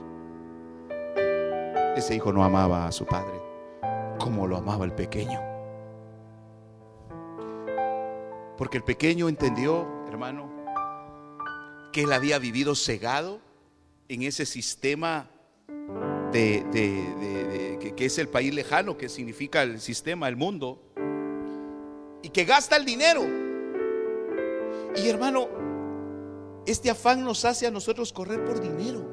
Ese 1.96 2.14
hijo 2.14 2.32
no 2.32 2.42
amaba 2.42 2.86
a 2.86 2.92
su 2.92 3.04
padre 3.04 3.50
como 4.20 4.46
lo 4.46 4.56
amaba 4.56 4.84
el 4.84 4.92
pequeño. 4.92 5.40
Porque 8.56 8.76
el 8.76 8.84
pequeño 8.84 9.28
entendió, 9.28 9.88
hermano, 10.08 10.48
que 11.92 12.02
él 12.02 12.12
había 12.12 12.38
vivido 12.38 12.74
cegado 12.74 13.40
en 14.10 14.22
ese 14.22 14.44
sistema 14.44 15.30
de, 16.32 17.78
que, 17.80 17.94
que 17.94 18.04
es 18.04 18.18
el 18.18 18.28
país 18.28 18.52
lejano, 18.52 18.98
que 18.98 19.08
significa 19.08 19.62
el 19.62 19.80
sistema, 19.80 20.26
el 20.28 20.34
mundo 20.36 20.82
y 22.20 22.28
que 22.30 22.44
gasta 22.44 22.76
el 22.76 22.84
dinero. 22.84 23.22
Y 24.96 25.08
hermano, 25.08 25.48
este 26.66 26.90
afán 26.90 27.24
nos 27.24 27.44
hace 27.44 27.68
a 27.68 27.70
nosotros 27.70 28.12
correr 28.12 28.44
por 28.44 28.60
dinero. 28.60 29.08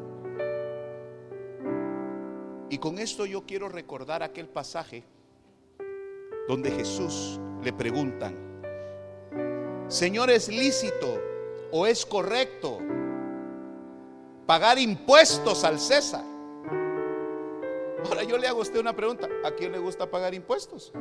Y 2.72 2.80
con 2.80 2.98
esto 2.98 3.28
yo 3.28 3.46
quiero 3.46 3.70
recordar 3.70 4.24
aquel 4.24 4.50
pasaje 4.50 5.04
donde 6.48 6.72
Jesús 6.72 7.40
le 7.64 7.72
preguntan, 7.72 8.36
Señor, 9.90 10.32
¿es 10.32 10.50
lícito 10.50 11.22
o 11.72 11.86
es 11.86 12.04
correcto 12.04 12.80
pagar 14.48 14.80
impuestos 14.80 15.64
al 15.64 15.78
César? 15.78 16.24
Ahora 18.06 18.24
yo 18.24 18.38
le 18.38 18.48
hago 18.48 18.60
a 18.60 18.62
usted 18.62 18.80
una 18.80 18.96
pregunta, 18.96 19.28
¿a 19.46 19.52
quién 19.52 19.72
le 19.74 19.78
gusta 19.78 20.10
pagar 20.10 20.34
impuestos? 20.34 20.94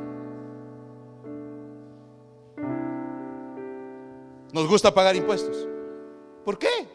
Nos 4.51 4.67
gusta 4.67 4.93
pagar 4.93 5.15
impuestos. 5.15 5.67
¿Por 6.43 6.57
qué? 6.57 6.87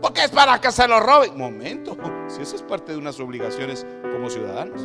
Porque 0.00 0.24
es 0.24 0.30
para 0.30 0.60
que 0.60 0.70
se 0.70 0.86
lo 0.86 1.00
roben. 1.00 1.36
Momento, 1.36 1.96
si 2.28 2.42
eso 2.42 2.56
es 2.56 2.62
parte 2.62 2.92
de 2.92 2.98
unas 2.98 3.18
obligaciones 3.18 3.86
como 4.12 4.30
ciudadanos. 4.30 4.80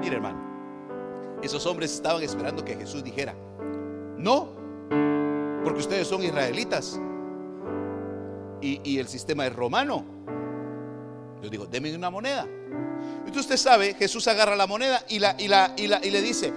Mire, 0.00 0.16
hermano, 0.16 1.38
esos 1.42 1.66
hombres 1.66 1.92
estaban 1.92 2.22
esperando 2.22 2.64
que 2.64 2.76
Jesús 2.76 3.04
dijera, 3.04 3.34
no, 4.16 4.48
porque 5.62 5.80
ustedes 5.80 6.06
son 6.06 6.22
israelitas 6.22 7.00
y, 8.60 8.98
el 8.98 9.08
sistema 9.08 9.46
es 9.46 9.54
romano. 9.54 10.04
Yo 11.42 11.48
digo, 11.48 11.66
denme 11.66 11.94
una 11.94 12.10
moneda. 12.10 12.46
Entonces 13.18 13.42
usted 13.42 13.56
sabe, 13.56 13.94
Jesús 13.94 14.26
agarra 14.28 14.56
la 14.56 14.66
moneda 14.66 15.04
y, 15.08 15.16
y 15.16 16.10
le 16.10 16.22
dice, 16.22 16.52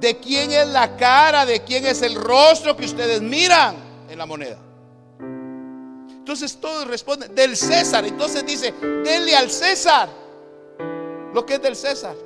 ¿de 0.00 0.18
quién 0.18 0.52
es 0.52 0.68
la 0.68 0.96
cara? 0.96 1.44
¿De 1.46 1.64
quién 1.64 1.86
es 1.86 2.02
el 2.02 2.14
rostro 2.14 2.76
que 2.76 2.84
ustedes 2.84 3.20
miran 3.22 3.76
en 4.08 4.18
la 4.18 4.26
moneda? 4.26 4.58
Entonces 6.26 6.56
todos 6.56 6.88
responden, 6.88 7.34
del 7.34 7.56
César. 7.56 8.04
Entonces 8.04 8.44
dice, 8.44 8.72
denle 9.04 9.36
al 9.36 9.50
César 9.50 10.08
lo 11.32 11.46
que 11.46 11.54
es 11.54 11.62
del 11.62 11.76
César. 11.76 12.16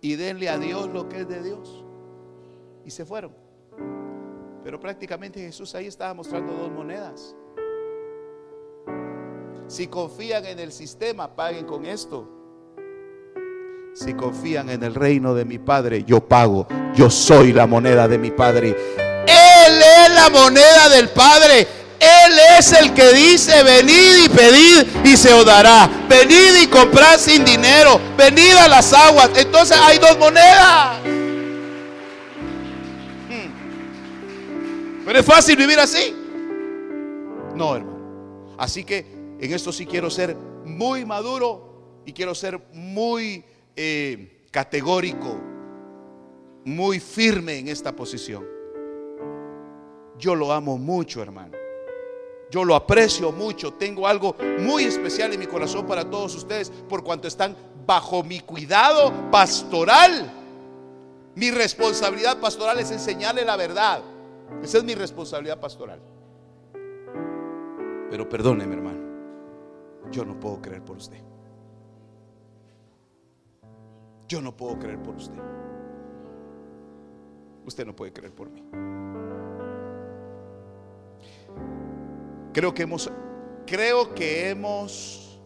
Y 0.00 0.16
denle 0.16 0.48
a 0.48 0.58
Dios 0.58 0.88
lo 0.88 1.08
que 1.08 1.20
es 1.20 1.28
de 1.28 1.42
Dios. 1.42 1.84
Y 2.84 2.90
se 2.90 3.04
fueron. 3.04 3.45
Pero 4.66 4.80
prácticamente 4.80 5.38
Jesús 5.38 5.72
ahí 5.76 5.86
estaba 5.86 6.12
mostrando 6.12 6.52
dos 6.52 6.72
monedas. 6.72 7.36
Si 9.68 9.86
confían 9.86 10.44
en 10.44 10.58
el 10.58 10.72
sistema, 10.72 11.36
paguen 11.36 11.66
con 11.66 11.86
esto. 11.86 12.28
Si 13.94 14.12
confían 14.14 14.68
en 14.70 14.82
el 14.82 14.96
reino 14.96 15.34
de 15.34 15.44
mi 15.44 15.60
Padre, 15.60 16.02
yo 16.02 16.18
pago. 16.18 16.66
Yo 16.96 17.10
soy 17.10 17.52
la 17.52 17.68
moneda 17.68 18.08
de 18.08 18.18
mi 18.18 18.32
Padre. 18.32 18.70
Él 19.28 19.82
es 20.00 20.10
la 20.12 20.30
moneda 20.30 20.88
del 20.88 21.10
Padre. 21.10 21.68
Él 22.00 22.32
es 22.58 22.72
el 22.72 22.92
que 22.92 23.12
dice, 23.12 23.62
venid 23.62 24.24
y 24.24 24.28
pedid 24.28 25.06
y 25.06 25.16
se 25.16 25.32
os 25.32 25.46
dará. 25.46 25.88
Venid 26.08 26.60
y 26.60 26.66
comprad 26.66 27.20
sin 27.20 27.44
dinero. 27.44 28.00
Venid 28.18 28.56
a 28.56 28.66
las 28.66 28.92
aguas. 28.92 29.30
Entonces 29.36 29.78
hay 29.80 30.00
dos 30.00 30.18
monedas. 30.18 31.15
Pero 35.06 35.20
es 35.20 35.24
fácil 35.24 35.56
vivir 35.56 35.78
así. 35.78 36.12
No, 37.54 37.76
hermano. 37.76 38.56
Así 38.58 38.82
que 38.82 39.06
en 39.38 39.52
esto 39.52 39.70
sí 39.70 39.86
quiero 39.86 40.10
ser 40.10 40.34
muy 40.64 41.04
maduro 41.04 42.02
y 42.04 42.12
quiero 42.12 42.34
ser 42.34 42.60
muy 42.72 43.44
eh, 43.76 44.48
categórico, 44.50 45.40
muy 46.64 46.98
firme 46.98 47.56
en 47.56 47.68
esta 47.68 47.94
posición. 47.94 48.44
Yo 50.18 50.34
lo 50.34 50.52
amo 50.52 50.76
mucho, 50.76 51.22
hermano. 51.22 51.56
Yo 52.50 52.64
lo 52.64 52.74
aprecio 52.74 53.30
mucho. 53.30 53.74
Tengo 53.74 54.08
algo 54.08 54.34
muy 54.58 54.84
especial 54.84 55.32
en 55.32 55.38
mi 55.38 55.46
corazón 55.46 55.86
para 55.86 56.10
todos 56.10 56.34
ustedes 56.34 56.70
por 56.88 57.04
cuanto 57.04 57.28
están 57.28 57.56
bajo 57.86 58.24
mi 58.24 58.40
cuidado 58.40 59.30
pastoral. 59.30 60.32
Mi 61.36 61.52
responsabilidad 61.52 62.40
pastoral 62.40 62.80
es 62.80 62.90
enseñarle 62.90 63.44
la 63.44 63.54
verdad. 63.54 64.02
Esa 64.62 64.78
es 64.78 64.84
mi 64.84 64.94
responsabilidad 64.94 65.60
pastoral. 65.60 66.00
Pero 68.10 68.28
perdóneme, 68.28 68.74
hermano. 68.74 69.00
Yo 70.10 70.24
no 70.24 70.38
puedo 70.38 70.60
creer 70.60 70.82
por 70.82 70.96
usted. 70.96 71.20
Yo 74.28 74.40
no 74.40 74.56
puedo 74.56 74.78
creer 74.78 75.02
por 75.02 75.16
usted. 75.16 75.40
Usted 77.64 77.86
no 77.86 77.94
puede 77.94 78.12
creer 78.12 78.32
por 78.32 78.48
mí. 78.50 78.62
Creo 82.52 82.72
que 82.72 82.82
hemos, 82.82 83.10
creo 83.66 84.14
que 84.14 84.50
hemos 84.50 85.40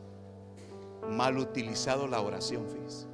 mal 1.10 1.38
utilizado 1.38 2.06
la 2.06 2.20
oración, 2.20 2.68
fíjese. 2.68 3.09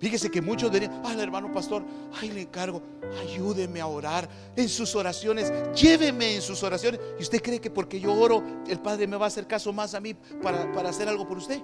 Fíjese 0.00 0.30
que 0.30 0.40
muchos 0.42 0.72
dirían, 0.72 1.02
ay, 1.04 1.20
hermano 1.20 1.52
pastor, 1.52 1.84
ay, 2.20 2.30
le 2.30 2.42
encargo, 2.42 2.82
ayúdeme 3.20 3.80
a 3.80 3.86
orar 3.86 4.28
en 4.56 4.68
sus 4.68 4.96
oraciones, 4.96 5.52
lléveme 5.74 6.36
en 6.36 6.42
sus 6.42 6.62
oraciones. 6.62 7.00
¿Y 7.18 7.22
usted 7.22 7.40
cree 7.40 7.60
que 7.60 7.70
porque 7.70 8.00
yo 8.00 8.12
oro, 8.12 8.42
el 8.66 8.80
Padre 8.80 9.06
me 9.06 9.16
va 9.16 9.26
a 9.26 9.28
hacer 9.28 9.46
caso 9.46 9.72
más 9.72 9.94
a 9.94 10.00
mí 10.00 10.14
para, 10.42 10.72
para 10.72 10.88
hacer 10.88 11.08
algo 11.08 11.28
por 11.28 11.38
usted? 11.38 11.62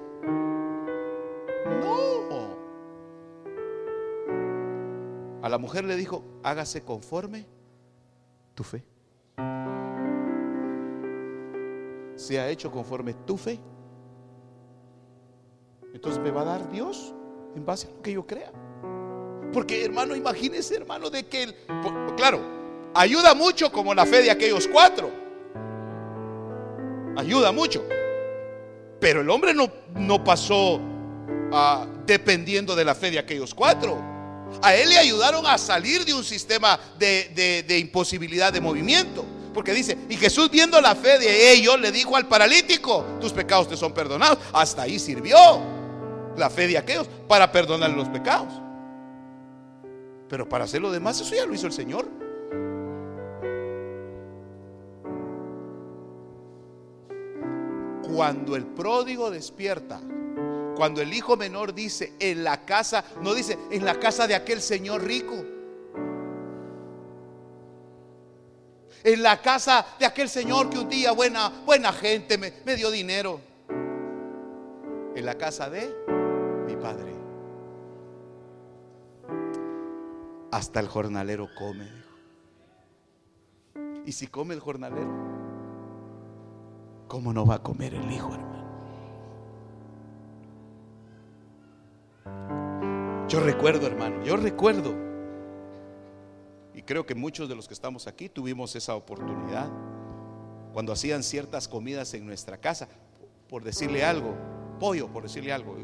No. 1.81 1.97
A 5.43 5.49
la 5.49 5.59
mujer 5.59 5.85
le 5.85 5.97
dijo, 5.97 6.23
hágase 6.43 6.83
conforme 6.83 7.47
tu 8.55 8.63
fe. 8.63 8.85
se 12.17 12.41
ha 12.41 12.49
hecho 12.49 12.71
conforme 12.71 13.15
tu 13.15 13.37
fe. 13.37 13.61
Entonces 15.93 16.21
me 16.23 16.31
va 16.31 16.43
a 16.43 16.45
dar 16.45 16.71
Dios 16.71 17.15
en 17.57 17.65
base 17.65 17.89
a 17.89 17.91
lo 17.91 18.03
que 18.03 18.13
yo 18.13 18.27
crea. 18.27 18.53
Porque 19.53 19.85
hermano, 19.85 20.15
imagínese 20.15 20.77
hermano 20.77 21.09
de 21.09 21.25
que, 21.25 21.55
claro, 22.17 22.41
ayuda 22.95 23.35
mucho 23.35 23.73
como 23.73 23.95
la 23.95 24.05
fe 24.05 24.23
de 24.23 24.31
aquellos 24.31 24.69
cuatro. 24.69 25.11
Ayuda 27.17 27.53
mucho. 27.53 27.83
Pero 29.01 29.23
el 29.23 29.31
hombre 29.31 29.55
no, 29.55 29.71
no 29.95 30.23
pasó 30.23 30.81
ah, 31.53 31.87
dependiendo 32.05 32.77
de 32.77 32.85
la 32.85 32.95
fe 32.95 33.11
de 33.11 33.19
aquellos 33.19 33.55
cuatro. 33.55 33.99
A 34.63 34.75
él 34.75 34.91
le 34.91 34.99
ayudaron 34.99 35.47
a 35.47 35.57
salir 35.59 36.05
de 36.05 36.13
un 36.13 36.25
sistema 36.25 36.79
de, 36.99 37.65
de 37.67 37.79
imposibilidad 37.79 38.53
de 38.53 38.61
movimiento. 38.61 39.25
Porque 39.55 39.73
dice, 39.73 39.97
y 40.11 40.17
Jesús 40.17 40.51
viendo 40.51 40.79
la 40.83 40.95
fe 40.95 41.19
de 41.19 41.53
ellos 41.53 41.81
le 41.81 41.91
dijo 41.91 42.15
al 42.15 42.29
paralítico, 42.29 43.07
tus 43.19 43.33
pecados 43.33 43.69
te 43.69 43.77
son 43.77 43.95
perdonados. 43.95 44.39
Hasta 44.53 44.83
ahí 44.83 44.99
sirvió 44.99 45.76
la 46.37 46.51
fe 46.51 46.67
de 46.67 46.79
aquellos 46.79 47.09
para 47.29 47.51
perdonar 47.51 47.91
los 47.91 48.09
pecados. 48.09 48.53
Pero 50.29 50.49
para 50.49 50.65
hacer 50.65 50.81
lo 50.81 50.91
demás, 50.91 51.21
eso 51.21 51.35
ya 51.35 51.47
lo 51.47 51.55
hizo 51.55 51.67
el 51.67 51.73
Señor. 51.73 52.09
Cuando 58.15 58.57
el 58.57 58.67
pródigo 58.67 59.31
despierta, 59.31 60.01
cuando 60.77 61.01
el 61.01 61.13
hijo 61.13 61.37
menor 61.37 61.75
dice 61.75 62.15
en 62.19 62.45
la 62.45 62.65
casa, 62.65 63.05
no 63.23 63.35
dice 63.35 63.59
en 63.71 63.85
la 63.85 63.99
casa 63.99 64.27
de 64.27 64.35
aquel 64.35 64.61
señor 64.61 65.05
rico. 65.05 65.35
en 69.07 69.23
la 69.23 69.41
casa 69.41 69.87
de 70.01 70.05
aquel 70.05 70.29
señor 70.29 70.69
que 70.69 70.81
un 70.81 70.89
día 70.89 71.13
buena, 71.13 71.49
buena 71.65 71.93
gente 71.93 72.37
me, 72.37 72.53
me 72.65 72.75
dio 72.75 72.91
dinero. 72.91 73.41
En 75.15 75.25
la 75.25 75.39
casa 75.39 75.71
de 75.71 76.06
Hasta 80.57 80.81
el 80.81 80.89
jornalero 80.89 81.51
come. 81.55 81.87
Y 84.07 84.13
si 84.13 84.27
come 84.27 84.55
el 84.55 84.61
jornalero, 84.61 85.13
¿cómo 87.09 87.35
no 87.35 87.45
va 87.45 87.57
a 87.57 87.63
comer 87.63 87.93
el 87.93 88.11
hijo, 88.11 88.33
hermano? 88.33 88.57
Yo 93.29 93.41
recuerdo, 93.41 93.87
hermano, 93.87 94.25
yo 94.25 94.39
recuerdo 94.39 94.95
y 96.73 96.81
creo 96.81 97.05
que 97.05 97.15
muchos 97.15 97.51
de 97.51 97.55
los 97.55 97.69
que 97.69 97.75
estamos 97.75 98.07
aquí 98.07 98.31
tuvimos 98.31 98.75
esa 98.77 98.95
oportunidad. 98.95 99.71
Cuando 100.73 100.95
hacían 100.95 101.23
ciertas 101.23 101.69
comidas 101.69 102.15
en 102.15 102.25
nuestra 102.25 102.57
casa, 102.57 102.89
por 103.51 103.63
decirle 103.63 104.07
algo, 104.07 104.35
pollo, 104.81 105.09
por 105.09 105.25
decirle 105.25 105.53
algo. 105.53 105.77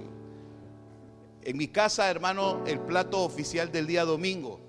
En 1.45 1.57
mi 1.57 1.67
casa, 1.67 2.09
hermano, 2.09 2.65
el 2.67 2.79
plato 2.79 3.25
oficial 3.25 3.73
del 3.73 3.87
día 3.87 4.05
domingo 4.05 4.61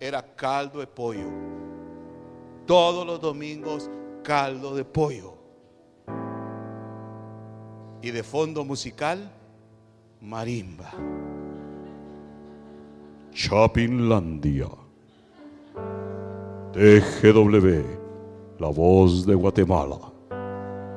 era 0.00 0.34
caldo 0.34 0.80
de 0.80 0.86
pollo. 0.88 1.28
Todos 2.66 3.06
los 3.06 3.20
domingos, 3.20 3.88
caldo 4.24 4.74
de 4.74 4.84
pollo. 4.84 5.34
Y 8.02 8.10
de 8.10 8.22
fondo 8.24 8.64
musical, 8.64 9.30
marimba. 10.20 10.90
Chapinlandia. 13.32 14.68
TGW, 16.72 17.84
la 18.58 18.68
voz 18.68 19.24
de 19.24 19.34
Guatemala, 19.36 20.00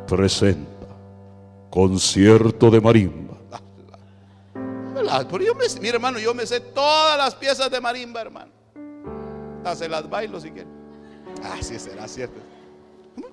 presenta 0.07 0.87
concierto 1.69 2.71
de 2.71 2.81
marimba. 2.81 3.26
Pero 5.29 5.43
yo 5.43 5.53
mi 5.81 5.87
hermano, 5.87 6.19
yo 6.19 6.33
me 6.33 6.45
sé 6.45 6.59
todas 6.59 7.17
las 7.17 7.35
piezas 7.35 7.69
de 7.71 7.79
marimba, 7.79 8.21
hermano. 8.21 8.51
Hace 9.63 9.87
las 9.87 10.09
bailo 10.09 10.39
si 10.39 10.51
quiere. 10.51 10.69
Ah, 11.43 11.57
sí, 11.61 11.77
será 11.79 12.07
cierto. 12.07 12.39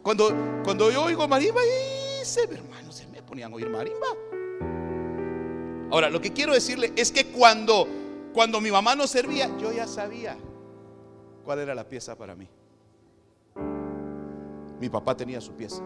Cuando, 0.02 0.28
cuando 0.64 0.90
yo 0.90 1.04
oigo 1.04 1.26
marimba, 1.28 1.60
y 1.64 2.48
mi 2.48 2.54
hermano, 2.56 2.90
se 2.90 3.06
me 3.08 3.22
ponían 3.22 3.52
a 3.52 3.56
oír 3.56 3.68
marimba. 3.68 4.06
Ahora, 5.90 6.10
lo 6.10 6.20
que 6.20 6.32
quiero 6.32 6.54
decirle 6.54 6.92
es 6.96 7.12
que 7.12 7.26
cuando, 7.26 7.86
cuando 8.32 8.60
mi 8.60 8.70
mamá 8.70 8.94
nos 8.94 9.10
servía, 9.10 9.50
yo 9.58 9.72
ya 9.72 9.86
sabía 9.86 10.36
cuál 11.44 11.60
era 11.60 11.74
la 11.74 11.88
pieza 11.88 12.16
para 12.16 12.34
mí. 12.34 12.48
Mi 14.80 14.88
papá 14.88 15.16
tenía 15.16 15.40
su 15.40 15.52
pieza. 15.52 15.82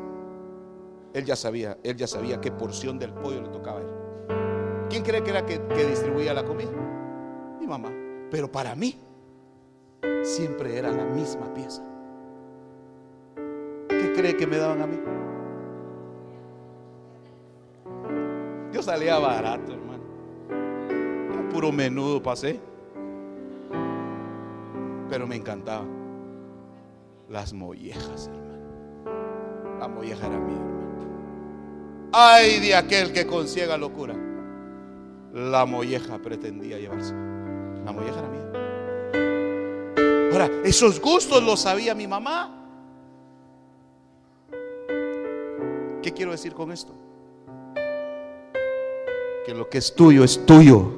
Él 1.12 1.24
ya 1.24 1.36
sabía, 1.36 1.76
él 1.82 1.96
ya 1.96 2.06
sabía 2.06 2.40
qué 2.40 2.50
porción 2.52 2.98
del 2.98 3.12
pollo 3.12 3.42
le 3.42 3.48
tocaba 3.48 3.80
a 3.80 3.82
él. 3.82 4.07
¿Quién 4.88 5.02
cree 5.02 5.22
que 5.22 5.30
era 5.30 5.44
que, 5.44 5.58
distribuía 5.86 6.32
la 6.32 6.44
comida? 6.44 6.70
Mi 7.60 7.66
mamá. 7.66 7.90
Pero 8.30 8.50
para 8.50 8.74
mí 8.74 8.96
siempre 10.22 10.78
era 10.78 10.90
la 10.90 11.04
misma 11.04 11.52
pieza. 11.52 11.82
¿Qué 13.88 14.12
cree 14.14 14.36
que 14.36 14.46
me 14.46 14.56
daban 14.56 14.82
a 14.82 14.86
mí? 14.86 14.98
Yo 18.72 18.82
salía 18.82 19.18
barato, 19.18 19.72
hermano. 19.72 20.04
Yo 20.48 21.48
puro 21.50 21.70
menudo 21.70 22.22
pasé. 22.22 22.58
Pero 25.10 25.26
me 25.26 25.36
encantaba. 25.36 25.86
Las 27.28 27.52
mollejas, 27.52 28.28
hermano. 28.28 29.78
La 29.78 29.88
molleja 29.88 30.26
era 30.26 30.38
mía, 30.38 30.56
hermano. 30.56 31.08
Ay 32.12 32.58
de 32.60 32.74
aquel 32.74 33.12
que 33.12 33.26
con 33.26 33.46
ciega 33.46 33.76
locura. 33.76 34.27
La 35.38 35.64
molleja 35.64 36.18
pretendía 36.18 36.78
llevarse. 36.78 37.14
La 37.84 37.92
molleja 37.92 38.18
era 38.18 38.28
mía. 38.28 38.42
Ahora, 40.32 40.50
esos 40.64 41.00
gustos 41.00 41.40
los 41.42 41.60
sabía 41.60 41.94
mi 41.94 42.08
mamá. 42.08 42.54
¿Qué 46.02 46.12
quiero 46.12 46.32
decir 46.32 46.52
con 46.54 46.72
esto? 46.72 46.92
Que 49.46 49.54
lo 49.54 49.70
que 49.70 49.78
es 49.78 49.94
tuyo 49.94 50.24
es 50.24 50.44
tuyo. 50.44 50.90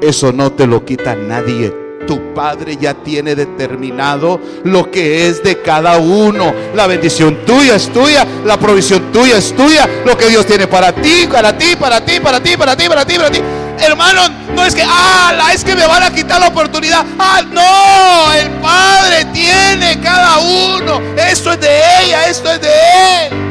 Eso 0.00 0.32
no 0.32 0.52
te 0.52 0.68
lo 0.68 0.84
quita 0.84 1.16
nadie 1.16 1.87
tu 2.06 2.34
Padre 2.34 2.76
ya 2.76 2.94
tiene 2.94 3.34
determinado 3.34 4.40
lo 4.64 4.90
que 4.90 5.28
es 5.28 5.42
de 5.42 5.60
cada 5.60 5.98
uno. 5.98 6.54
La 6.74 6.86
bendición 6.86 7.44
tuya 7.44 7.76
es 7.76 7.92
tuya, 7.92 8.26
la 8.44 8.58
provisión 8.58 9.12
tuya 9.12 9.38
es 9.38 9.54
tuya, 9.54 9.88
lo 10.04 10.16
que 10.16 10.28
Dios 10.28 10.46
tiene 10.46 10.66
para 10.66 10.92
ti, 10.92 11.28
para 11.30 11.56
ti, 11.56 11.76
para 11.76 12.04
ti, 12.04 12.20
para 12.20 12.40
ti, 12.40 12.56
para 12.56 12.76
ti, 12.76 12.88
para 12.88 13.04
ti, 13.04 13.14
para 13.16 13.30
ti. 13.30 13.40
Hermano, 13.80 14.22
no 14.54 14.64
es 14.64 14.74
que, 14.74 14.82
ah, 14.84 15.50
es 15.52 15.64
que 15.64 15.74
me 15.76 15.86
van 15.86 16.02
a 16.02 16.12
quitar 16.12 16.40
la 16.40 16.48
oportunidad. 16.48 17.04
Ah, 17.18 17.42
no, 17.42 18.32
el 18.32 18.50
Padre 18.60 19.24
tiene 19.32 20.00
cada 20.02 20.38
uno. 20.38 21.00
Esto 21.16 21.52
es 21.52 21.60
de 21.60 21.80
ella, 22.02 22.28
esto 22.28 22.50
es 22.50 22.60
de 22.60 22.68
él. 22.68 23.48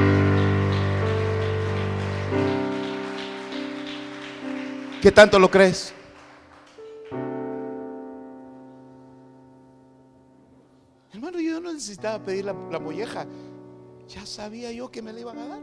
¿Qué 5.01 5.11
tanto 5.11 5.39
lo 5.39 5.49
crees? 5.49 5.93
Necesitaba 11.77 12.23
pedir 12.23 12.45
la, 12.45 12.53
molleja. 12.53 13.25
Ya 14.07 14.25
sabía 14.25 14.71
yo 14.71 14.89
que 14.91 15.01
me 15.01 15.13
la 15.13 15.19
iban 15.19 15.37
a 15.37 15.47
dar. 15.47 15.61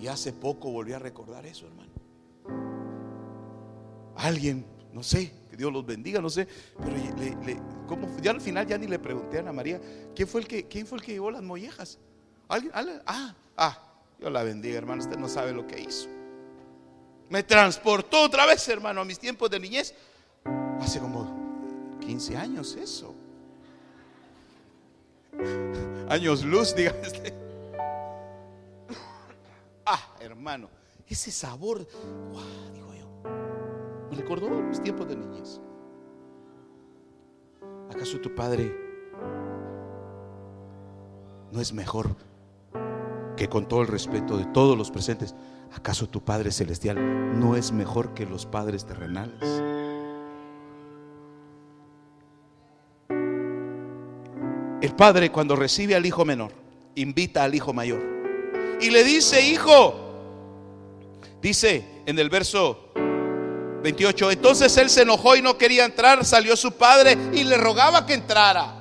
Y 0.00 0.06
hace 0.08 0.32
poco 0.32 0.70
volví 0.70 0.92
a 0.92 0.98
recordar 0.98 1.46
eso, 1.46 1.66
hermano. 1.66 1.92
Alguien, 4.16 4.66
no 4.92 5.02
sé, 5.02 5.32
que 5.50 5.56
Dios 5.56 5.72
los 5.72 5.84
bendiga, 5.84 6.20
no 6.20 6.30
sé, 6.30 6.46
pero 6.78 6.96
le, 6.96 7.60
ya 8.22 8.30
al 8.30 8.40
final 8.40 8.66
ya 8.66 8.78
ni 8.78 8.86
le 8.86 8.98
pregunté 8.98 9.38
a 9.38 9.40
Ana 9.40 9.52
María, 9.52 9.80
¿quién 10.14 10.28
fue 10.28 10.42
el 10.42 10.46
que, 10.46 10.68
quién 10.68 10.86
fue 10.86 10.98
el 10.98 11.04
que 11.04 11.12
llevó 11.12 11.30
las 11.30 11.42
mollejas? 11.42 11.98
¿Alguien? 12.48 12.72
Ah, 13.06 13.34
ah, 13.56 13.78
Dios 14.18 14.30
la 14.30 14.42
bendiga, 14.42 14.78
hermano, 14.78 15.02
usted 15.02 15.16
no 15.16 15.28
sabe 15.28 15.52
lo 15.52 15.66
que 15.66 15.80
hizo. 15.80 16.08
Me 17.28 17.42
transportó 17.42 18.22
otra 18.22 18.46
vez, 18.46 18.68
hermano, 18.68 19.00
a 19.00 19.04
mis 19.04 19.18
tiempos 19.18 19.50
de 19.50 19.58
niñez, 19.58 19.94
hace 20.80 21.00
como 21.00 21.23
15 22.14 22.36
años 22.36 22.76
eso. 22.76 23.12
Años 26.08 26.44
luz, 26.44 26.72
diga 26.76 26.92
este. 27.02 27.34
Ah, 29.84 30.14
hermano, 30.20 30.68
ese 31.08 31.32
sabor, 31.32 31.84
digo 32.72 32.94
yo, 32.94 33.30
me 34.10 34.16
recordó 34.16 34.48
mis 34.48 34.80
tiempos 34.80 35.08
de 35.08 35.16
niñez. 35.16 35.60
¿Acaso 37.90 38.20
tu 38.20 38.32
padre 38.32 38.72
no 41.50 41.60
es 41.60 41.72
mejor 41.72 42.14
que 43.36 43.48
con 43.48 43.66
todo 43.66 43.82
el 43.82 43.88
respeto 43.88 44.36
de 44.36 44.44
todos 44.46 44.78
los 44.78 44.92
presentes, 44.92 45.34
¿acaso 45.74 46.08
tu 46.08 46.22
Padre 46.24 46.52
Celestial 46.52 47.40
no 47.40 47.56
es 47.56 47.72
mejor 47.72 48.14
que 48.14 48.24
los 48.24 48.46
padres 48.46 48.84
terrenales? 48.86 49.83
Padre 54.96 55.30
cuando 55.30 55.56
recibe 55.56 55.94
al 55.94 56.06
hijo 56.06 56.24
menor, 56.24 56.52
invita 56.94 57.44
al 57.44 57.54
hijo 57.54 57.72
mayor. 57.72 58.02
Y 58.80 58.90
le 58.90 59.04
dice, 59.04 59.40
hijo, 59.40 59.94
dice 61.40 61.84
en 62.06 62.18
el 62.18 62.28
verso 62.28 62.90
28, 63.82 64.30
entonces 64.30 64.76
él 64.76 64.90
se 64.90 65.02
enojó 65.02 65.36
y 65.36 65.42
no 65.42 65.58
quería 65.58 65.84
entrar, 65.84 66.24
salió 66.24 66.56
su 66.56 66.72
padre 66.72 67.16
y 67.32 67.44
le 67.44 67.56
rogaba 67.56 68.06
que 68.06 68.14
entrara. 68.14 68.80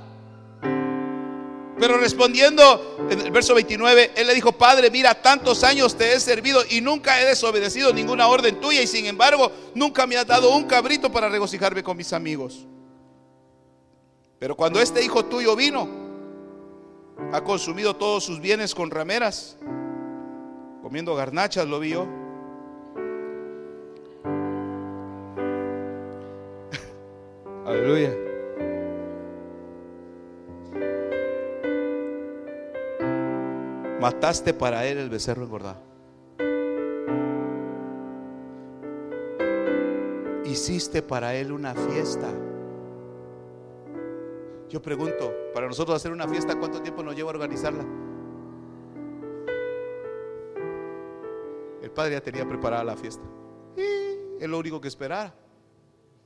Pero 1.80 1.98
respondiendo 1.98 3.08
en 3.10 3.20
el 3.20 3.32
verso 3.32 3.54
29, 3.54 4.12
él 4.16 4.28
le 4.28 4.36
dijo, 4.36 4.54
Padre, 4.54 4.90
mira, 4.90 5.22
tantos 5.22 5.64
años 5.64 5.98
te 5.98 6.14
he 6.14 6.20
servido 6.20 6.62
y 6.70 6.80
nunca 6.80 7.20
he 7.20 7.26
desobedecido 7.26 7.92
ninguna 7.92 8.28
orden 8.28 8.62
tuya 8.62 8.82
y 8.82 8.88
sin 8.88 9.06
embargo 9.06 9.52
nunca 9.76 10.08
me 10.08 10.16
has 10.16 10.26
dado 10.26 10.56
un 10.56 10.64
cabrito 10.64 11.12
para 11.12 11.28
regocijarme 11.28 11.84
con 11.84 11.98
mis 11.98 12.14
amigos. 12.14 12.68
Pero 14.40 14.56
cuando 14.56 14.80
este 14.80 15.04
hijo 15.04 15.26
tuyo 15.26 15.56
vino, 15.56 16.03
ha 17.32 17.44
consumido 17.44 17.96
todos 17.96 18.24
sus 18.24 18.40
bienes 18.40 18.76
con 18.76 18.92
rameras, 18.92 19.58
comiendo 20.82 21.16
garnachas, 21.16 21.68
lo 21.68 21.80
vio. 21.80 22.08
Aleluya. 27.66 28.14
Mataste 34.00 34.54
para 34.54 34.86
él 34.86 34.98
el 34.98 35.10
becerro 35.10 35.44
engordado. 35.44 35.78
Hiciste 40.46 41.02
para 41.02 41.36
él 41.36 41.54
una 41.54 41.74
fiesta. 41.74 42.28
Yo 44.74 44.82
pregunto, 44.82 45.32
para 45.54 45.68
nosotros 45.68 45.96
hacer 45.96 46.12
una 46.12 46.28
fiesta, 46.28 46.56
¿cuánto 46.56 46.82
tiempo 46.82 47.04
nos 47.04 47.16
lleva 47.16 47.30
a 47.30 47.34
organizarla? 47.36 47.86
El 51.84 51.92
padre 51.92 52.14
ya 52.14 52.22
tenía 52.22 52.44
preparada 52.50 52.84
la 52.84 52.96
fiesta. 52.96 53.24
Y 53.78 54.48
lo 54.48 54.58
único 54.58 54.82
que 54.82 54.88
esperaba 54.88 55.32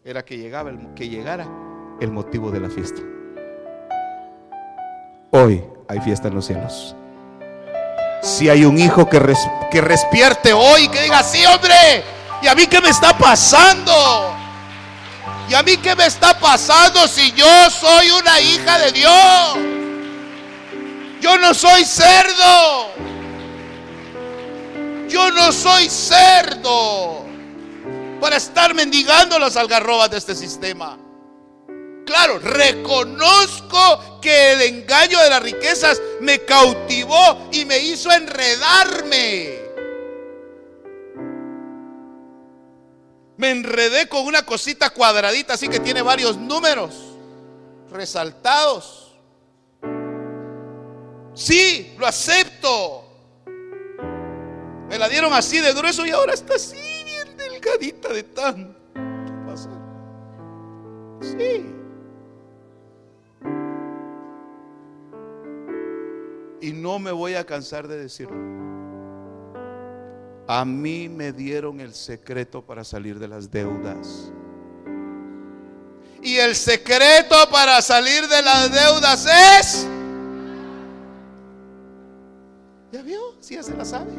era 0.02 0.24
que, 0.24 0.38
llegaba 0.38 0.72
que 0.96 1.10
llegara 1.10 1.46
el 2.00 2.10
motivo 2.10 2.50
de 2.50 2.62
la 2.62 2.70
fiesta. 2.70 3.02
Hoy 5.32 5.62
hay 5.90 6.00
fiesta 6.00 6.30
en 6.30 6.36
los 6.36 6.46
cielos. 6.46 6.96
Si 8.22 8.48
hay 8.48 8.64
un 8.64 8.78
hijo 8.78 9.10
que, 9.10 9.22
que 9.70 9.82
respierte 9.82 10.54
hoy, 10.54 10.88
que 10.88 11.02
diga, 11.02 11.22
sí, 11.22 11.44
hombre, 11.46 12.02
¿y 12.42 12.48
a 12.48 12.56
mí 12.56 12.66
qué 12.68 12.80
me 12.80 12.92
está 12.92 13.18
pasando? 13.18 13.92
¿Y 15.50 15.54
a 15.54 15.64
mí 15.64 15.78
qué 15.78 15.96
me 15.96 16.06
está 16.06 16.38
pasando 16.40 17.08
si 17.08 17.32
yo 17.32 17.70
soy 17.70 18.12
una 18.12 18.40
hija 18.42 18.80
de 18.80 18.92
Dios? 18.92 19.58
Yo 21.22 21.38
no 21.38 21.54
soy 21.54 21.86
cerdo. 21.86 22.92
Yo 25.08 25.32
no 25.32 25.54
soy 25.54 25.90
cerdo 25.90 27.26
para 28.20 28.36
estar 28.36 28.74
mendigando 28.74 29.40
las 29.40 29.56
algarrobas 29.56 30.10
de 30.12 30.18
este 30.18 30.36
sistema. 30.36 30.98
Claro, 32.06 32.40
reconozco 32.40 34.20
que 34.22 34.54
el 34.54 34.62
engaño 34.62 35.20
de 35.20 35.30
las 35.30 35.42
riquezas 35.42 36.02
me 36.22 36.40
cautivó 36.46 37.50
y 37.52 37.66
me 37.66 37.80
hizo 37.80 38.12
enredarme. 38.12 39.67
Me 43.38 43.52
enredé 43.52 44.10
con 44.10 44.26
una 44.26 44.44
cosita 44.44 44.90
cuadradita 44.90 45.54
así 45.54 45.68
que 45.68 45.80
tiene 45.80 46.02
varios 46.02 46.38
números 46.38 46.94
resaltados. 47.92 49.16
Sí, 51.34 51.94
lo 52.00 52.08
acepto. 52.08 53.04
Me 54.90 54.98
la 54.98 55.08
dieron 55.08 55.34
así 55.34 55.60
de 55.60 55.74
grueso 55.74 56.06
y 56.06 56.10
ahora 56.10 56.34
está 56.34 56.56
así 56.56 56.78
bien 57.06 57.38
delgadita 57.38 58.10
de 58.10 58.24
tanto 58.24 58.76
pasar. 59.46 59.80
Sí. 61.22 61.74
Y 66.62 66.72
no 66.72 66.98
me 66.98 67.12
voy 67.12 67.36
a 67.36 67.46
cansar 67.46 67.88
de 67.88 67.98
decirlo. 68.00 68.36
A 70.48 70.64
mí 70.64 71.10
me 71.10 71.34
dieron 71.34 71.82
el 71.82 71.94
secreto 71.94 72.66
para 72.66 72.86
salir 72.86 73.20
de 73.20 73.28
las 73.28 73.52
deudas. 73.52 74.32
Y 76.22 76.38
el 76.38 76.56
secreto 76.56 77.36
para 77.52 77.82
salir 77.82 78.28
de 78.28 78.42
las 78.42 78.72
deudas 78.72 79.26
es... 79.60 79.88
¿Ya 82.92 83.02
vio? 83.02 83.36
Si 83.42 83.56
ya 83.56 83.64
se 83.64 83.76
la 83.76 83.84
sabe. 83.84 84.12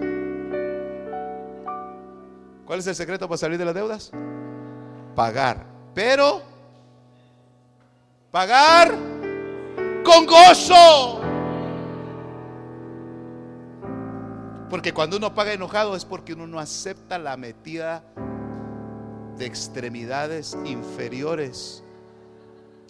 ¿Cuál 2.66 2.81
es 2.81 2.87
el 2.87 2.95
secreto 2.95 3.26
para 3.26 3.39
salir 3.39 3.57
de 3.57 3.64
las 3.64 3.74
deudas? 3.74 4.11
Pagar. 5.14 5.64
Pero 5.95 6.43
pagar 8.31 8.95
con 10.05 10.26
gozo. 10.26 11.17
Porque 14.70 14.92
cuando 14.92 15.16
uno 15.16 15.34
paga 15.34 15.52
enojado 15.52 15.96
es 15.96 16.04
porque 16.04 16.34
uno 16.34 16.46
no 16.46 16.58
acepta 16.58 17.18
la 17.18 17.36
metida 17.36 18.04
de 19.38 19.46
extremidades 19.46 20.56
inferiores 20.64 21.82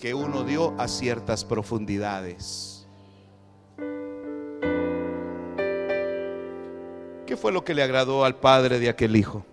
que 0.00 0.14
uno 0.14 0.44
dio 0.44 0.74
a 0.80 0.88
ciertas 0.88 1.44
profundidades. 1.44 2.86
¿Qué 7.26 7.36
fue 7.36 7.52
lo 7.52 7.64
que 7.64 7.74
le 7.74 7.82
agradó 7.82 8.24
al 8.24 8.36
padre 8.36 8.78
de 8.78 8.88
aquel 8.88 9.14
hijo? 9.14 9.44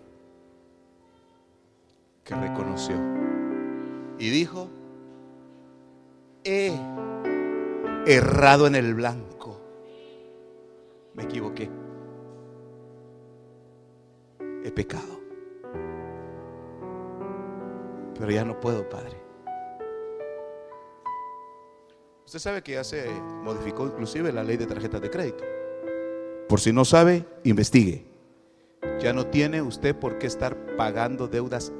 Que 2.23 2.33
reconoció 2.33 2.95
y 4.17 4.29
dijo, 4.29 4.69
he 6.43 6.71
errado 8.05 8.67
en 8.67 8.75
el 8.75 8.95
blanco, 8.95 9.59
me 11.13 11.23
equivoqué, 11.23 11.69
he 14.65 14.71
pecado, 14.71 15.21
pero 18.17 18.31
ya 18.31 18.43
no 18.43 18.59
puedo, 18.59 18.89
Padre. 18.89 19.21
Usted 22.25 22.39
sabe 22.39 22.63
que 22.63 22.71
ya 22.71 22.83
se 22.83 23.07
modificó 23.43 23.85
inclusive 23.85 24.31
la 24.31 24.43
ley 24.43 24.57
de 24.57 24.65
tarjetas 24.65 25.01
de 25.01 25.11
crédito. 25.11 25.43
Por 26.49 26.59
si 26.59 26.73
no 26.73 26.83
sabe, 26.83 27.27
investigue. 27.43 28.07
Ya 28.99 29.13
no 29.13 29.27
tiene 29.27 29.61
usted 29.61 29.95
por 29.95 30.17
qué 30.17 30.25
estar 30.25 30.75
pagando 30.75 31.27
deudas 31.27 31.71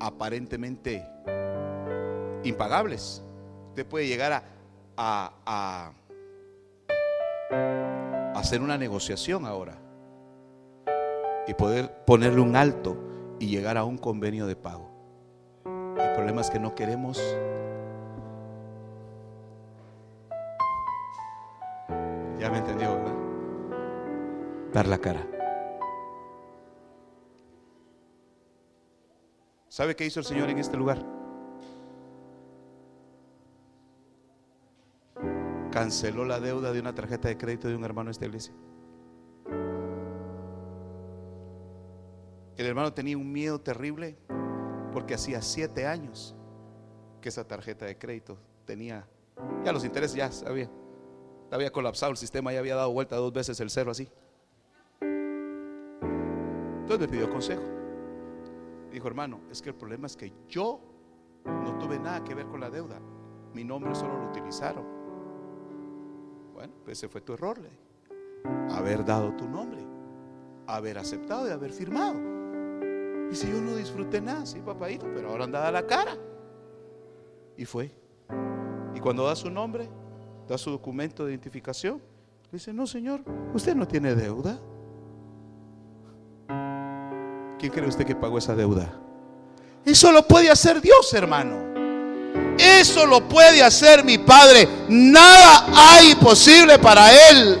aparentemente 0.00 1.06
impagables. 2.42 3.22
Usted 3.68 3.86
puede 3.86 4.08
llegar 4.08 4.32
a, 4.32 4.42
a, 4.96 5.92
a 8.32 8.32
hacer 8.34 8.60
una 8.60 8.76
negociación 8.76 9.46
ahora 9.46 9.83
y 11.46 11.54
poder 11.54 12.04
ponerle 12.04 12.40
un 12.40 12.56
alto 12.56 12.96
y 13.38 13.48
llegar 13.48 13.76
a 13.76 13.84
un 13.84 13.98
convenio 13.98 14.46
de 14.46 14.56
pago. 14.56 14.90
El 15.64 16.12
problema 16.14 16.40
es 16.40 16.50
que 16.50 16.58
no 16.58 16.74
queremos 16.74 17.20
Ya 22.44 22.50
me 22.50 22.58
entendió, 22.58 22.94
¿verdad? 22.94 23.14
Dar 24.74 24.86
la 24.86 24.98
cara. 24.98 25.26
¿Sabe 29.68 29.96
qué 29.96 30.04
hizo 30.04 30.20
el 30.20 30.26
Señor 30.26 30.50
en 30.50 30.58
este 30.58 30.76
lugar? 30.76 31.02
Canceló 35.72 36.26
la 36.26 36.38
deuda 36.38 36.72
de 36.72 36.80
una 36.80 36.94
tarjeta 36.94 37.28
de 37.28 37.38
crédito 37.38 37.68
de 37.68 37.76
un 37.76 37.84
hermano 37.84 38.08
de 38.08 38.12
esta 38.12 38.26
iglesia. 38.26 38.52
El 42.56 42.66
hermano 42.66 42.92
tenía 42.92 43.18
un 43.18 43.32
miedo 43.32 43.60
terrible 43.60 44.16
porque 44.92 45.14
hacía 45.14 45.42
siete 45.42 45.86
años 45.86 46.36
que 47.20 47.28
esa 47.28 47.46
tarjeta 47.46 47.84
de 47.86 47.98
crédito 47.98 48.38
tenía, 48.64 49.06
ya 49.64 49.72
los 49.72 49.84
intereses 49.84 50.16
ya 50.16 50.30
sabía, 50.30 50.70
había 51.50 51.72
colapsado 51.72 52.12
el 52.12 52.16
sistema, 52.16 52.52
ya 52.52 52.60
había 52.60 52.76
dado 52.76 52.92
vuelta 52.92 53.16
dos 53.16 53.32
veces 53.32 53.58
el 53.60 53.70
cero 53.70 53.90
así. 53.90 54.08
Entonces 56.80 57.00
le 57.00 57.08
pidió 57.08 57.30
consejo. 57.30 57.62
Dijo, 58.92 59.08
hermano, 59.08 59.40
es 59.50 59.60
que 59.60 59.70
el 59.70 59.74
problema 59.74 60.06
es 60.06 60.16
que 60.16 60.32
yo 60.48 60.80
no 61.44 61.78
tuve 61.78 61.98
nada 61.98 62.22
que 62.22 62.34
ver 62.34 62.46
con 62.46 62.60
la 62.60 62.70
deuda. 62.70 63.00
Mi 63.52 63.64
nombre 63.64 63.94
solo 63.94 64.16
lo 64.16 64.28
utilizaron. 64.28 64.84
Bueno, 66.52 66.74
pues 66.84 66.98
ese 66.98 67.08
fue 67.08 67.20
tu 67.20 67.32
error. 67.32 67.58
Le 67.58 67.70
haber 68.70 69.04
dado 69.04 69.32
tu 69.32 69.48
nombre, 69.48 69.82
haber 70.66 70.98
aceptado 70.98 71.48
y 71.48 71.50
haber 71.50 71.72
firmado. 71.72 72.33
Y 73.30 73.34
si 73.34 73.50
yo 73.50 73.60
no 73.60 73.76
disfruté 73.76 74.20
nada, 74.20 74.46
sí, 74.46 74.60
papadito, 74.60 75.06
pero 75.14 75.30
ahora 75.30 75.44
anda 75.44 75.66
a 75.66 75.72
la 75.72 75.86
cara. 75.86 76.16
Y 77.56 77.64
fue. 77.64 77.92
Y 78.94 79.00
cuando 79.00 79.26
da 79.26 79.34
su 79.34 79.50
nombre, 79.50 79.88
da 80.48 80.58
su 80.58 80.70
documento 80.70 81.24
de 81.24 81.32
identificación. 81.32 82.00
Dice, 82.52 82.72
no, 82.72 82.86
señor, 82.86 83.20
usted 83.52 83.74
no 83.74 83.86
tiene 83.88 84.14
deuda. 84.14 84.58
¿Quién 87.58 87.72
cree 87.72 87.88
usted 87.88 88.04
que 88.04 88.14
pagó 88.14 88.38
esa 88.38 88.54
deuda? 88.54 89.00
Eso 89.84 90.12
lo 90.12 90.26
puede 90.26 90.50
hacer 90.50 90.80
Dios, 90.80 91.12
hermano. 91.14 91.74
Eso 92.58 93.06
lo 93.06 93.28
puede 93.28 93.62
hacer 93.62 94.04
mi 94.04 94.18
Padre. 94.18 94.68
Nada 94.88 95.66
hay 95.74 96.14
posible 96.14 96.78
para 96.78 97.12
Él. 97.30 97.58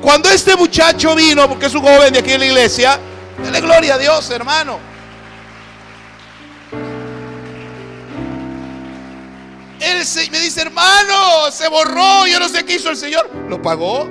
Cuando 0.00 0.28
este 0.28 0.56
muchacho 0.56 1.14
vino, 1.14 1.48
porque 1.48 1.66
es 1.66 1.74
un 1.74 1.82
joven 1.82 2.12
de 2.12 2.20
aquí 2.20 2.32
en 2.32 2.40
la 2.40 2.46
iglesia, 2.46 2.98
dale 3.38 3.60
gloria 3.60 3.94
a 3.94 3.98
Dios, 3.98 4.30
hermano. 4.30 4.78
Él 9.80 9.98
me 10.30 10.40
dice, 10.40 10.62
hermano, 10.62 11.50
se 11.50 11.68
borró, 11.68 12.26
yo 12.26 12.38
no 12.38 12.48
sé 12.48 12.64
qué 12.64 12.76
hizo 12.76 12.90
el 12.90 12.96
Señor. 12.96 13.28
¿Lo 13.48 13.60
pagó? 13.60 14.08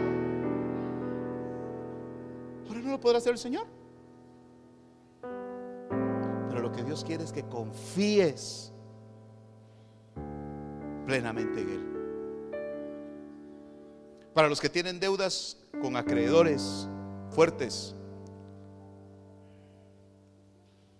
Ahora 2.67 2.81
no 2.81 2.91
lo 2.91 2.99
podrá 2.99 3.17
hacer 3.19 3.31
el 3.33 3.37
Señor. 3.37 3.65
Pero 6.49 6.61
lo 6.61 6.71
que 6.71 6.83
Dios 6.83 7.03
quiere 7.05 7.23
es 7.23 7.31
que 7.31 7.43
confíes 7.43 8.73
plenamente 11.05 11.61
en 11.61 11.69
Él. 11.69 11.87
Para 14.33 14.49
los 14.49 14.59
que 14.61 14.69
tienen 14.69 14.99
deudas 14.99 15.57
con 15.81 15.95
acreedores 15.95 16.87
fuertes, 17.31 17.95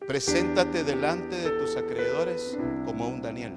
preséntate 0.07 0.83
delante 0.83 1.35
de 1.35 1.49
tus 1.59 1.75
acreedores 1.77 2.57
como 2.85 3.07
un 3.07 3.21
Daniel. 3.21 3.53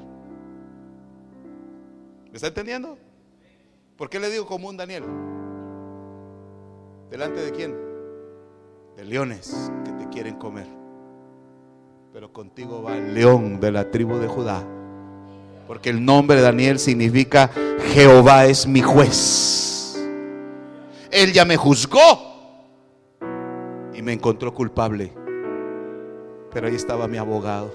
¿Me 2.30 2.36
está 2.36 2.48
entendiendo? 2.48 2.98
¿Por 3.96 4.10
qué 4.10 4.18
le 4.18 4.30
digo 4.30 4.46
como 4.46 4.68
un 4.68 4.76
Daniel? 4.76 5.04
¿Delante 7.10 7.40
de 7.40 7.52
quién? 7.52 7.76
De 8.96 9.04
leones 9.04 9.70
que 9.84 9.92
te 9.92 10.08
quieren 10.08 10.36
comer. 10.36 10.66
Pero 12.12 12.32
contigo 12.32 12.82
va 12.82 12.96
el 12.96 13.14
león 13.14 13.60
de 13.60 13.72
la 13.72 13.90
tribu 13.90 14.16
de 14.18 14.28
Judá. 14.28 14.62
Porque 15.66 15.90
el 15.90 16.04
nombre 16.04 16.36
de 16.36 16.42
Daniel 16.42 16.78
significa 16.78 17.50
Jehová 17.92 18.46
es 18.46 18.66
mi 18.66 18.82
juez. 18.82 19.96
Él 21.10 21.32
ya 21.32 21.44
me 21.44 21.56
juzgó 21.56 22.34
y 23.94 24.02
me 24.02 24.12
encontró 24.12 24.52
culpable. 24.52 25.23
Pero 26.54 26.68
ahí 26.68 26.74
estaba 26.76 27.08
mi 27.08 27.18
abogado. 27.18 27.74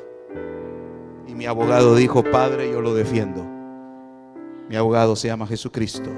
Y 1.28 1.36
mi 1.36 1.46
abogado 1.46 1.96
dijo, 1.96 2.24
Padre, 2.24 2.72
yo 2.72 2.82
lo 2.82 2.96
defiendo. 2.96 3.46
Mi 4.70 4.76
abogado 4.78 5.16
se 5.16 5.28
llama 5.28 5.46
Jesucristo. 5.46 6.10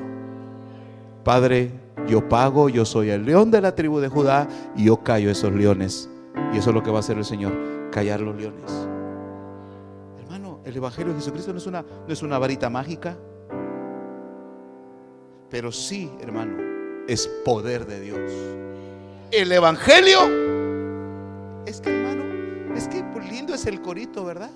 Padre, 1.24 1.72
yo 2.08 2.28
pago, 2.30 2.70
yo 2.70 2.86
soy 2.86 3.10
el 3.10 3.26
león 3.26 3.52
de 3.52 3.62
la 3.62 3.76
tribu 3.76 4.00
de 4.00 4.08
Judá 4.10 4.48
y 4.76 4.86
yo 4.86 4.98
callo 4.98 5.32
esos 5.32 5.52
leones. 5.52 6.10
Y 6.54 6.58
eso 6.58 6.70
es 6.70 6.76
lo 6.76 6.84
que 6.84 6.92
va 6.92 6.98
a 6.98 7.00
hacer 7.00 7.18
el 7.18 7.26
Señor, 7.26 7.52
callar 7.92 8.22
los 8.22 8.36
leones. 8.36 8.72
Hermano, 10.20 10.60
el 10.64 10.76
Evangelio 10.76 11.14
de 11.14 11.20
Jesucristo 11.20 11.52
no 11.52 11.58
es 11.58 11.68
una, 11.68 11.82
no 11.82 12.14
es 12.14 12.22
una 12.22 12.38
varita 12.38 12.70
mágica. 12.70 13.18
Pero 15.50 15.72
sí, 15.72 16.12
hermano, 16.22 16.58
es 17.08 17.28
poder 17.44 17.86
de 17.86 18.00
Dios. 18.00 18.32
El 19.32 19.52
Evangelio 19.52 20.20
es 21.66 21.82
que, 21.82 21.90
hermano, 21.90 22.21
es 22.76 22.88
que 22.88 23.04
lindo 23.30 23.54
es 23.54 23.66
el 23.66 23.82
corito, 23.82 24.26
¿verdad? 24.26 24.52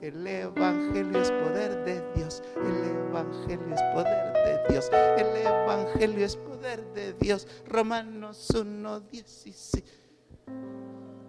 El 0.00 0.26
Evangelio 0.26 1.20
es 1.20 1.30
poder 1.30 1.84
de 1.84 2.02
Dios. 2.14 2.42
El 2.56 3.08
Evangelio 3.08 3.74
es 3.74 3.82
poder 3.94 4.32
de 4.44 4.72
Dios. 4.72 4.90
El 4.92 5.36
Evangelio 5.46 6.26
es 6.26 6.36
poder 6.36 6.92
de 6.92 7.14
Dios. 7.14 7.48
Romanos 7.66 8.48
1, 8.50 9.00
16. 9.00 9.84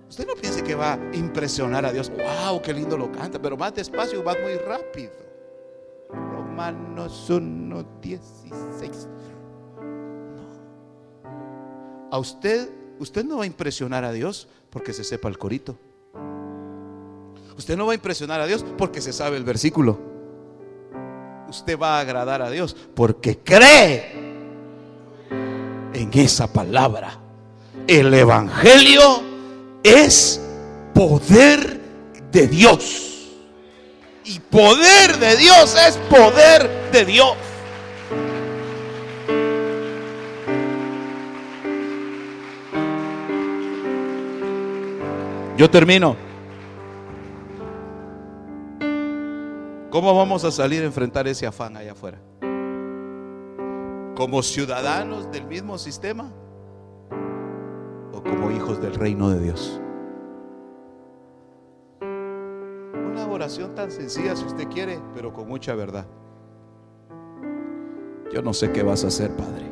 Usted 0.09 0.27
no 0.27 0.35
piense 0.35 0.63
que 0.63 0.75
va 0.75 0.93
a 0.93 1.15
impresionar 1.15 1.85
a 1.85 1.91
Dios. 1.91 2.09
¡Wow! 2.11 2.61
¡Qué 2.61 2.73
lindo 2.73 2.97
lo 2.97 3.11
canta! 3.11 3.41
Pero 3.41 3.57
más 3.57 3.73
despacio, 3.73 4.23
va 4.23 4.33
muy 4.41 4.57
rápido. 4.57 5.13
Romanos 6.09 7.29
1, 7.29 7.99
16. 8.01 9.07
No. 10.35 10.47
A 12.11 12.19
usted, 12.19 12.69
usted 12.99 13.23
no 13.23 13.37
va 13.37 13.43
a 13.43 13.47
impresionar 13.47 14.03
a 14.03 14.11
Dios 14.11 14.47
porque 14.69 14.93
se 14.93 15.03
sepa 15.03 15.29
el 15.29 15.37
corito. 15.37 15.77
Usted 17.57 17.75
no 17.75 17.87
va 17.87 17.93
a 17.93 17.95
impresionar 17.95 18.39
a 18.39 18.45
Dios 18.45 18.63
porque 18.77 19.01
se 19.01 19.11
sabe 19.11 19.35
el 19.37 19.43
versículo. 19.43 19.99
Usted 21.49 21.77
va 21.79 21.97
a 21.97 22.01
agradar 22.01 22.41
a 22.41 22.51
Dios 22.51 22.75
porque 22.93 23.39
cree 23.39 24.11
en 25.93 26.11
esa 26.13 26.51
palabra. 26.53 27.17
El 27.87 28.13
Evangelio 28.13 29.23
es 29.81 30.39
poder 30.93 31.81
de 32.31 32.47
Dios. 32.47 33.03
Y 34.23 34.39
poder 34.39 35.17
de 35.17 35.37
Dios 35.37 35.75
es 35.87 35.97
poder 36.09 36.91
de 36.91 37.05
Dios. 37.05 37.35
Yo 45.57 45.69
termino. 45.71 46.26
¿Cómo 49.97 50.13
vamos 50.13 50.43
a 50.43 50.51
salir 50.51 50.83
a 50.83 50.85
enfrentar 50.85 51.27
ese 51.27 51.47
afán 51.47 51.75
allá 51.75 51.93
afuera? 51.93 52.19
¿Como 54.15 54.43
ciudadanos 54.43 55.31
del 55.31 55.47
mismo 55.47 55.79
sistema? 55.79 56.31
¿O 58.13 58.21
como 58.21 58.51
hijos 58.51 58.79
del 58.79 58.93
reino 58.93 59.31
de 59.31 59.39
Dios? 59.39 59.81
Una 61.99 63.25
oración 63.27 63.73
tan 63.73 63.89
sencilla 63.89 64.35
si 64.35 64.45
usted 64.45 64.67
quiere, 64.67 65.01
pero 65.15 65.33
con 65.33 65.47
mucha 65.47 65.73
verdad. 65.73 66.05
Yo 68.31 68.43
no 68.43 68.53
sé 68.53 68.71
qué 68.71 68.83
vas 68.83 69.03
a 69.03 69.07
hacer, 69.07 69.35
Padre. 69.35 69.65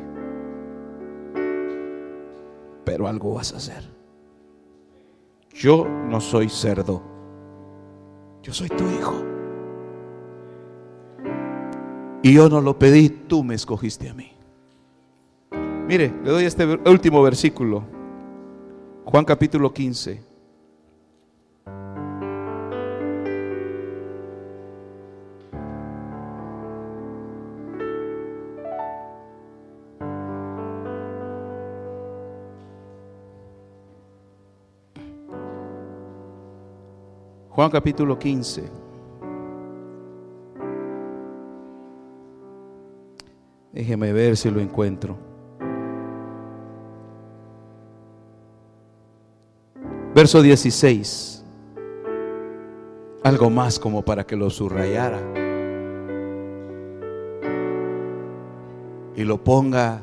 Pero 2.84 3.06
algo 3.06 3.34
vas 3.34 3.52
a 3.52 3.58
hacer. 3.58 3.88
Yo 5.50 5.86
no 5.86 6.20
soy 6.20 6.48
cerdo. 6.48 7.00
Yo 8.42 8.52
soy 8.52 8.68
tu 8.70 8.90
hijo. 8.90 9.35
Y 12.22 12.34
yo 12.34 12.48
no 12.48 12.60
lo 12.60 12.78
pedí, 12.78 13.08
tú 13.08 13.44
me 13.44 13.54
escogiste 13.54 14.08
a 14.08 14.14
mí. 14.14 14.32
Mire, 15.86 16.12
le 16.24 16.30
doy 16.30 16.44
este 16.44 16.66
último 16.66 17.22
versículo. 17.22 17.84
Juan 19.04 19.24
capítulo 19.24 19.72
15. 19.72 20.20
Juan 37.56 37.70
capítulo 37.70 38.18
15. 38.18 38.85
Déjeme 43.76 44.10
ver 44.10 44.38
si 44.38 44.50
lo 44.50 44.58
encuentro. 44.58 45.18
Verso 50.14 50.40
16. 50.40 51.44
Algo 53.22 53.50
más 53.50 53.78
como 53.78 54.02
para 54.02 54.24
que 54.24 54.34
lo 54.34 54.48
subrayara. 54.48 55.20
Y 59.14 59.24
lo 59.24 59.44
ponga 59.44 60.00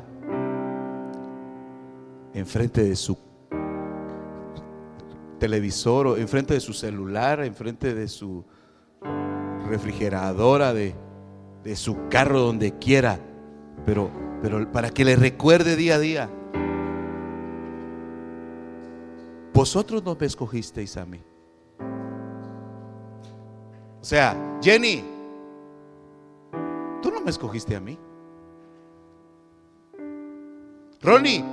enfrente 2.32 2.84
de 2.84 2.94
su 2.94 3.18
televisor 5.40 6.06
o 6.06 6.16
enfrente 6.16 6.54
de 6.54 6.60
su 6.60 6.72
celular, 6.72 7.44
enfrente 7.44 7.92
de 7.92 8.06
su 8.06 8.44
refrigeradora, 9.68 10.72
de, 10.72 10.94
de 11.64 11.74
su 11.74 11.96
carro, 12.08 12.38
donde 12.38 12.78
quiera, 12.78 13.18
pero, 13.84 14.10
pero 14.42 14.70
para 14.70 14.90
que 14.90 15.04
le 15.04 15.16
recuerde 15.16 15.76
día 15.76 15.96
a 15.96 15.98
día. 15.98 16.30
Vosotros 19.52 20.02
no 20.02 20.16
me 20.18 20.26
escogisteis 20.26 20.96
a 20.96 21.06
mí. 21.06 21.22
O 24.00 24.04
sea, 24.04 24.36
Jenny, 24.60 25.02
tú 27.00 27.10
no 27.10 27.20
me 27.20 27.30
escogiste 27.30 27.76
a 27.76 27.80
mí. 27.80 27.98
Ronnie, 31.00 31.44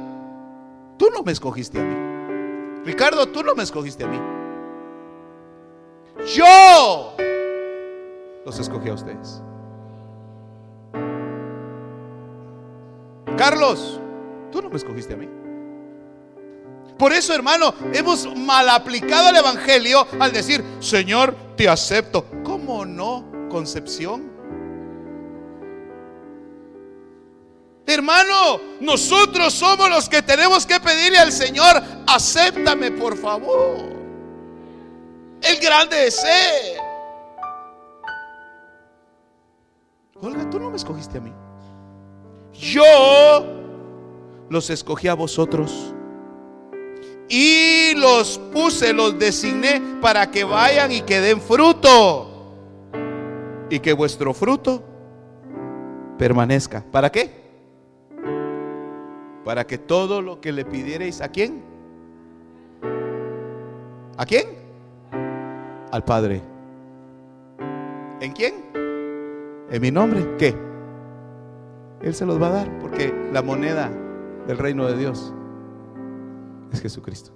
tú 0.98 1.10
no 1.14 1.24
me 1.24 1.32
escogiste 1.32 1.80
a 1.80 1.84
mí. 1.84 2.84
Ricardo, 2.86 3.28
tú 3.28 3.44
no 3.44 3.54
me 3.54 3.64
escogiste 3.64 4.04
a 4.04 4.08
mí. 4.08 4.20
Yo 6.36 7.16
los 8.46 8.60
escogí 8.60 8.90
a 8.90 8.94
ustedes. 8.94 9.44
Carlos, 13.42 14.00
tú 14.52 14.62
no 14.62 14.70
me 14.70 14.78
escogiste 14.78 15.16
a 15.16 15.18
mí. 15.18 15.28
Por 16.96 17.12
eso, 17.12 17.34
hermano, 17.34 17.74
hemos 17.92 18.36
mal 18.38 18.70
aplicado 18.70 19.30
el 19.30 19.38
Evangelio 19.38 20.06
al 20.20 20.32
decir, 20.32 20.64
Señor, 20.80 21.36
te 21.58 21.68
acepto. 21.68 22.24
¿Cómo 22.44 22.86
no, 22.86 23.26
Concepción? 23.50 24.32
Hermano, 27.88 28.62
nosotros 28.80 29.52
somos 29.56 29.90
los 29.90 30.08
que 30.08 30.22
tenemos 30.22 30.64
que 30.64 30.80
pedirle 30.80 31.18
al 31.18 31.32
Señor, 31.32 31.82
acéptame 32.06 32.92
por 32.92 33.18
favor. 33.18 33.92
El 35.42 35.58
grande 35.60 36.06
es 36.06 36.24
Él. 36.24 36.78
Olga, 40.22 40.48
tú 40.48 40.60
no 40.60 40.70
me 40.70 40.78
escogiste 40.78 41.18
a 41.18 41.22
mí. 41.22 41.34
Yo 42.54 43.46
los 44.50 44.70
escogí 44.70 45.08
a 45.08 45.14
vosotros. 45.14 45.94
Y 47.30 47.94
los 47.96 48.38
puse, 48.52 48.92
los 48.94 49.18
designé 49.18 49.82
para 50.02 50.30
que 50.30 50.44
vayan 50.44 50.92
y 50.92 51.02
que 51.02 51.22
den 51.22 51.40
fruto. 51.40 52.28
Y 53.70 53.80
que 53.80 53.94
vuestro 53.94 54.34
fruto 54.34 54.84
permanezca. 56.18 56.84
¿Para 56.92 57.10
qué? 57.10 57.42
para 59.44 59.66
que 59.66 59.78
todo 59.78 60.22
lo 60.22 60.40
que 60.40 60.52
le 60.52 60.66
pidierais 60.66 61.22
a 61.22 61.30
quién? 61.30 61.64
¿A 64.18 64.26
quién? 64.26 64.48
Al 65.92 66.04
Padre. 66.04 66.42
¿En 68.20 68.32
quién? 68.34 68.66
En 69.70 69.82
mi 69.82 69.92
nombre. 69.92 70.38
¿Qué? 70.38 70.71
Él 72.04 72.14
se 72.16 72.26
los 72.26 72.42
va 72.42 72.48
a 72.48 72.52
dar 72.52 72.80
porque 72.80 73.14
la 73.32 73.42
moneda 73.42 73.92
del 74.48 74.58
reino 74.58 74.88
de 74.88 74.98
Dios 74.98 75.34
es 76.72 76.82
Jesucristo. 76.82 77.32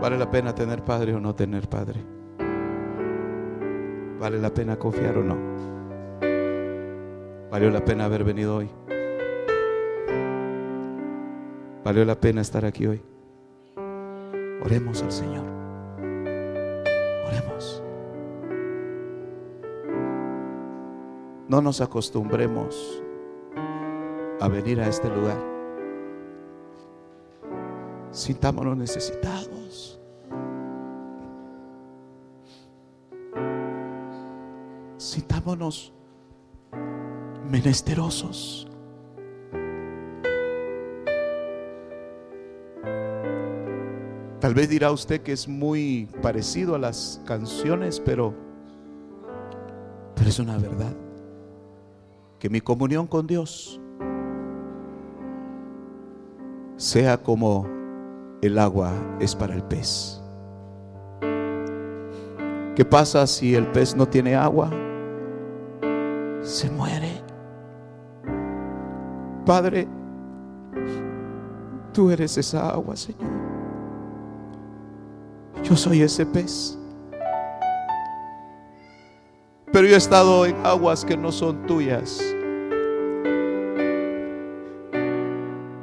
¿Vale 0.00 0.18
la 0.18 0.30
pena 0.30 0.54
tener 0.54 0.84
padre 0.84 1.14
o 1.14 1.20
no 1.20 1.34
tener 1.34 1.68
padre? 1.68 2.04
¿Vale 4.20 4.38
la 4.38 4.52
pena 4.52 4.76
confiar 4.76 5.18
o 5.18 5.24
no? 5.24 5.36
Valió 7.50 7.70
la 7.70 7.84
pena 7.84 8.04
haber 8.04 8.24
venido 8.24 8.56
hoy. 8.56 8.68
Valió 11.84 12.04
la 12.04 12.16
pena 12.16 12.40
estar 12.40 12.64
aquí 12.64 12.86
hoy. 12.86 13.00
Oremos 14.62 15.02
al 15.02 15.12
Señor. 15.12 15.44
Oremos. 17.26 17.75
No 21.48 21.62
nos 21.62 21.80
acostumbremos 21.80 23.02
a 24.40 24.48
venir 24.48 24.80
a 24.80 24.88
este 24.88 25.08
lugar. 25.08 25.38
Sintámonos 28.10 28.76
necesitados. 28.76 30.00
Sintámonos 34.96 35.92
menesterosos. 37.48 38.66
Tal 44.40 44.54
vez 44.54 44.68
dirá 44.68 44.90
usted 44.90 45.22
que 45.22 45.32
es 45.32 45.46
muy 45.46 46.08
parecido 46.22 46.74
a 46.74 46.78
las 46.78 47.20
canciones, 47.24 48.00
pero, 48.00 48.34
pero 50.14 50.28
es 50.28 50.38
una 50.40 50.58
verdad. 50.58 51.05
Que 52.38 52.50
mi 52.50 52.60
comunión 52.60 53.06
con 53.06 53.26
Dios 53.26 53.80
sea 56.76 57.16
como 57.22 57.66
el 58.42 58.58
agua 58.58 58.92
es 59.20 59.34
para 59.34 59.54
el 59.54 59.62
pez. 59.62 60.22
¿Qué 62.74 62.84
pasa 62.84 63.26
si 63.26 63.54
el 63.54 63.66
pez 63.68 63.96
no 63.96 64.06
tiene 64.06 64.36
agua? 64.36 64.70
Se 66.42 66.70
muere. 66.70 67.22
Padre, 69.46 69.88
tú 71.92 72.10
eres 72.10 72.36
esa 72.36 72.68
agua, 72.68 72.94
Señor. 72.96 73.30
Yo 75.62 75.74
soy 75.74 76.02
ese 76.02 76.26
pez. 76.26 76.78
Pero 79.76 79.88
yo 79.88 79.94
he 79.94 79.98
estado 79.98 80.46
en 80.46 80.56
aguas 80.64 81.04
que 81.04 81.18
no 81.18 81.30
son 81.30 81.66
tuyas. 81.66 82.18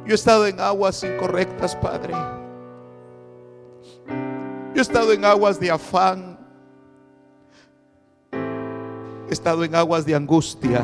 Yo 0.03 0.11
he 0.11 0.15
estado 0.15 0.47
en 0.47 0.59
aguas 0.59 1.03
incorrectas, 1.03 1.75
Padre. 1.75 2.15
Yo 4.73 4.77
he 4.77 4.81
estado 4.81 5.13
en 5.13 5.23
aguas 5.23 5.59
de 5.59 5.69
afán. 5.69 6.39
He 9.29 9.31
estado 9.31 9.63
en 9.63 9.75
aguas 9.75 10.07
de 10.07 10.15
angustia. 10.15 10.81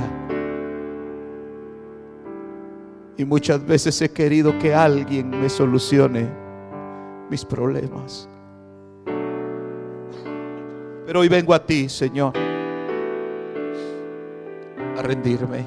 Y 3.17 3.25
muchas 3.25 3.65
veces 3.65 3.99
he 4.03 4.11
querido 4.11 4.55
que 4.59 4.75
alguien 4.75 5.31
me 5.31 5.49
solucione 5.49 6.29
mis 7.27 7.43
problemas. 7.43 8.29
Pero 11.07 11.21
hoy 11.21 11.27
vengo 11.27 11.55
a 11.55 11.65
ti, 11.65 11.89
Señor, 11.89 12.48
a 14.99 15.01
rendirme. 15.01 15.65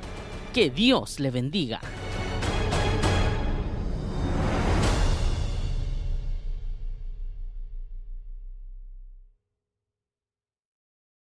Que 0.52 0.70
Dios 0.70 1.20
le 1.20 1.30
bendiga. 1.30 1.80